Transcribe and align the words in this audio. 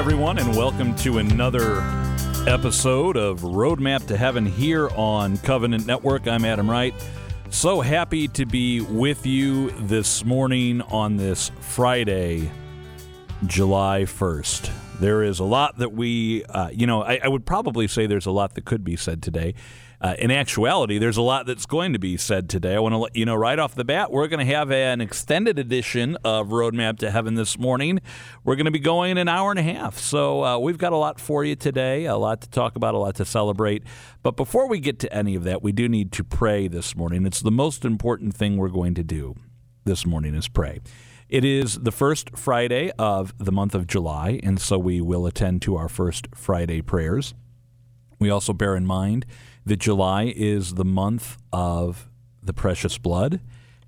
everyone, 0.00 0.38
and 0.38 0.56
welcome 0.56 0.94
to 0.94 1.18
another 1.18 1.82
episode 2.48 3.18
of 3.18 3.40
Roadmap 3.40 4.06
to 4.06 4.16
Heaven 4.16 4.46
here 4.46 4.88
on 4.96 5.36
Covenant 5.36 5.84
Network. 5.84 6.26
I'm 6.26 6.46
Adam 6.46 6.70
Wright. 6.70 6.94
So 7.50 7.82
happy 7.82 8.26
to 8.28 8.46
be 8.46 8.80
with 8.80 9.26
you 9.26 9.68
this 9.72 10.24
morning 10.24 10.80
on 10.80 11.18
this 11.18 11.50
Friday, 11.60 12.50
July 13.44 14.04
1st. 14.04 14.70
There 15.00 15.22
is 15.22 15.38
a 15.38 15.44
lot 15.44 15.76
that 15.76 15.92
we, 15.92 16.44
uh, 16.46 16.70
you 16.70 16.86
know, 16.86 17.02
I, 17.02 17.20
I 17.22 17.28
would 17.28 17.44
probably 17.44 17.86
say 17.86 18.06
there's 18.06 18.24
a 18.24 18.30
lot 18.30 18.54
that 18.54 18.64
could 18.64 18.82
be 18.82 18.96
said 18.96 19.22
today. 19.22 19.54
Uh, 20.02 20.14
in 20.18 20.30
actuality, 20.30 20.96
there's 20.96 21.18
a 21.18 21.22
lot 21.22 21.44
that's 21.44 21.66
going 21.66 21.92
to 21.92 21.98
be 21.98 22.16
said 22.16 22.48
today. 22.48 22.74
I 22.74 22.78
want 22.78 22.94
to 22.94 22.98
let 22.98 23.14
you 23.14 23.26
know 23.26 23.34
right 23.34 23.58
off 23.58 23.74
the 23.74 23.84
bat, 23.84 24.10
we're 24.10 24.28
going 24.28 24.44
to 24.46 24.50
have 24.54 24.70
an 24.70 25.02
extended 25.02 25.58
edition 25.58 26.16
of 26.24 26.48
Roadmap 26.48 26.98
to 27.00 27.10
Heaven 27.10 27.34
this 27.34 27.58
morning. 27.58 28.00
We're 28.42 28.56
going 28.56 28.64
to 28.64 28.70
be 28.70 28.78
going 28.78 29.18
an 29.18 29.28
hour 29.28 29.50
and 29.50 29.58
a 29.58 29.62
half. 29.62 29.98
So 29.98 30.42
uh, 30.42 30.58
we've 30.58 30.78
got 30.78 30.94
a 30.94 30.96
lot 30.96 31.20
for 31.20 31.44
you 31.44 31.54
today, 31.54 32.06
a 32.06 32.16
lot 32.16 32.40
to 32.40 32.48
talk 32.48 32.76
about, 32.76 32.94
a 32.94 32.98
lot 32.98 33.16
to 33.16 33.26
celebrate. 33.26 33.82
But 34.22 34.36
before 34.38 34.66
we 34.68 34.80
get 34.80 34.98
to 35.00 35.12
any 35.12 35.34
of 35.34 35.44
that, 35.44 35.62
we 35.62 35.70
do 35.70 35.86
need 35.86 36.12
to 36.12 36.24
pray 36.24 36.66
this 36.66 36.96
morning. 36.96 37.26
It's 37.26 37.42
the 37.42 37.50
most 37.50 37.84
important 37.84 38.34
thing 38.34 38.56
we're 38.56 38.68
going 38.68 38.94
to 38.94 39.04
do 39.04 39.34
this 39.84 40.06
morning 40.06 40.34
is 40.34 40.48
pray. 40.48 40.80
It 41.28 41.44
is 41.44 41.74
the 41.74 41.92
first 41.92 42.38
Friday 42.38 42.90
of 42.98 43.34
the 43.36 43.52
month 43.52 43.74
of 43.74 43.86
July, 43.86 44.40
and 44.42 44.58
so 44.58 44.78
we 44.78 45.02
will 45.02 45.26
attend 45.26 45.60
to 45.62 45.76
our 45.76 45.90
first 45.90 46.26
Friday 46.34 46.80
prayers. 46.80 47.34
We 48.18 48.30
also 48.30 48.54
bear 48.54 48.76
in 48.76 48.86
mind 48.86 49.26
that 49.66 49.78
July 49.78 50.32
is 50.34 50.74
the 50.74 50.84
month 50.84 51.38
of 51.52 52.08
the 52.42 52.52
precious 52.52 52.98
blood. 52.98 53.40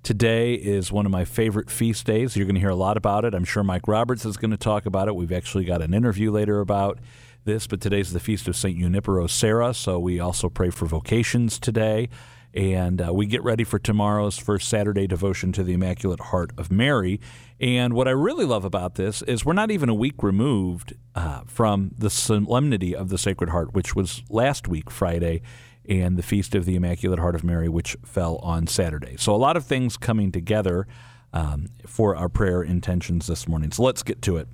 Today 0.03 0.53
is 0.55 0.91
one 0.91 1.05
of 1.05 1.11
my 1.11 1.25
favorite 1.25 1.69
feast 1.69 2.05
days. 2.05 2.35
You're 2.35 2.45
going 2.45 2.55
to 2.55 2.61
hear 2.61 2.69
a 2.69 2.75
lot 2.75 2.97
about 2.97 3.25
it. 3.25 3.33
I'm 3.33 3.45
sure 3.45 3.63
Mike 3.63 3.87
Roberts 3.87 4.25
is 4.25 4.37
going 4.37 4.51
to 4.51 4.57
talk 4.57 4.85
about 4.85 5.07
it. 5.07 5.15
We've 5.15 5.31
actually 5.31 5.63
got 5.63 5.81
an 5.81 5.93
interview 5.93 6.29
later 6.29 6.59
about 6.59 6.99
this, 7.45 7.67
but 7.67 7.81
today's 7.81 8.11
the 8.13 8.19
feast 8.19 8.47
of 8.47 8.55
St. 8.55 8.77
Junipero 8.77 9.27
Serra, 9.27 9.73
so 9.73 9.99
we 9.99 10.19
also 10.19 10.49
pray 10.49 10.69
for 10.69 10.85
vocations 10.85 11.59
today. 11.59 12.09
And 12.53 13.01
uh, 13.01 13.13
we 13.13 13.25
get 13.25 13.43
ready 13.43 13.63
for 13.63 13.79
tomorrow's 13.79 14.37
first 14.37 14.69
Saturday 14.69 15.07
devotion 15.07 15.51
to 15.53 15.63
the 15.63 15.73
Immaculate 15.73 16.19
Heart 16.19 16.51
of 16.57 16.71
Mary. 16.71 17.19
And 17.59 17.93
what 17.93 18.07
I 18.07 18.11
really 18.11 18.45
love 18.45 18.63
about 18.63 18.95
this 18.95 19.23
is 19.23 19.43
we're 19.43 19.53
not 19.53 19.71
even 19.71 19.89
a 19.89 19.93
week 19.95 20.21
removed 20.21 20.93
uh, 21.15 21.41
from 21.47 21.91
the 21.97 22.11
solemnity 22.11 22.95
of 22.95 23.09
the 23.09 23.17
Sacred 23.17 23.49
Heart, 23.49 23.73
which 23.73 23.95
was 23.95 24.21
last 24.29 24.67
week, 24.67 24.91
Friday, 24.91 25.41
and 25.89 26.15
the 26.15 26.23
Feast 26.23 26.53
of 26.53 26.65
the 26.65 26.75
Immaculate 26.75 27.19
Heart 27.19 27.35
of 27.35 27.43
Mary, 27.43 27.67
which 27.67 27.97
fell 28.05 28.37
on 28.37 28.67
Saturday. 28.67 29.15
So 29.17 29.33
a 29.33 29.37
lot 29.37 29.57
of 29.57 29.65
things 29.65 29.97
coming 29.97 30.31
together 30.31 30.87
um, 31.33 31.67
for 31.87 32.15
our 32.15 32.29
prayer 32.29 32.61
intentions 32.61 33.25
this 33.25 33.47
morning. 33.47 33.71
So 33.71 33.83
let's 33.83 34.03
get 34.03 34.21
to 34.23 34.37
it. 34.37 34.47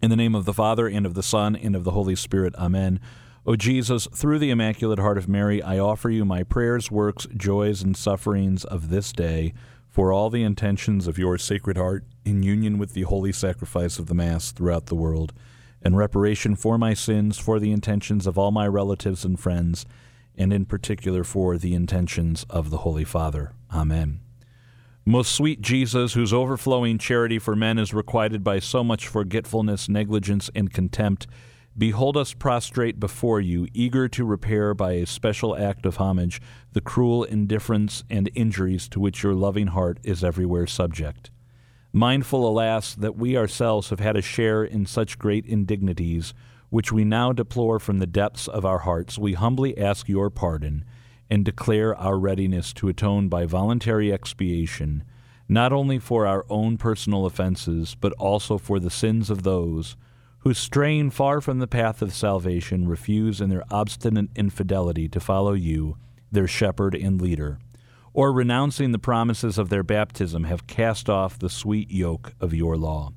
In 0.00 0.10
the 0.10 0.16
name 0.16 0.34
of 0.34 0.44
the 0.44 0.54
Father, 0.54 0.86
and 0.86 1.06
of 1.06 1.14
the 1.14 1.22
Son, 1.22 1.54
and 1.54 1.76
of 1.76 1.84
the 1.84 1.92
Holy 1.92 2.16
Spirit, 2.16 2.54
Amen. 2.56 3.00
O 3.46 3.56
Jesus, 3.56 4.08
through 4.10 4.38
the 4.38 4.48
Immaculate 4.48 4.98
Heart 4.98 5.18
of 5.18 5.28
Mary, 5.28 5.62
I 5.62 5.78
offer 5.78 6.08
you 6.08 6.24
my 6.24 6.44
prayers, 6.44 6.90
works, 6.90 7.26
joys, 7.36 7.82
and 7.82 7.94
sufferings 7.94 8.64
of 8.64 8.88
this 8.88 9.12
day 9.12 9.52
for 9.86 10.14
all 10.14 10.30
the 10.30 10.42
intentions 10.42 11.06
of 11.06 11.18
your 11.18 11.36
Sacred 11.36 11.76
Heart 11.76 12.04
in 12.24 12.42
union 12.42 12.78
with 12.78 12.94
the 12.94 13.02
holy 13.02 13.32
sacrifice 13.32 13.98
of 13.98 14.06
the 14.06 14.14
Mass 14.14 14.50
throughout 14.50 14.86
the 14.86 14.94
world, 14.94 15.34
and 15.82 15.94
reparation 15.94 16.56
for 16.56 16.78
my 16.78 16.94
sins, 16.94 17.36
for 17.38 17.60
the 17.60 17.70
intentions 17.70 18.26
of 18.26 18.38
all 18.38 18.50
my 18.50 18.66
relatives 18.66 19.26
and 19.26 19.38
friends, 19.38 19.84
and 20.34 20.50
in 20.50 20.64
particular 20.64 21.22
for 21.22 21.58
the 21.58 21.74
intentions 21.74 22.46
of 22.48 22.70
the 22.70 22.78
Holy 22.78 23.04
Father. 23.04 23.52
Amen. 23.70 24.20
Most 25.04 25.32
sweet 25.32 25.60
Jesus, 25.60 26.14
whose 26.14 26.32
overflowing 26.32 26.96
charity 26.96 27.38
for 27.38 27.54
men 27.54 27.78
is 27.78 27.92
requited 27.92 28.42
by 28.42 28.58
so 28.58 28.82
much 28.82 29.06
forgetfulness, 29.06 29.86
negligence, 29.86 30.50
and 30.54 30.72
contempt, 30.72 31.26
Behold 31.76 32.16
us 32.16 32.34
prostrate 32.34 33.00
before 33.00 33.40
you, 33.40 33.66
eager 33.74 34.08
to 34.08 34.24
repair 34.24 34.74
by 34.74 34.92
a 34.92 35.06
special 35.06 35.56
act 35.56 35.84
of 35.84 35.96
homage 35.96 36.40
the 36.72 36.80
cruel 36.80 37.24
indifference 37.24 38.04
and 38.08 38.30
injuries 38.34 38.88
to 38.88 39.00
which 39.00 39.24
your 39.24 39.34
loving 39.34 39.66
heart 39.68 39.98
is 40.04 40.22
everywhere 40.22 40.68
subject. 40.68 41.32
Mindful, 41.92 42.48
alas, 42.48 42.94
that 42.94 43.16
we 43.16 43.36
ourselves 43.36 43.90
have 43.90 43.98
had 43.98 44.16
a 44.16 44.22
share 44.22 44.62
in 44.62 44.86
such 44.86 45.18
great 45.18 45.44
indignities, 45.46 46.32
which 46.70 46.92
we 46.92 47.04
now 47.04 47.32
deplore 47.32 47.80
from 47.80 47.98
the 47.98 48.06
depths 48.06 48.46
of 48.46 48.64
our 48.64 48.80
hearts, 48.80 49.18
we 49.18 49.32
humbly 49.32 49.76
ask 49.76 50.08
your 50.08 50.30
pardon 50.30 50.84
and 51.28 51.44
declare 51.44 51.96
our 51.96 52.18
readiness 52.18 52.72
to 52.72 52.88
atone 52.88 53.28
by 53.28 53.46
voluntary 53.46 54.12
expiation, 54.12 55.02
not 55.48 55.72
only 55.72 55.98
for 55.98 56.24
our 56.24 56.46
own 56.48 56.76
personal 56.76 57.26
offenses, 57.26 57.96
but 58.00 58.12
also 58.12 58.58
for 58.58 58.78
the 58.78 58.90
sins 58.90 59.28
of 59.28 59.42
those 59.42 59.96
who, 60.44 60.52
straying 60.52 61.10
far 61.10 61.40
from 61.40 61.58
the 61.58 61.66
path 61.66 62.02
of 62.02 62.14
salvation, 62.14 62.86
refuse 62.86 63.40
in 63.40 63.48
their 63.48 63.64
obstinate 63.70 64.28
infidelity 64.36 65.08
to 65.08 65.18
follow 65.18 65.54
you, 65.54 65.96
their 66.30 66.46
shepherd 66.46 66.94
and 66.94 67.20
leader, 67.20 67.58
or 68.12 68.30
renouncing 68.30 68.92
the 68.92 68.98
promises 68.98 69.56
of 69.56 69.70
their 69.70 69.82
baptism, 69.82 70.44
have 70.44 70.66
cast 70.66 71.08
off 71.08 71.38
the 71.38 71.48
sweet 71.48 71.90
yoke 71.90 72.34
of 72.40 72.52
your 72.52 72.76
law. 72.76 73.10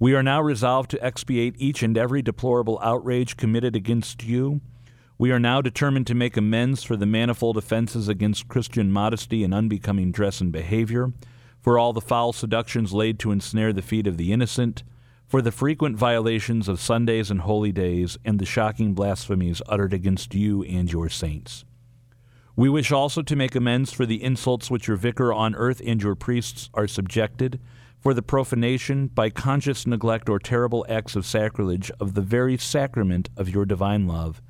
We 0.00 0.12
are 0.14 0.24
now 0.24 0.42
resolved 0.42 0.90
to 0.90 1.04
expiate 1.04 1.54
each 1.56 1.84
and 1.84 1.96
every 1.96 2.20
deplorable 2.20 2.80
outrage 2.82 3.36
committed 3.36 3.76
against 3.76 4.24
you. 4.24 4.60
We 5.18 5.30
are 5.30 5.38
now 5.38 5.60
determined 5.60 6.08
to 6.08 6.16
make 6.16 6.36
amends 6.36 6.82
for 6.82 6.96
the 6.96 7.06
manifold 7.06 7.58
offenses 7.58 8.08
against 8.08 8.48
Christian 8.48 8.90
modesty 8.90 9.44
and 9.44 9.54
unbecoming 9.54 10.10
dress 10.10 10.40
and 10.40 10.50
behavior, 10.50 11.12
for 11.60 11.78
all 11.78 11.92
the 11.92 12.00
foul 12.00 12.32
seductions 12.32 12.92
laid 12.92 13.20
to 13.20 13.30
ensnare 13.30 13.72
the 13.72 13.82
feet 13.82 14.08
of 14.08 14.16
the 14.16 14.32
innocent, 14.32 14.82
for 15.30 15.40
the 15.40 15.52
frequent 15.52 15.96
violations 15.96 16.66
of 16.66 16.80
Sundays 16.80 17.30
and 17.30 17.42
holy 17.42 17.70
days, 17.70 18.18
and 18.24 18.40
the 18.40 18.44
shocking 18.44 18.94
blasphemies 18.94 19.62
uttered 19.68 19.94
against 19.94 20.34
you 20.34 20.64
and 20.64 20.90
your 20.90 21.08
saints. 21.08 21.64
We 22.56 22.68
wish 22.68 22.90
also 22.90 23.22
to 23.22 23.36
make 23.36 23.54
amends 23.54 23.92
for 23.92 24.04
the 24.04 24.20
insults 24.24 24.72
which 24.72 24.88
your 24.88 24.96
vicar 24.96 25.32
on 25.32 25.54
earth 25.54 25.80
and 25.86 26.02
your 26.02 26.16
priests 26.16 26.68
are 26.74 26.88
subjected, 26.88 27.60
for 28.00 28.12
the 28.12 28.22
profanation, 28.22 29.06
by 29.06 29.30
conscious 29.30 29.86
neglect 29.86 30.28
or 30.28 30.40
terrible 30.40 30.84
acts 30.88 31.14
of 31.14 31.24
sacrilege, 31.24 31.92
of 32.00 32.14
the 32.14 32.22
very 32.22 32.58
sacrament 32.58 33.28
of 33.36 33.48
your 33.48 33.64
divine 33.64 34.08
love, 34.08 34.42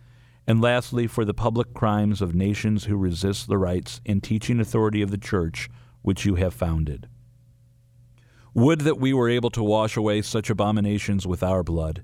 and 0.47 0.62
lastly, 0.62 1.06
for 1.06 1.26
the 1.26 1.34
public 1.34 1.74
crimes 1.74 2.22
of 2.22 2.34
nations 2.34 2.84
who 2.84 2.97
resist 2.97 3.48
the 3.48 3.58
rights 3.58 4.00
and 4.06 4.22
teaching 4.22 4.58
authority 4.58 5.02
of 5.02 5.10
the 5.10 5.18
Church 5.18 5.68
which 6.00 6.24
you 6.24 6.36
have 6.36 6.54
founded. 6.54 7.06
Would 8.55 8.81
that 8.81 8.99
we 8.99 9.12
were 9.12 9.28
able 9.28 9.50
to 9.50 9.62
wash 9.62 9.97
away 9.97 10.22
such 10.22 10.50
abominations 10.50 11.25
with 11.25 11.43
our 11.43 11.62
blood. 11.62 12.03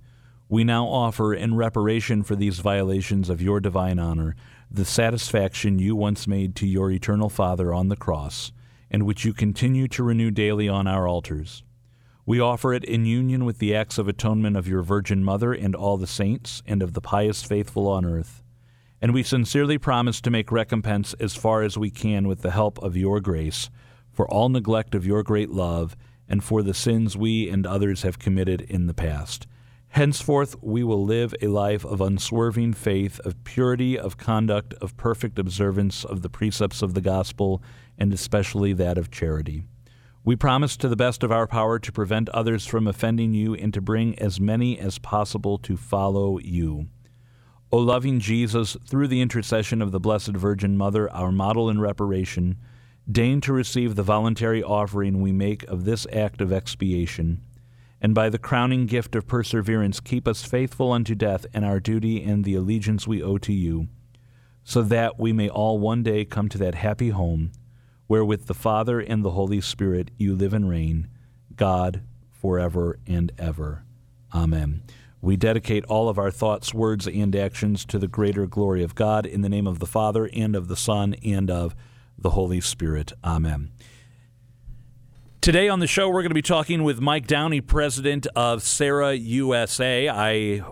We 0.49 0.63
now 0.63 0.87
offer, 0.87 1.35
in 1.35 1.57
reparation 1.57 2.23
for 2.23 2.37
these 2.37 2.61
violations 2.61 3.29
of 3.29 3.43
your 3.43 3.59
divine 3.59 3.99
honor, 3.99 4.37
the 4.71 4.85
satisfaction 4.85 5.81
you 5.81 5.97
once 5.97 6.29
made 6.29 6.55
to 6.57 6.67
your 6.67 6.93
eternal 6.93 7.29
Father 7.29 7.75
on 7.75 7.89
the 7.89 7.97
cross, 7.97 8.53
and 8.89 9.03
which 9.03 9.25
you 9.25 9.33
continue 9.33 9.89
to 9.89 10.05
renew 10.05 10.31
daily 10.31 10.69
on 10.69 10.87
our 10.87 11.09
altars. 11.09 11.65
We 12.25 12.39
offer 12.39 12.73
it 12.73 12.85
in 12.85 13.07
union 13.07 13.45
with 13.45 13.59
the 13.59 13.75
acts 13.75 13.99
of 13.99 14.07
atonement 14.07 14.57
of 14.57 14.69
your 14.69 14.83
Virgin 14.83 15.25
Mother 15.25 15.53
and 15.53 15.75
all 15.75 15.97
the 15.97 16.07
saints, 16.07 16.63
and 16.65 16.81
of 16.81 16.93
the 16.93 17.01
pious 17.01 17.43
faithful 17.43 17.89
on 17.89 18.05
earth. 18.05 18.45
And 19.03 19.13
we 19.13 19.25
sincerely 19.25 19.79
promise 19.79 20.21
to 20.21 20.31
make 20.31 20.53
recompense 20.53 21.13
as 21.19 21.35
far 21.35 21.63
as 21.63 21.77
we 21.77 21.91
can 21.91 22.29
with 22.29 22.43
the 22.43 22.53
help 22.53 22.79
of 22.79 22.97
your 22.97 23.21
grace 23.21 23.69
for 24.13 24.29
all 24.29 24.49
neglect 24.49 24.95
of 24.95 25.05
your 25.05 25.23
great 25.23 25.51
love 25.51 25.97
and 26.29 26.43
for 26.43 26.63
the 26.63 26.75
sins 26.75 27.17
we 27.17 27.49
and 27.49 27.67
others 27.67 28.03
have 28.03 28.19
committed 28.19 28.61
in 28.63 28.87
the 28.87 28.95
past. 28.95 29.47
Henceforth, 29.89 30.57
we 30.63 30.85
will 30.85 31.05
live 31.05 31.35
a 31.41 31.47
life 31.47 31.85
of 31.85 32.01
unswerving 32.01 32.75
faith, 32.75 33.19
of 33.21 33.43
purity 33.45 33.99
of 33.99 34.19
conduct, 34.19 34.75
of 34.75 34.97
perfect 34.97 35.39
observance 35.39 36.05
of 36.05 36.23
the 36.23 36.29
precepts 36.29 36.83
of 36.83 36.95
the 36.95 37.01
gospel, 37.01 37.63
and 37.97 38.13
especially 38.13 38.73
that 38.75 38.99
of 38.99 39.11
charity. 39.11 39.63
We 40.23 40.37
promise 40.37 40.77
to 40.79 40.89
the 40.89 40.97
best 40.97 41.23
of 41.23 41.31
our 41.31 41.47
power 41.47 41.79
to 41.79 41.93
prevent 41.93 42.29
others 42.31 42.67
from 42.67 42.89
offending 42.89 43.33
you 43.33 43.55
and 43.55 43.73
to 43.73 43.81
bring 43.81 44.19
as 44.19 44.41
many 44.41 44.79
as 44.79 44.99
possible 44.99 45.57
to 45.59 45.77
follow 45.77 46.39
you. 46.41 46.89
O 47.73 47.79
loving 47.79 48.21
Jesus, 48.21 48.77
through 48.87 49.09
the 49.09 49.21
intercession 49.21 49.81
of 49.81 49.93
the 49.93 50.01
Blessed 50.01 50.33
Virgin 50.33 50.77
Mother, 50.77 51.11
our 51.13 51.33
model 51.33 51.71
in 51.71 51.81
reparation, 51.81 52.59
deign 53.11 53.41
to 53.41 53.53
receive 53.53 53.95
the 53.95 54.03
voluntary 54.03 54.63
offering 54.63 55.21
we 55.21 55.33
make 55.33 55.63
of 55.65 55.85
this 55.85 56.07
act 56.13 56.41
of 56.41 56.53
expiation, 56.53 57.41
and 58.01 58.15
by 58.15 58.29
the 58.29 58.39
crowning 58.39 58.87
gift 58.87 59.15
of 59.15 59.27
perseverance 59.27 60.01
keep 60.01 60.27
us 60.27 60.45
faithful 60.45 60.93
unto 60.93 61.15
death 61.15 61.47
in 61.55 61.65
our 61.65 61.81
duty 61.81 62.23
and 62.23 62.45
the 62.45 62.55
allegiance 62.55 63.07
we 63.07 63.23
owe 63.23 63.39
to 63.39 63.53
you, 63.53 63.89
so 64.65 64.83
that 64.83 65.19
we 65.19 65.33
may 65.33 65.49
all 65.49 65.79
one 65.79 66.03
day 66.03 66.25
come 66.25 66.49
to 66.49 66.59
that 66.59 66.75
happy 66.75 67.11
home 67.11 67.53
where 68.07 68.25
with 68.25 68.47
the 68.47 68.55
Father 68.55 69.01
and 69.01 69.25
the 69.25 69.33
Holy 69.33 69.61
Spirit 69.61 70.11
you 70.17 70.35
live 70.35 70.53
and 70.53 70.69
reign, 70.69 71.09
God, 71.57 72.03
forever 72.31 72.99
and 73.07 73.33
ever. 73.39 73.85
Amen. 74.35 74.83
We 75.21 75.37
dedicate 75.37 75.85
all 75.87 76.09
of 76.09 76.19
our 76.19 76.31
thoughts, 76.31 76.73
words, 76.73 77.09
and 77.09 77.35
actions 77.35 77.85
to 77.87 77.99
the 77.99 78.07
greater 78.07 78.47
glory 78.47 78.83
of 78.83 78.95
God 78.95 79.27
in 79.27 79.41
the 79.41 79.49
name 79.49 79.67
of 79.67 79.79
the 79.81 79.87
Father 79.87 80.31
and 80.33 80.55
of 80.55 80.69
the 80.69 80.77
Son 80.77 81.15
and 81.25 81.51
of 81.51 81.75
the 82.19 82.31
Holy 82.31 82.61
Spirit. 82.61 83.13
Amen. 83.25 83.73
Today 85.41 85.69
on 85.69 85.79
the 85.79 85.87
show, 85.87 86.09
we're 86.09 86.23
going 86.23 86.31
to 86.31 86.35
be 86.35 86.43
talking 86.43 86.83
with 86.83 87.01
Mike 87.01 87.29
Downey, 87.29 87.61
president 87.61 88.27
of 88.35 88.63
Serra 88.63 89.15
USA. 89.15 90.09
I 90.09 90.63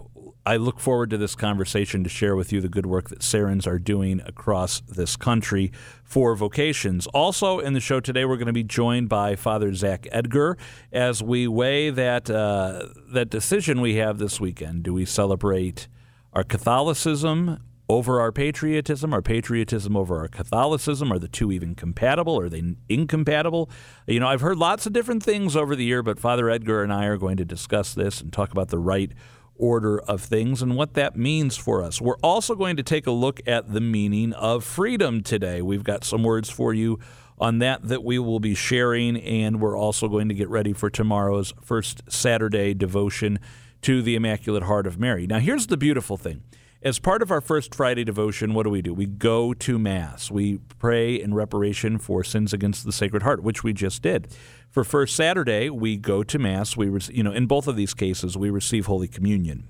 I 0.46 0.56
look 0.56 0.78
forward 0.78 1.08
to 1.10 1.16
this 1.16 1.34
conversation 1.34 2.04
to 2.04 2.10
share 2.10 2.36
with 2.36 2.52
you 2.52 2.60
the 2.60 2.68
good 2.68 2.84
work 2.84 3.08
that 3.08 3.22
Serrans 3.22 3.66
are 3.66 3.78
doing 3.78 4.20
across 4.26 4.80
this 4.80 5.16
country 5.16 5.72
for 6.02 6.34
vocations. 6.34 7.06
Also, 7.08 7.60
in 7.60 7.72
the 7.72 7.80
show 7.80 7.98
today, 7.98 8.26
we're 8.26 8.36
going 8.36 8.48
to 8.48 8.52
be 8.52 8.64
joined 8.64 9.08
by 9.08 9.36
Father 9.36 9.72
Zach 9.72 10.06
Edgar 10.12 10.58
as 10.92 11.22
we 11.22 11.48
weigh 11.48 11.88
that 11.90 12.28
uh, 12.28 12.88
that 13.12 13.30
decision 13.30 13.80
we 13.80 13.94
have 13.94 14.18
this 14.18 14.38
weekend. 14.38 14.82
Do 14.82 14.92
we 14.92 15.06
celebrate 15.06 15.88
our 16.32 16.44
Catholicism 16.44 17.62
over 17.88 18.20
our 18.20 18.32
patriotism, 18.32 19.12
our 19.12 19.22
patriotism 19.22 19.96
over 19.96 20.20
our 20.20 20.28
Catholicism? 20.28 21.12
Are 21.12 21.18
the 21.18 21.28
two 21.28 21.52
even 21.52 21.74
compatible? 21.74 22.38
Are 22.38 22.48
they 22.48 22.76
incompatible? 22.88 23.70
You 24.06 24.20
know, 24.20 24.28
I've 24.28 24.40
heard 24.40 24.58
lots 24.58 24.86
of 24.86 24.92
different 24.92 25.22
things 25.22 25.56
over 25.56 25.76
the 25.76 25.84
year, 25.84 26.02
but 26.02 26.18
Father 26.18 26.50
Edgar 26.50 26.82
and 26.82 26.92
I 26.92 27.06
are 27.06 27.16
going 27.16 27.36
to 27.36 27.44
discuss 27.44 27.94
this 27.94 28.20
and 28.20 28.32
talk 28.32 28.52
about 28.52 28.68
the 28.68 28.78
right 28.78 29.12
order 29.56 30.00
of 30.00 30.20
things 30.20 30.62
and 30.62 30.76
what 30.76 30.94
that 30.94 31.16
means 31.16 31.56
for 31.56 31.82
us. 31.82 32.00
We're 32.00 32.18
also 32.22 32.54
going 32.54 32.76
to 32.76 32.82
take 32.82 33.06
a 33.06 33.12
look 33.12 33.40
at 33.46 33.72
the 33.72 33.80
meaning 33.80 34.32
of 34.32 34.64
freedom 34.64 35.22
today. 35.22 35.62
We've 35.62 35.84
got 35.84 36.04
some 36.04 36.22
words 36.22 36.50
for 36.50 36.74
you 36.74 36.98
on 37.38 37.58
that 37.58 37.82
that 37.88 38.04
we 38.04 38.18
will 38.18 38.40
be 38.40 38.54
sharing, 38.54 39.16
and 39.16 39.60
we're 39.60 39.76
also 39.76 40.08
going 40.08 40.28
to 40.28 40.34
get 40.34 40.48
ready 40.48 40.72
for 40.72 40.90
tomorrow's 40.90 41.52
first 41.62 42.02
Saturday 42.08 42.74
devotion 42.74 43.38
to 43.82 44.02
the 44.02 44.14
Immaculate 44.14 44.64
Heart 44.64 44.86
of 44.86 44.98
Mary. 44.98 45.26
Now, 45.26 45.38
here's 45.38 45.66
the 45.66 45.76
beautiful 45.76 46.16
thing 46.16 46.42
as 46.84 46.98
part 46.98 47.22
of 47.22 47.30
our 47.30 47.40
First 47.40 47.74
Friday 47.74 48.04
devotion, 48.04 48.52
what 48.52 48.64
do 48.64 48.70
we 48.70 48.82
do? 48.82 48.92
We 48.92 49.06
go 49.06 49.54
to 49.54 49.78
Mass. 49.78 50.30
We 50.30 50.58
pray 50.78 51.14
in 51.14 51.32
reparation 51.32 51.98
for 51.98 52.22
sins 52.22 52.52
against 52.52 52.84
the 52.84 52.92
Sacred 52.92 53.22
Heart, 53.22 53.42
which 53.42 53.64
we 53.64 53.72
just 53.72 54.02
did. 54.02 54.28
For 54.70 54.84
First 54.84 55.16
Saturday, 55.16 55.70
we 55.70 55.96
go 55.96 56.22
to 56.22 56.38
Mass. 56.38 56.76
We, 56.76 56.90
you 57.10 57.22
know, 57.22 57.32
in 57.32 57.46
both 57.46 57.66
of 57.66 57.76
these 57.76 57.94
cases, 57.94 58.36
we 58.36 58.50
receive 58.50 58.84
Holy 58.84 59.08
Communion. 59.08 59.66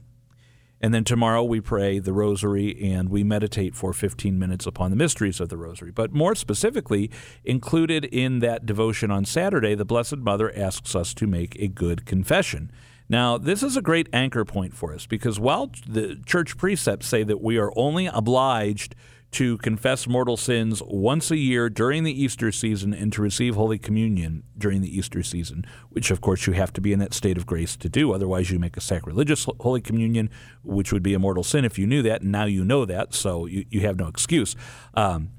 And 0.81 0.93
then 0.93 1.05
tomorrow 1.05 1.45
we 1.45 1.61
pray 1.61 2.01
the 2.01 2.13
Rosary 2.13 2.77
and 2.93 3.09
we 3.09 3.23
meditate 3.23 3.77
for 3.77 3.93
15 3.93 4.37
minutes 4.37 4.67
upon 4.67 4.91
the 4.91 4.97
mysteries 4.97 5.41
of 5.41 5.49
the 5.49 5.57
Rosary. 5.57 5.93
But 5.93 6.13
more 6.13 6.35
specifically, 6.35 7.11
included 7.45 8.05
in 8.07 8.41
that 8.41 8.67
devotion 8.67 9.13
on 9.13 9.25
Saturday, 9.25 9.77
the 9.77 9.85
Blessed 9.85 10.19
Mother 10.19 10.53
asks 10.55 10.97
us 10.97 11.15
to 11.15 11.29
make 11.29 11.57
a 11.61 11.69
good 11.69 12.05
confession. 12.05 12.73
Now, 13.09 13.37
this 13.39 13.63
is 13.63 13.77
a 13.77 13.83
great 13.83 14.09
anchor 14.13 14.45
point 14.45 14.75
for 14.75 14.95
us 14.95 15.07
because 15.07 15.39
while 15.39 15.71
the 15.87 16.21
church 16.25 16.57
precepts 16.57 17.07
say 17.07 17.23
that 17.23 17.43
we 17.43 17.59
are 17.59 17.73
only 17.77 18.07
obliged 18.07 18.95
to 19.33 19.59
confess 19.59 20.07
mortal 20.07 20.37
sins 20.37 20.81
once 20.87 21.29
a 21.33 21.37
year 21.37 21.69
during 21.69 22.05
the 22.05 22.23
Easter 22.23 22.53
season 22.53 22.95
and 22.95 23.13
to 23.13 23.21
receive 23.21 23.57
Holy 23.57 23.79
Communion 23.79 24.45
during 24.57 24.81
the 24.81 24.97
Easter 24.97 25.25
season, 25.25 25.65
which 25.89 26.13
of 26.13 26.21
course 26.21 26.47
you 26.47 26.53
have 26.53 26.73
to 26.73 26.81
be 26.81 26.93
in 26.93 27.01
that 27.01 27.13
state 27.13 27.37
of 27.37 27.45
grace 27.45 27.77
to 27.77 27.89
do. 27.89 28.13
Otherwise, 28.13 28.53
you 28.53 28.61
make 28.61 28.77
a 28.77 28.81
sacrilegious 28.81 29.45
Holy 29.59 29.81
Communion, 29.81 30.31
which 30.63 30.93
would 30.93 31.03
be 31.03 31.15
a 31.15 31.19
mortal 31.19 31.43
sin 31.43 31.65
if 31.65 31.81
you 31.81 31.87
knew 31.87 32.01
that. 32.01 32.23
And 32.23 32.31
now 32.31 32.45
you 32.45 32.65
know 32.65 32.85
that, 32.85 33.13
so 33.13 33.47
you, 33.47 33.65
you 33.71 33.81
have 33.81 33.99
no 33.99 34.07
excuse. 34.07 34.55
Um, 34.95 35.31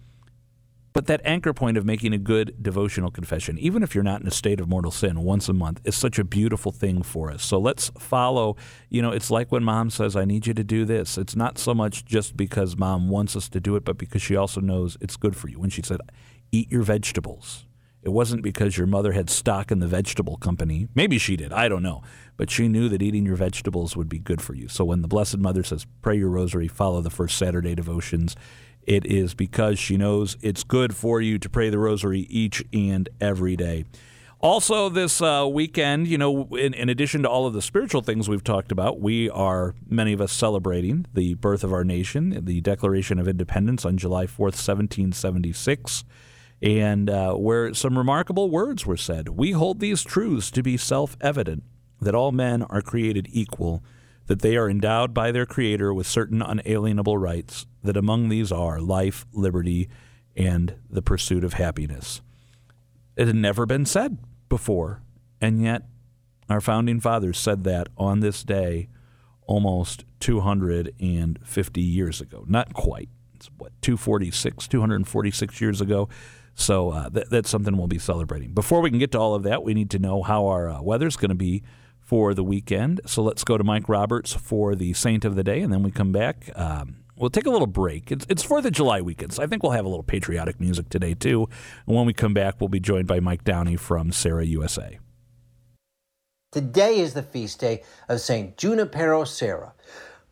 but 0.95 1.07
that 1.07 1.19
anchor 1.25 1.53
point 1.53 1.75
of 1.75 1.86
making 1.86 2.13
a 2.13 2.18
good 2.18 2.56
devotional 2.63 3.12
confession, 3.12 3.59
even 3.59 3.83
if 3.83 3.94
you're 3.94 4.03
not 4.03 4.21
in 4.21 4.27
a 4.27 4.31
state 4.31 4.62
of 4.62 4.69
mortal 4.69 4.92
sin 4.92 5.24
once 5.24 5.50
a 5.50 5.53
month, 5.53 5.81
is 5.83 5.94
such 5.94 6.18
a 6.18 6.24
beautiful 6.24 6.71
thing 6.71 7.03
for 7.03 7.30
us. 7.30 7.44
So 7.44 7.59
let's 7.59 7.92
follow. 8.00 8.56
You 8.89 9.01
know, 9.01 9.12
it's 9.12 9.30
like 9.30 9.51
when 9.51 9.62
mom 9.62 9.89
says, 9.89 10.15
I 10.15 10.24
need 10.24 10.47
you 10.47 10.53
to 10.53 10.63
do 10.63 10.86
this. 10.86 11.18
It's 11.18 11.36
not 11.36 11.57
so 11.57 11.74
much 11.74 12.06
just 12.06 12.38
because 12.38 12.77
mom 12.77 13.09
wants 13.09 13.36
us 13.36 13.50
to 13.50 13.59
do 13.59 13.75
it, 13.75 13.83
but 13.83 13.97
because 13.97 14.21
she 14.21 14.38
also 14.38 14.62
knows 14.62 14.97
it's 15.01 15.18
good 15.18 15.36
for 15.36 15.50
you. 15.50 15.59
When 15.59 15.69
she 15.69 15.81
said, 15.81 16.00
eat 16.53 16.71
your 16.71 16.83
vegetables, 16.83 17.65
it 18.01 18.13
wasn't 18.13 18.41
because 18.41 18.77
your 18.77 18.88
mother 18.88 19.12
had 19.12 19.30
stock 19.30 19.71
in 19.71 19.80
the 19.80 19.88
vegetable 19.88 20.38
company. 20.38 20.88
Maybe 20.95 21.18
she 21.18 21.36
did. 21.36 21.51
I 21.51 21.68
don't 21.68 21.83
know. 21.83 22.03
But 22.38 22.50
she 22.50 22.69
knew 22.69 22.88
that 22.88 23.01
eating 23.01 23.25
your 23.25 23.36
vegetables 23.36 23.98
would 23.98 24.07
be 24.07 24.19
good 24.19 24.41
for 24.41 24.53
you. 24.53 24.69
So 24.69 24.86
when 24.86 25.01
the 25.01 25.09
Blessed 25.09 25.39
Mother 25.39 25.63
says, 25.63 25.86
pray 26.01 26.18
your 26.18 26.30
rosary, 26.30 26.69
follow 26.69 27.01
the 27.01 27.09
first 27.09 27.38
Saturday 27.38 27.75
devotions, 27.75 28.38
it 28.86 29.06
is 29.06 29.34
because 29.34 29.80
she 29.80 29.98
knows 29.98 30.38
it's 30.42 30.64
good 30.64 30.96
for 30.96 31.22
you 31.22 31.38
to 31.40 31.50
pray 31.50 31.70
the 31.70 31.80
rosary 31.80 32.22
each 32.30 32.64
and 32.74 33.10
every 33.20 33.56
day. 33.56 33.86
Also, 34.42 34.90
this 34.90 35.22
uh, 35.22 35.48
weekend, 35.52 36.08
you 36.08 36.18
know, 36.18 36.44
in, 36.52 36.74
in, 36.76 36.88
addition 36.88 37.24
to 37.24 37.30
all 37.30 37.48
of 37.48 37.54
the 37.54 37.62
spiritual 37.62 38.02
things 38.02 38.30
we've 38.30 38.44
talked 38.44 38.72
about, 38.72 39.00
we 39.00 39.28
are, 39.30 39.74
many 39.90 40.14
of 40.14 40.22
us, 40.22 40.32
celebrating 40.32 41.06
the 41.14 41.34
birth 41.36 41.64
of 41.64 41.74
our 41.74 41.84
nation, 41.84 42.46
the 42.46 42.62
Declaration 42.62 43.18
of 43.18 43.28
Independence 43.28 43.86
on 43.86 43.98
July 43.98 44.26
4th, 44.26 44.54
1776, 44.54 46.04
and 46.62 47.10
uh, 47.10 47.34
where 47.34 47.74
some 47.74 47.98
remarkable 47.98 48.52
words 48.52 48.86
were 48.86 48.98
said. 48.98 49.30
We 49.30 49.52
hold 49.54 49.80
these 49.80 50.04
truths 50.04 50.52
to 50.52 50.62
be 50.62 50.78
self 50.78 51.18
evident 51.22 51.64
that 52.02 52.14
all 52.14 52.32
men 52.32 52.62
are 52.64 52.82
created 52.82 53.28
equal 53.32 53.84
that 54.27 54.42
they 54.42 54.56
are 54.57 54.69
endowed 54.69 55.13
by 55.13 55.31
their 55.31 55.45
Creator 55.45 55.94
with 55.94 56.07
certain 56.07 56.42
unalienable 56.42 57.18
rights, 57.18 57.66
that 57.83 57.98
among 57.98 58.30
these 58.30 58.51
are 58.51 58.80
life, 58.80 59.25
liberty, 59.33 59.88
and 60.36 60.75
the 60.89 61.01
pursuit 61.01 61.44
of 61.44 61.54
happiness. 61.54 62.22
It 63.16 63.27
had 63.27 63.36
never 63.36 63.66
been 63.66 63.86
said 63.86 64.18
before, 64.50 65.01
and 65.39 65.62
yet 65.62 65.83
our 66.50 66.62
founding 66.62 67.00
fathers 67.00 67.38
said 67.38 67.63
that 67.63 67.88
on 67.98 68.19
this 68.19 68.44
day 68.44 68.89
almost 69.48 70.06
250 70.19 71.81
years 71.81 72.22
ago. 72.22 72.45
Not 72.48 72.74
quite. 72.74 73.10
It's 73.36 73.50
what, 73.57 73.72
246, 73.81 74.68
246 74.68 75.62
years 75.62 75.81
ago. 75.81 76.10
So 76.56 76.89
uh, 76.89 77.10
th- 77.10 77.27
that's 77.30 77.50
something 77.50 77.77
we'll 77.77 77.88
be 77.88 78.00
celebrating. 78.00 78.54
Before 78.54 78.81
we 78.81 78.89
can 78.89 79.00
get 79.00 79.12
to 79.12 79.19
all 79.19 79.36
of 79.36 79.44
that, 79.44 79.63
we 79.63 79.74
need 79.74 79.89
to 79.92 80.00
know 80.00 80.24
how 80.24 80.48
our 80.48 80.69
uh, 80.69 80.81
weather's 80.81 81.18
going 81.18 81.30
to 81.30 81.36
be 81.36 81.63
for 82.06 82.36
the 82.36 82.44
weekend. 82.44 83.02
So 83.06 83.24
let's 83.24 83.44
go 83.44 83.57
to 83.57 83.63
Mike 83.63 83.90
Roberts 83.90 84.31
for 84.31 84.75
the 84.75 84.94
Saint 84.94 85.25
of 85.25 85.36
the 85.36 85.44
Day, 85.44 85.62
and 85.62 85.74
then 85.74 85.81
we 85.81 85.92
come 85.92 86.12
back. 86.12 86.50
Um, 86.56 86.98
we'll 87.18 87.31
take 87.31 87.48
a 87.48 87.50
little 87.50 87.68
break. 87.68 88.12
It's, 88.12 88.25
it's 88.30 88.46
4th 88.46 88.66
of 88.66 88.72
July 88.74 89.02
weekend, 89.02 89.34
so 89.34 89.44
I 89.44 89.48
think 89.48 89.63
we'll 89.63 89.72
have 89.72 89.86
a 89.86 89.90
little 89.90 90.04
patriotic 90.04 90.60
music 90.60 90.90
today, 90.90 91.16
too. 91.16 91.50
And 91.88 91.96
when 91.96 92.06
we 92.06 92.13
come 92.13 92.34
back, 92.34 92.62
we'll 92.62 92.69
be 92.69 92.80
joined 92.80 93.07
by 93.07 93.19
Mike 93.19 93.44
Downey 93.44 93.75
from 93.75 94.12
Serra 94.12 94.46
USA. 94.46 95.00
Today 96.52 97.00
is 97.00 97.16
the 97.16 97.24
feast 97.24 97.60
day 97.60 97.84
of 98.08 98.22
St. 98.22 98.56
Junipero 98.56 99.25
Serra. 99.25 99.74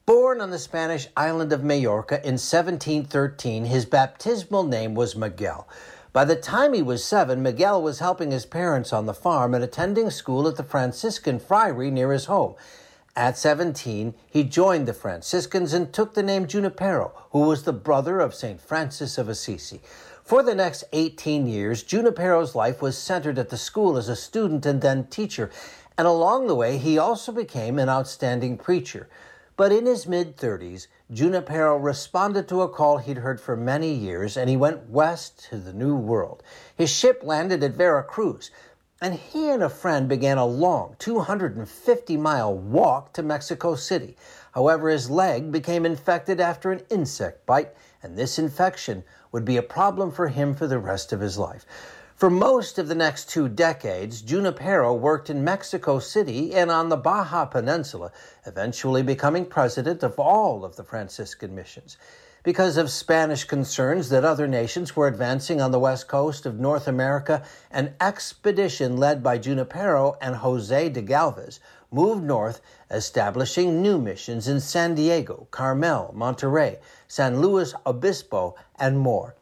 Born 0.05 0.41
on 0.41 0.51
the 0.51 0.59
Spanish 0.59 1.07
island 1.17 1.51
of 1.53 1.63
Majorca 1.63 2.15
in 2.15 2.33
1713, 2.33 3.65
his 3.65 3.85
baptismal 3.85 4.63
name 4.63 4.93
was 4.93 5.15
Miguel. 5.15 5.67
By 6.13 6.25
the 6.25 6.35
time 6.35 6.73
he 6.73 6.83
was 6.83 7.03
seven, 7.03 7.41
Miguel 7.41 7.81
was 7.81 7.97
helping 7.97 8.29
his 8.29 8.45
parents 8.45 8.93
on 8.93 9.07
the 9.07 9.15
farm 9.15 9.55
and 9.55 9.63
attending 9.63 10.11
school 10.11 10.47
at 10.47 10.57
the 10.57 10.63
Franciscan 10.63 11.39
friary 11.39 11.89
near 11.89 12.11
his 12.11 12.25
home. 12.25 12.53
At 13.15 13.35
17, 13.35 14.13
he 14.29 14.43
joined 14.43 14.87
the 14.87 14.93
Franciscans 14.93 15.73
and 15.73 15.91
took 15.91 16.13
the 16.13 16.21
name 16.21 16.45
Junipero, 16.45 17.13
who 17.31 17.39
was 17.39 17.63
the 17.63 17.73
brother 17.73 18.19
of 18.19 18.35
St. 18.35 18.61
Francis 18.61 19.17
of 19.17 19.27
Assisi. 19.27 19.81
For 20.23 20.43
the 20.43 20.53
next 20.53 20.83
18 20.93 21.47
years, 21.47 21.81
Junipero's 21.81 22.53
life 22.53 22.79
was 22.79 22.95
centered 22.95 23.39
at 23.39 23.49
the 23.49 23.57
school 23.57 23.97
as 23.97 24.07
a 24.07 24.15
student 24.15 24.67
and 24.67 24.83
then 24.83 25.07
teacher, 25.07 25.49
and 25.97 26.05
along 26.05 26.45
the 26.45 26.55
way, 26.55 26.77
he 26.77 26.99
also 26.99 27.31
became 27.31 27.79
an 27.79 27.89
outstanding 27.89 28.59
preacher. 28.59 29.09
But 29.57 29.71
in 29.71 29.87
his 29.87 30.07
mid 30.07 30.37
30s, 30.37 30.87
Junipero 31.13 31.77
responded 31.77 32.47
to 32.47 32.63
a 32.63 32.69
call 32.69 32.97
he'd 32.97 33.19
heard 33.19 33.39
for 33.39 33.55
many 33.55 33.93
years 33.93 34.35
and 34.35 34.49
he 34.49 34.57
went 34.57 34.89
west 34.89 35.45
to 35.49 35.57
the 35.57 35.71
New 35.71 35.95
World. 35.95 36.41
His 36.75 36.89
ship 36.89 37.21
landed 37.23 37.63
at 37.63 37.75
Veracruz, 37.75 38.49
and 38.99 39.13
he 39.13 39.51
and 39.51 39.61
a 39.61 39.69
friend 39.69 40.09
began 40.09 40.39
a 40.39 40.45
long 40.45 40.95
250 40.97 42.17
mile 42.17 42.57
walk 42.57 43.13
to 43.13 43.21
Mexico 43.21 43.75
City. 43.75 44.17
However, 44.53 44.89
his 44.89 45.09
leg 45.09 45.51
became 45.51 45.85
infected 45.85 46.39
after 46.39 46.71
an 46.71 46.81
insect 46.89 47.45
bite, 47.45 47.75
and 48.01 48.17
this 48.17 48.39
infection 48.39 49.03
would 49.31 49.45
be 49.45 49.57
a 49.57 49.61
problem 49.61 50.09
for 50.09 50.29
him 50.29 50.55
for 50.55 50.65
the 50.65 50.79
rest 50.79 51.13
of 51.13 51.19
his 51.19 51.37
life. 51.37 51.65
For 52.23 52.29
most 52.29 52.79
of 52.79 52.87
the 52.87 52.95
next 52.95 53.27
two 53.27 53.49
decades, 53.49 54.21
Junipero 54.21 54.93
worked 54.93 55.29
in 55.29 55.43
Mexico 55.43 55.99
City 55.99 56.55
and 56.55 56.71
on 56.71 56.87
the 56.87 56.95
Baja 56.95 57.43
Peninsula, 57.43 58.13
eventually 58.45 59.03
becoming 59.03 59.45
president 59.45 60.03
of 60.03 60.17
all 60.17 60.63
of 60.63 60.77
the 60.77 60.85
Franciscan 60.85 61.53
missions. 61.53 61.97
Because 62.41 62.77
of 62.77 62.89
Spanish 62.89 63.43
concerns 63.43 64.07
that 64.07 64.23
other 64.23 64.47
nations 64.47 64.95
were 64.95 65.09
advancing 65.09 65.59
on 65.59 65.71
the 65.71 65.79
west 65.79 66.07
coast 66.07 66.45
of 66.45 66.61
North 66.61 66.87
America, 66.87 67.43
an 67.69 67.93
expedition 67.99 68.95
led 68.95 69.21
by 69.21 69.37
Junipero 69.37 70.15
and 70.21 70.37
Jose 70.37 70.87
de 70.91 71.01
Galvez 71.01 71.59
moved 71.91 72.23
north, 72.23 72.61
establishing 72.89 73.81
new 73.81 73.99
missions 73.99 74.47
in 74.47 74.61
San 74.61 74.95
Diego, 74.95 75.49
Carmel, 75.51 76.13
Monterey, 76.15 76.79
San 77.05 77.41
Luis 77.41 77.73
Obispo, 77.85 78.55
and 78.79 78.97
more. 78.97 79.35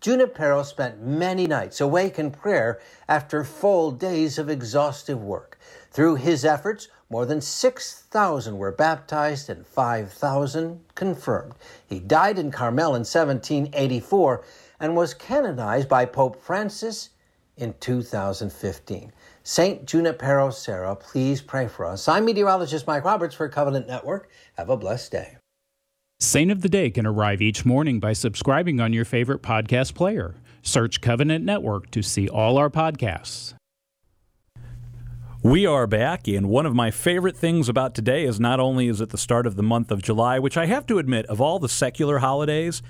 Junipero 0.00 0.62
spent 0.62 1.02
many 1.02 1.46
nights 1.46 1.80
awake 1.80 2.18
in 2.18 2.30
prayer 2.30 2.80
after 3.08 3.42
full 3.42 3.90
days 3.90 4.38
of 4.38 4.48
exhaustive 4.48 5.20
work. 5.20 5.58
Through 5.90 6.16
his 6.16 6.44
efforts, 6.44 6.88
more 7.10 7.26
than 7.26 7.40
6,000 7.40 8.58
were 8.58 8.70
baptized 8.70 9.50
and 9.50 9.66
5,000 9.66 10.80
confirmed. 10.94 11.54
He 11.86 11.98
died 11.98 12.38
in 12.38 12.50
Carmel 12.50 12.94
in 12.94 13.00
1784 13.00 14.44
and 14.78 14.94
was 14.94 15.14
canonized 15.14 15.88
by 15.88 16.04
Pope 16.04 16.40
Francis 16.40 17.10
in 17.56 17.74
2015. 17.80 19.12
St. 19.42 19.84
Junipero 19.84 20.50
Serra, 20.50 20.94
please 20.94 21.40
pray 21.40 21.66
for 21.66 21.86
us. 21.86 22.06
I'm 22.06 22.24
meteorologist 22.24 22.86
Mike 22.86 23.04
Roberts 23.04 23.34
for 23.34 23.48
Covenant 23.48 23.88
Network. 23.88 24.30
Have 24.56 24.70
a 24.70 24.76
blessed 24.76 25.10
day. 25.10 25.38
Saint 26.20 26.50
of 26.50 26.62
the 26.62 26.68
Day 26.68 26.90
can 26.90 27.06
arrive 27.06 27.40
each 27.40 27.64
morning 27.64 28.00
by 28.00 28.12
subscribing 28.12 28.80
on 28.80 28.92
your 28.92 29.04
favorite 29.04 29.40
podcast 29.40 29.94
player. 29.94 30.34
Search 30.62 31.00
Covenant 31.00 31.44
Network 31.44 31.92
to 31.92 32.02
see 32.02 32.28
all 32.28 32.58
our 32.58 32.68
podcasts. 32.68 33.54
We 35.44 35.64
are 35.64 35.86
back, 35.86 36.26
and 36.26 36.48
one 36.48 36.66
of 36.66 36.74
my 36.74 36.90
favorite 36.90 37.36
things 37.36 37.68
about 37.68 37.94
today 37.94 38.24
is 38.24 38.40
not 38.40 38.58
only 38.58 38.88
is 38.88 39.00
it 39.00 39.10
the 39.10 39.16
start 39.16 39.46
of 39.46 39.54
the 39.54 39.62
month 39.62 39.92
of 39.92 40.02
July, 40.02 40.40
which 40.40 40.56
I 40.56 40.66
have 40.66 40.86
to 40.86 40.98
admit, 40.98 41.24
of 41.26 41.40
all 41.40 41.60
the 41.60 41.68
secular 41.68 42.18
holidays 42.18 42.82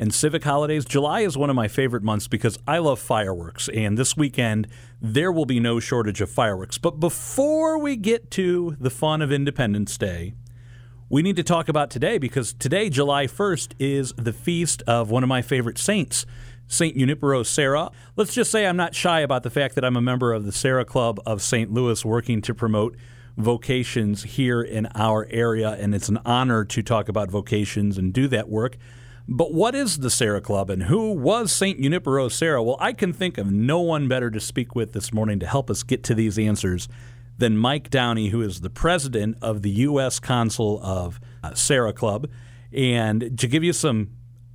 and 0.00 0.12
civic 0.12 0.42
holidays, 0.42 0.84
July 0.84 1.20
is 1.20 1.38
one 1.38 1.50
of 1.50 1.54
my 1.54 1.68
favorite 1.68 2.02
months 2.02 2.26
because 2.26 2.58
I 2.66 2.78
love 2.78 2.98
fireworks, 2.98 3.68
and 3.68 3.96
this 3.96 4.16
weekend 4.16 4.66
there 5.00 5.30
will 5.30 5.46
be 5.46 5.60
no 5.60 5.78
shortage 5.78 6.20
of 6.20 6.30
fireworks. 6.30 6.78
But 6.78 6.98
before 6.98 7.78
we 7.78 7.94
get 7.94 8.32
to 8.32 8.76
the 8.80 8.90
fun 8.90 9.22
of 9.22 9.30
Independence 9.30 9.96
Day, 9.96 10.34
we 11.12 11.20
need 11.20 11.36
to 11.36 11.42
talk 11.42 11.68
about 11.68 11.90
today 11.90 12.16
because 12.16 12.54
today, 12.54 12.88
July 12.88 13.26
1st, 13.26 13.74
is 13.78 14.14
the 14.16 14.32
feast 14.32 14.82
of 14.86 15.10
one 15.10 15.22
of 15.22 15.28
my 15.28 15.42
favorite 15.42 15.76
saints. 15.76 16.24
St. 16.68 16.96
Junipero 16.96 17.42
Serra. 17.42 17.90
Let's 18.16 18.32
just 18.32 18.50
say 18.50 18.66
I'm 18.66 18.78
not 18.78 18.94
shy 18.94 19.20
about 19.20 19.42
the 19.42 19.50
fact 19.50 19.74
that 19.74 19.84
I'm 19.84 19.98
a 19.98 20.00
member 20.00 20.32
of 20.32 20.46
the 20.46 20.52
Serra 20.52 20.86
Club 20.86 21.20
of 21.26 21.42
St. 21.42 21.70
Louis 21.70 22.02
working 22.02 22.40
to 22.40 22.54
promote 22.54 22.96
vocations 23.36 24.22
here 24.22 24.62
in 24.62 24.88
our 24.94 25.28
area, 25.30 25.72
and 25.72 25.94
it's 25.94 26.08
an 26.08 26.18
honor 26.24 26.64
to 26.64 26.82
talk 26.82 27.10
about 27.10 27.30
vocations 27.30 27.98
and 27.98 28.14
do 28.14 28.26
that 28.28 28.48
work. 28.48 28.78
But 29.28 29.52
what 29.52 29.74
is 29.74 29.98
the 29.98 30.08
Serra 30.08 30.40
Club 30.40 30.70
and 30.70 30.84
who 30.84 31.12
was 31.12 31.52
St. 31.52 31.78
Junipero 31.78 32.30
Serra? 32.30 32.62
Well, 32.62 32.78
I 32.80 32.94
can 32.94 33.12
think 33.12 33.36
of 33.36 33.52
no 33.52 33.80
one 33.80 34.08
better 34.08 34.30
to 34.30 34.40
speak 34.40 34.74
with 34.74 34.94
this 34.94 35.12
morning 35.12 35.38
to 35.40 35.46
help 35.46 35.68
us 35.68 35.82
get 35.82 36.02
to 36.04 36.14
these 36.14 36.38
answers 36.38 36.88
than 37.42 37.56
Mike 37.56 37.90
Downey, 37.90 38.28
who 38.28 38.40
is 38.40 38.60
the 38.60 38.70
president 38.70 39.36
of 39.42 39.62
the 39.62 39.70
U.S. 39.70 40.20
Consul 40.20 40.80
of 40.80 41.18
uh, 41.42 41.52
Serra 41.54 41.92
Club. 41.92 42.30
And 42.72 43.36
to 43.36 43.48
give 43.48 43.64
you 43.64 43.72
some 43.72 44.10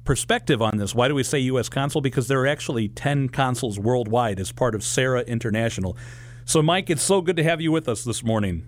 perspective 0.06 0.62
on 0.62 0.78
this. 0.78 0.96
Why 0.96 1.10
do 1.10 1.14
we 1.14 1.24
say 1.24 1.38
U.S. 1.40 1.68
consul? 1.68 2.00
Because 2.00 2.30
there 2.30 2.40
are 2.40 2.48
actually 2.48 2.88
10 2.88 3.28
consuls 3.28 3.78
worldwide 3.78 4.40
as 4.40 4.54
part 4.54 4.74
of 4.74 4.86
Serra 4.86 5.20
International. 5.24 5.98
So, 6.46 6.62
Mike, 6.62 6.90
it's 6.90 7.04
so 7.04 7.20
good 7.20 7.36
to 7.36 7.44
have 7.44 7.60
you 7.60 7.74
with 7.74 7.90
us 7.90 8.06
this 8.06 8.24
morning. 8.24 8.64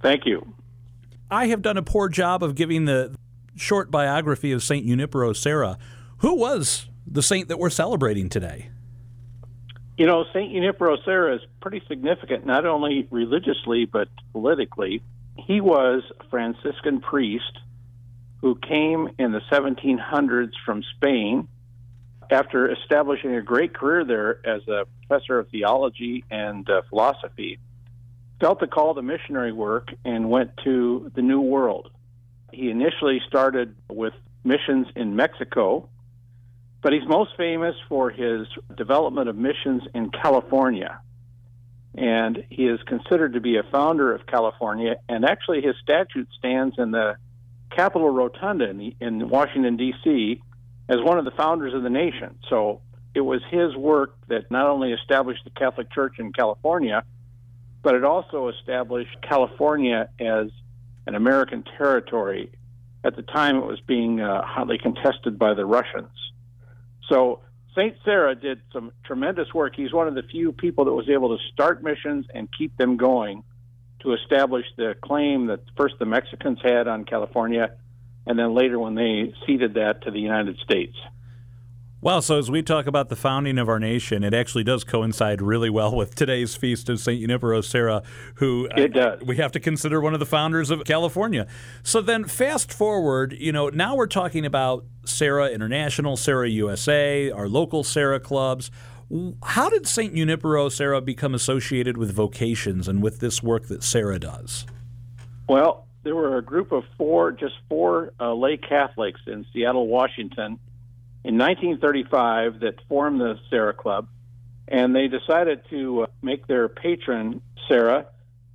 Thank 0.00 0.24
you. 0.24 0.54
I 1.30 1.48
have 1.48 1.60
done 1.60 1.76
a 1.76 1.82
poor 1.82 2.08
job 2.08 2.42
of 2.42 2.54
giving 2.54 2.86
the 2.86 3.14
short 3.54 3.90
biography 3.90 4.50
of 4.50 4.62
St. 4.62 4.86
Junipero 4.86 5.34
Serra. 5.34 5.76
Who 6.18 6.34
was 6.36 6.86
the 7.06 7.22
saint 7.22 7.48
that 7.48 7.58
we're 7.58 7.68
celebrating 7.68 8.30
today? 8.30 8.70
You 9.96 10.06
know, 10.06 10.24
St. 10.32 10.52
Junipero 10.52 10.98
Serra 11.04 11.36
is 11.36 11.40
pretty 11.60 11.82
significant, 11.88 12.44
not 12.44 12.66
only 12.66 13.08
religiously, 13.10 13.86
but 13.86 14.08
politically. 14.32 15.02
He 15.36 15.60
was 15.60 16.02
a 16.20 16.24
Franciscan 16.24 17.00
priest 17.00 17.58
who 18.42 18.56
came 18.56 19.08
in 19.18 19.32
the 19.32 19.40
1700s 19.50 20.52
from 20.64 20.82
Spain 20.96 21.48
after 22.30 22.70
establishing 22.70 23.34
a 23.34 23.42
great 23.42 23.72
career 23.72 24.04
there 24.04 24.46
as 24.46 24.66
a 24.68 24.86
professor 25.06 25.38
of 25.38 25.48
theology 25.48 26.24
and 26.30 26.68
uh, 26.68 26.82
philosophy, 26.88 27.58
felt 28.40 28.60
the 28.60 28.66
call 28.66 28.94
to 28.94 29.02
missionary 29.02 29.52
work 29.52 29.92
and 30.04 30.28
went 30.28 30.50
to 30.64 31.10
the 31.14 31.22
New 31.22 31.40
World. 31.40 31.90
He 32.52 32.70
initially 32.70 33.22
started 33.26 33.74
with 33.88 34.12
missions 34.44 34.88
in 34.94 35.16
Mexico, 35.16 35.88
but 36.86 36.92
he's 36.92 37.08
most 37.08 37.32
famous 37.36 37.74
for 37.88 38.10
his 38.10 38.46
development 38.76 39.28
of 39.28 39.34
missions 39.34 39.82
in 39.92 40.08
California. 40.08 41.00
And 41.96 42.44
he 42.48 42.68
is 42.68 42.78
considered 42.86 43.32
to 43.32 43.40
be 43.40 43.56
a 43.56 43.64
founder 43.72 44.14
of 44.14 44.24
California, 44.24 44.94
and 45.08 45.24
actually 45.24 45.62
his 45.62 45.74
statue 45.82 46.26
stands 46.38 46.76
in 46.78 46.92
the 46.92 47.16
Capitol 47.74 48.08
Rotunda 48.10 48.70
in, 48.70 48.94
in 49.00 49.28
Washington, 49.28 49.76
D.C., 49.76 50.40
as 50.88 50.98
one 51.00 51.18
of 51.18 51.24
the 51.24 51.32
founders 51.32 51.74
of 51.74 51.82
the 51.82 51.90
nation. 51.90 52.38
So 52.48 52.82
it 53.16 53.22
was 53.22 53.40
his 53.50 53.74
work 53.74 54.14
that 54.28 54.48
not 54.52 54.68
only 54.68 54.92
established 54.92 55.42
the 55.42 55.50
Catholic 55.50 55.90
Church 55.90 56.20
in 56.20 56.32
California, 56.32 57.02
but 57.82 57.96
it 57.96 58.04
also 58.04 58.46
established 58.46 59.16
California 59.22 60.08
as 60.20 60.50
an 61.08 61.16
American 61.16 61.64
territory. 61.78 62.52
At 63.02 63.16
the 63.16 63.22
time, 63.22 63.56
it 63.56 63.66
was 63.66 63.80
being 63.80 64.20
uh, 64.20 64.42
hotly 64.46 64.78
contested 64.78 65.36
by 65.36 65.54
the 65.54 65.66
Russians. 65.66 66.10
So 67.08 67.40
St. 67.74 67.96
Serra 68.04 68.34
did 68.34 68.60
some 68.72 68.92
tremendous 69.04 69.52
work. 69.52 69.74
He's 69.76 69.92
one 69.92 70.08
of 70.08 70.14
the 70.14 70.22
few 70.22 70.52
people 70.52 70.86
that 70.86 70.92
was 70.92 71.08
able 71.08 71.36
to 71.36 71.42
start 71.52 71.82
missions 71.82 72.26
and 72.34 72.48
keep 72.56 72.76
them 72.76 72.96
going 72.96 73.44
to 74.00 74.14
establish 74.14 74.64
the 74.76 74.94
claim 75.02 75.46
that 75.46 75.60
first 75.76 75.96
the 75.98 76.06
Mexicans 76.06 76.58
had 76.62 76.88
on 76.88 77.04
California, 77.04 77.72
and 78.26 78.38
then 78.38 78.54
later 78.54 78.78
when 78.78 78.94
they 78.94 79.34
ceded 79.46 79.74
that 79.74 80.02
to 80.02 80.10
the 80.10 80.20
United 80.20 80.58
States. 80.58 80.96
Well, 82.02 82.20
so 82.20 82.38
as 82.38 82.50
we 82.50 82.62
talk 82.62 82.86
about 82.86 83.08
the 83.08 83.16
founding 83.16 83.58
of 83.58 83.70
our 83.70 83.80
nation, 83.80 84.22
it 84.22 84.34
actually 84.34 84.64
does 84.64 84.84
coincide 84.84 85.40
really 85.40 85.70
well 85.70 85.96
with 85.96 86.14
today's 86.14 86.54
feast 86.54 86.90
of 86.90 87.00
St. 87.00 87.20
Junipero 87.20 87.62
Serra, 87.62 88.02
who 88.34 88.68
uh, 88.68 88.82
it 88.82 88.92
does. 88.92 89.22
we 89.22 89.38
have 89.38 89.50
to 89.52 89.60
consider 89.60 89.98
one 90.00 90.12
of 90.12 90.20
the 90.20 90.26
founders 90.26 90.70
of 90.70 90.84
California. 90.84 91.46
So 91.82 92.02
then, 92.02 92.26
fast 92.26 92.70
forward, 92.70 93.34
you 93.38 93.50
know, 93.50 93.70
now 93.70 93.96
we're 93.96 94.06
talking 94.08 94.44
about 94.44 94.84
Serra 95.06 95.48
International, 95.48 96.18
Serra 96.18 96.50
USA, 96.50 97.30
our 97.30 97.48
local 97.48 97.82
Serra 97.82 98.20
clubs. 98.20 98.70
How 99.42 99.70
did 99.70 99.86
St. 99.86 100.14
Junipero, 100.14 100.68
Serra, 100.68 101.00
become 101.00 101.34
associated 101.34 101.96
with 101.96 102.12
vocations 102.12 102.88
and 102.88 103.02
with 103.02 103.20
this 103.20 103.42
work 103.42 103.68
that 103.68 103.82
Serra 103.82 104.18
does? 104.18 104.66
Well, 105.48 105.86
there 106.02 106.14
were 106.14 106.36
a 106.36 106.42
group 106.42 106.72
of 106.72 106.84
four, 106.98 107.32
just 107.32 107.54
four 107.70 108.12
uh, 108.20 108.34
lay 108.34 108.58
Catholics 108.58 109.20
in 109.26 109.46
Seattle, 109.52 109.86
Washington, 109.86 110.58
in 111.26 111.38
1935 111.38 112.60
that 112.60 112.74
formed 112.88 113.20
the 113.20 113.36
Serra 113.50 113.74
Club, 113.74 114.06
and 114.68 114.94
they 114.94 115.08
decided 115.08 115.60
to 115.70 116.02
uh, 116.02 116.06
make 116.22 116.46
their 116.46 116.68
patron 116.68 117.42
Serra 117.68 118.06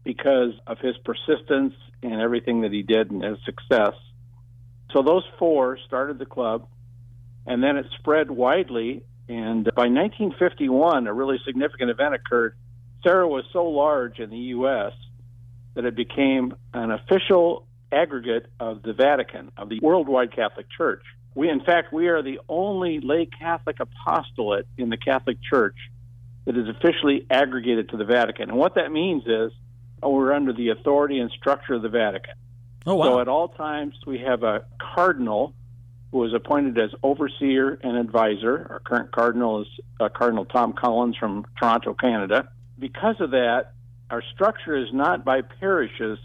because 0.05 0.53
of 0.65 0.79
his 0.79 0.95
persistence 1.03 1.73
and 2.01 2.21
everything 2.21 2.61
that 2.61 2.71
he 2.71 2.81
did 2.81 3.11
and 3.11 3.21
his 3.21 3.37
success. 3.43 3.93
So 4.93 5.03
those 5.03 5.25
four 5.37 5.77
started 5.85 6.17
the 6.17 6.25
club, 6.25 6.65
and 7.45 7.61
then 7.61 7.75
it 7.75 7.87
spread 7.99 8.31
widely 8.31 9.03
and 9.27 9.65
by 9.75 9.87
1951, 9.87 11.07
a 11.07 11.13
really 11.13 11.39
significant 11.45 11.89
event 11.89 12.15
occurred. 12.15 12.55
Serra 13.03 13.27
was 13.27 13.43
so 13.53 13.65
large 13.65 14.19
in 14.19 14.29
the 14.29 14.37
U.S. 14.55 14.93
that 15.73 15.85
it 15.85 15.95
became 15.95 16.53
an 16.73 16.91
official 16.91 17.65
aggregate 17.91 18.47
of 18.59 18.81
the 18.81 18.93
Vatican, 18.93 19.51
of 19.57 19.69
the 19.69 19.79
worldwide 19.81 20.35
Catholic 20.35 20.67
Church. 20.69 21.03
We, 21.33 21.49
in 21.49 21.61
fact, 21.61 21.93
we 21.93 22.07
are 22.09 22.21
the 22.21 22.39
only 22.49 22.99
lay 22.99 23.25
Catholic 23.25 23.79
apostolate 23.79 24.67
in 24.77 24.89
the 24.89 24.97
Catholic 24.97 25.37
Church 25.41 25.77
that 26.45 26.57
is 26.57 26.67
officially 26.67 27.25
aggregated 27.29 27.89
to 27.89 27.97
the 27.97 28.05
Vatican. 28.05 28.49
And 28.49 28.57
what 28.57 28.75
that 28.75 28.91
means 28.91 29.23
is 29.25 29.51
oh, 30.03 30.09
we're 30.11 30.33
under 30.33 30.53
the 30.53 30.69
authority 30.69 31.19
and 31.19 31.31
structure 31.31 31.73
of 31.73 31.81
the 31.81 31.89
Vatican. 31.89 32.33
Oh, 32.85 32.95
wow. 32.95 33.05
So 33.05 33.19
at 33.19 33.27
all 33.27 33.49
times, 33.49 33.95
we 34.05 34.19
have 34.19 34.43
a 34.43 34.65
cardinal 34.79 35.53
who 36.11 36.19
was 36.19 36.33
appointed 36.33 36.77
as 36.77 36.89
overseer 37.03 37.79
and 37.83 37.97
advisor. 37.97 38.67
Our 38.69 38.79
current 38.79 39.11
cardinal 39.11 39.61
is 39.61 39.67
uh, 39.99 40.09
Cardinal 40.09 40.45
Tom 40.45 40.73
Collins 40.73 41.15
from 41.15 41.45
Toronto, 41.57 41.93
Canada. 41.93 42.49
Because 42.77 43.15
of 43.19 43.31
that, 43.31 43.73
our 44.09 44.23
structure 44.33 44.75
is 44.75 44.91
not 44.91 45.23
by 45.23 45.41
parishes, 45.41 46.19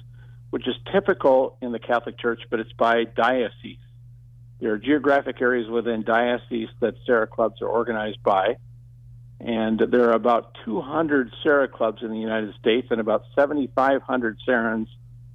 which 0.50 0.66
is 0.66 0.74
typical 0.90 1.56
in 1.60 1.72
the 1.72 1.78
Catholic 1.78 2.18
Church, 2.18 2.40
but 2.50 2.58
it's 2.58 2.72
by 2.72 3.04
diocese. 3.04 3.78
There 4.60 4.72
are 4.72 4.78
geographic 4.78 5.40
areas 5.40 5.68
within 5.68 6.02
diocese 6.02 6.68
that 6.80 6.94
Serra 7.04 7.26
clubs 7.26 7.60
are 7.60 7.68
organized 7.68 8.22
by. 8.22 8.56
And 9.38 9.78
there 9.78 10.08
are 10.08 10.14
about 10.14 10.56
200 10.64 11.30
Serra 11.42 11.68
clubs 11.68 12.02
in 12.02 12.10
the 12.10 12.18
United 12.18 12.54
States 12.54 12.88
and 12.90 13.00
about 13.00 13.24
7,500 13.34 14.38
Serrans 14.46 14.88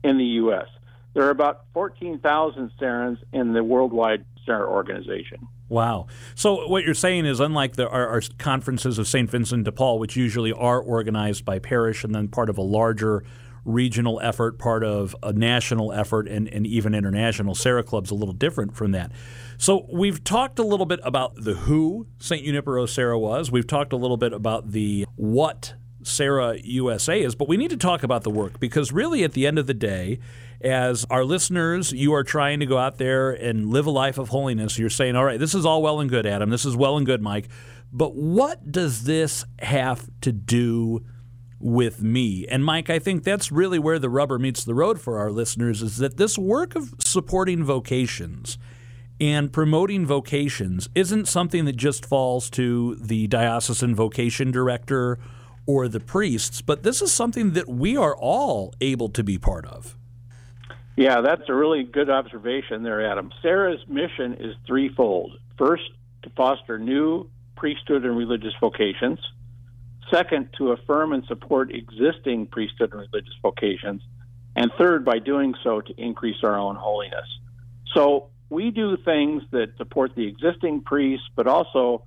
in 0.03 0.17
the 0.17 0.25
U.S. 0.25 0.65
There 1.13 1.23
are 1.23 1.29
about 1.29 1.65
14,000 1.73 2.71
Serrans 2.79 3.19
in 3.31 3.53
the 3.53 3.63
worldwide 3.63 4.25
our 4.47 4.67
organization. 4.67 5.47
Wow. 5.69 6.07
So 6.35 6.67
what 6.67 6.83
you're 6.83 6.93
saying 6.93 7.25
is, 7.25 7.39
unlike 7.39 7.75
the, 7.75 7.87
our, 7.87 8.07
our, 8.07 8.21
conferences 8.37 8.99
of 8.99 9.07
St. 9.07 9.29
Vincent 9.29 9.63
de 9.63 9.71
Paul, 9.71 9.99
which 9.99 10.15
usually 10.15 10.51
are 10.51 10.81
organized 10.81 11.45
by 11.45 11.59
parish 11.59 12.03
and 12.03 12.13
then 12.13 12.27
part 12.27 12.49
of 12.49 12.57
a 12.57 12.61
larger 12.61 13.23
regional 13.63 14.19
effort, 14.21 14.57
part 14.57 14.83
of 14.83 15.15
a 15.21 15.33
national 15.33 15.91
effort, 15.93 16.27
and, 16.27 16.47
and 16.47 16.65
even 16.65 16.95
international, 16.95 17.55
Serra 17.55 17.83
Club's 17.83 18.11
a 18.11 18.15
little 18.15 18.33
different 18.33 18.75
from 18.75 18.91
that. 18.91 19.11
So 19.57 19.85
we've 19.91 20.23
talked 20.23 20.57
a 20.57 20.63
little 20.63 20.85
bit 20.85 20.99
about 21.03 21.35
the 21.35 21.53
who 21.53 22.07
St. 22.19 22.43
Junipero 22.43 22.85
Serra 22.85 23.19
was. 23.19 23.51
We've 23.51 23.67
talked 23.67 23.93
a 23.93 23.97
little 23.97 24.17
bit 24.17 24.33
about 24.33 24.71
the 24.71 25.05
what 25.15 25.75
Serra 26.03 26.57
USA 26.63 27.21
is, 27.21 27.35
but 27.35 27.47
we 27.47 27.57
need 27.57 27.69
to 27.69 27.77
talk 27.77 28.01
about 28.03 28.23
the 28.23 28.31
work 28.31 28.59
because 28.59 28.91
really 28.91 29.23
at 29.23 29.33
the 29.33 29.45
end 29.45 29.59
of 29.59 29.67
the 29.67 29.73
day, 29.73 30.19
as 30.61 31.05
our 31.09 31.23
listeners, 31.23 31.91
you 31.91 32.13
are 32.13 32.23
trying 32.23 32.59
to 32.59 32.65
go 32.65 32.77
out 32.77 32.97
there 32.97 33.31
and 33.31 33.69
live 33.69 33.85
a 33.85 33.91
life 33.91 34.17
of 34.17 34.29
holiness. 34.29 34.77
You're 34.77 34.89
saying, 34.89 35.15
all 35.15 35.25
right, 35.25 35.39
this 35.39 35.55
is 35.55 35.65
all 35.65 35.81
well 35.81 35.99
and 35.99 36.09
good, 36.09 36.25
Adam. 36.25 36.49
This 36.49 36.65
is 36.65 36.75
well 36.75 36.97
and 36.97 37.05
good, 37.05 37.21
Mike. 37.21 37.47
But 37.91 38.15
what 38.15 38.71
does 38.71 39.03
this 39.03 39.45
have 39.59 40.07
to 40.21 40.31
do 40.31 41.03
with 41.61 42.01
me. 42.01 42.47
And 42.47 42.65
Mike, 42.65 42.89
I 42.89 42.99
think 42.99 43.23
that's 43.23 43.51
really 43.51 43.79
where 43.79 43.99
the 43.99 44.09
rubber 44.09 44.39
meets 44.39 44.63
the 44.63 44.73
road 44.73 44.99
for 44.99 45.17
our 45.19 45.31
listeners 45.31 45.81
is 45.81 45.97
that 45.97 46.17
this 46.17 46.37
work 46.37 46.75
of 46.75 46.93
supporting 46.99 47.63
vocations 47.63 48.57
and 49.19 49.53
promoting 49.53 50.05
vocations 50.05 50.89
isn't 50.95 51.27
something 51.27 51.65
that 51.65 51.75
just 51.75 52.05
falls 52.05 52.49
to 52.49 52.95
the 52.95 53.27
diocesan 53.27 53.95
vocation 53.95 54.51
director 54.51 55.19
or 55.67 55.87
the 55.87 55.99
priests, 55.99 56.61
but 56.61 56.83
this 56.83 57.01
is 57.01 57.11
something 57.11 57.51
that 57.51 57.67
we 57.67 57.95
are 57.95 58.15
all 58.15 58.73
able 58.81 59.09
to 59.09 59.23
be 59.23 59.37
part 59.37 59.65
of. 59.65 59.95
Yeah, 60.97 61.21
that's 61.21 61.47
a 61.47 61.53
really 61.53 61.83
good 61.83 62.09
observation 62.09 62.83
there, 62.83 63.09
Adam. 63.09 63.31
Serra's 63.41 63.79
mission 63.87 64.33
is 64.33 64.55
threefold. 64.65 65.37
First, 65.57 65.83
to 66.23 66.29
foster 66.31 66.77
new 66.77 67.29
priesthood 67.55 68.05
and 68.05 68.17
religious 68.17 68.53
vocations. 68.59 69.19
Second, 70.11 70.49
to 70.57 70.71
affirm 70.71 71.13
and 71.13 71.25
support 71.25 71.73
existing 71.73 72.47
priesthood 72.47 72.91
and 72.91 73.01
religious 73.01 73.33
vocations. 73.41 74.01
And 74.55 74.71
third, 74.77 75.05
by 75.05 75.19
doing 75.19 75.55
so, 75.63 75.79
to 75.81 75.93
increase 75.97 76.43
our 76.43 76.57
own 76.57 76.75
holiness. 76.75 77.27
So 77.93 78.27
we 78.49 78.71
do 78.71 78.97
things 78.97 79.43
that 79.51 79.77
support 79.77 80.13
the 80.15 80.27
existing 80.27 80.81
priests, 80.81 81.25
but 81.35 81.47
also 81.47 82.03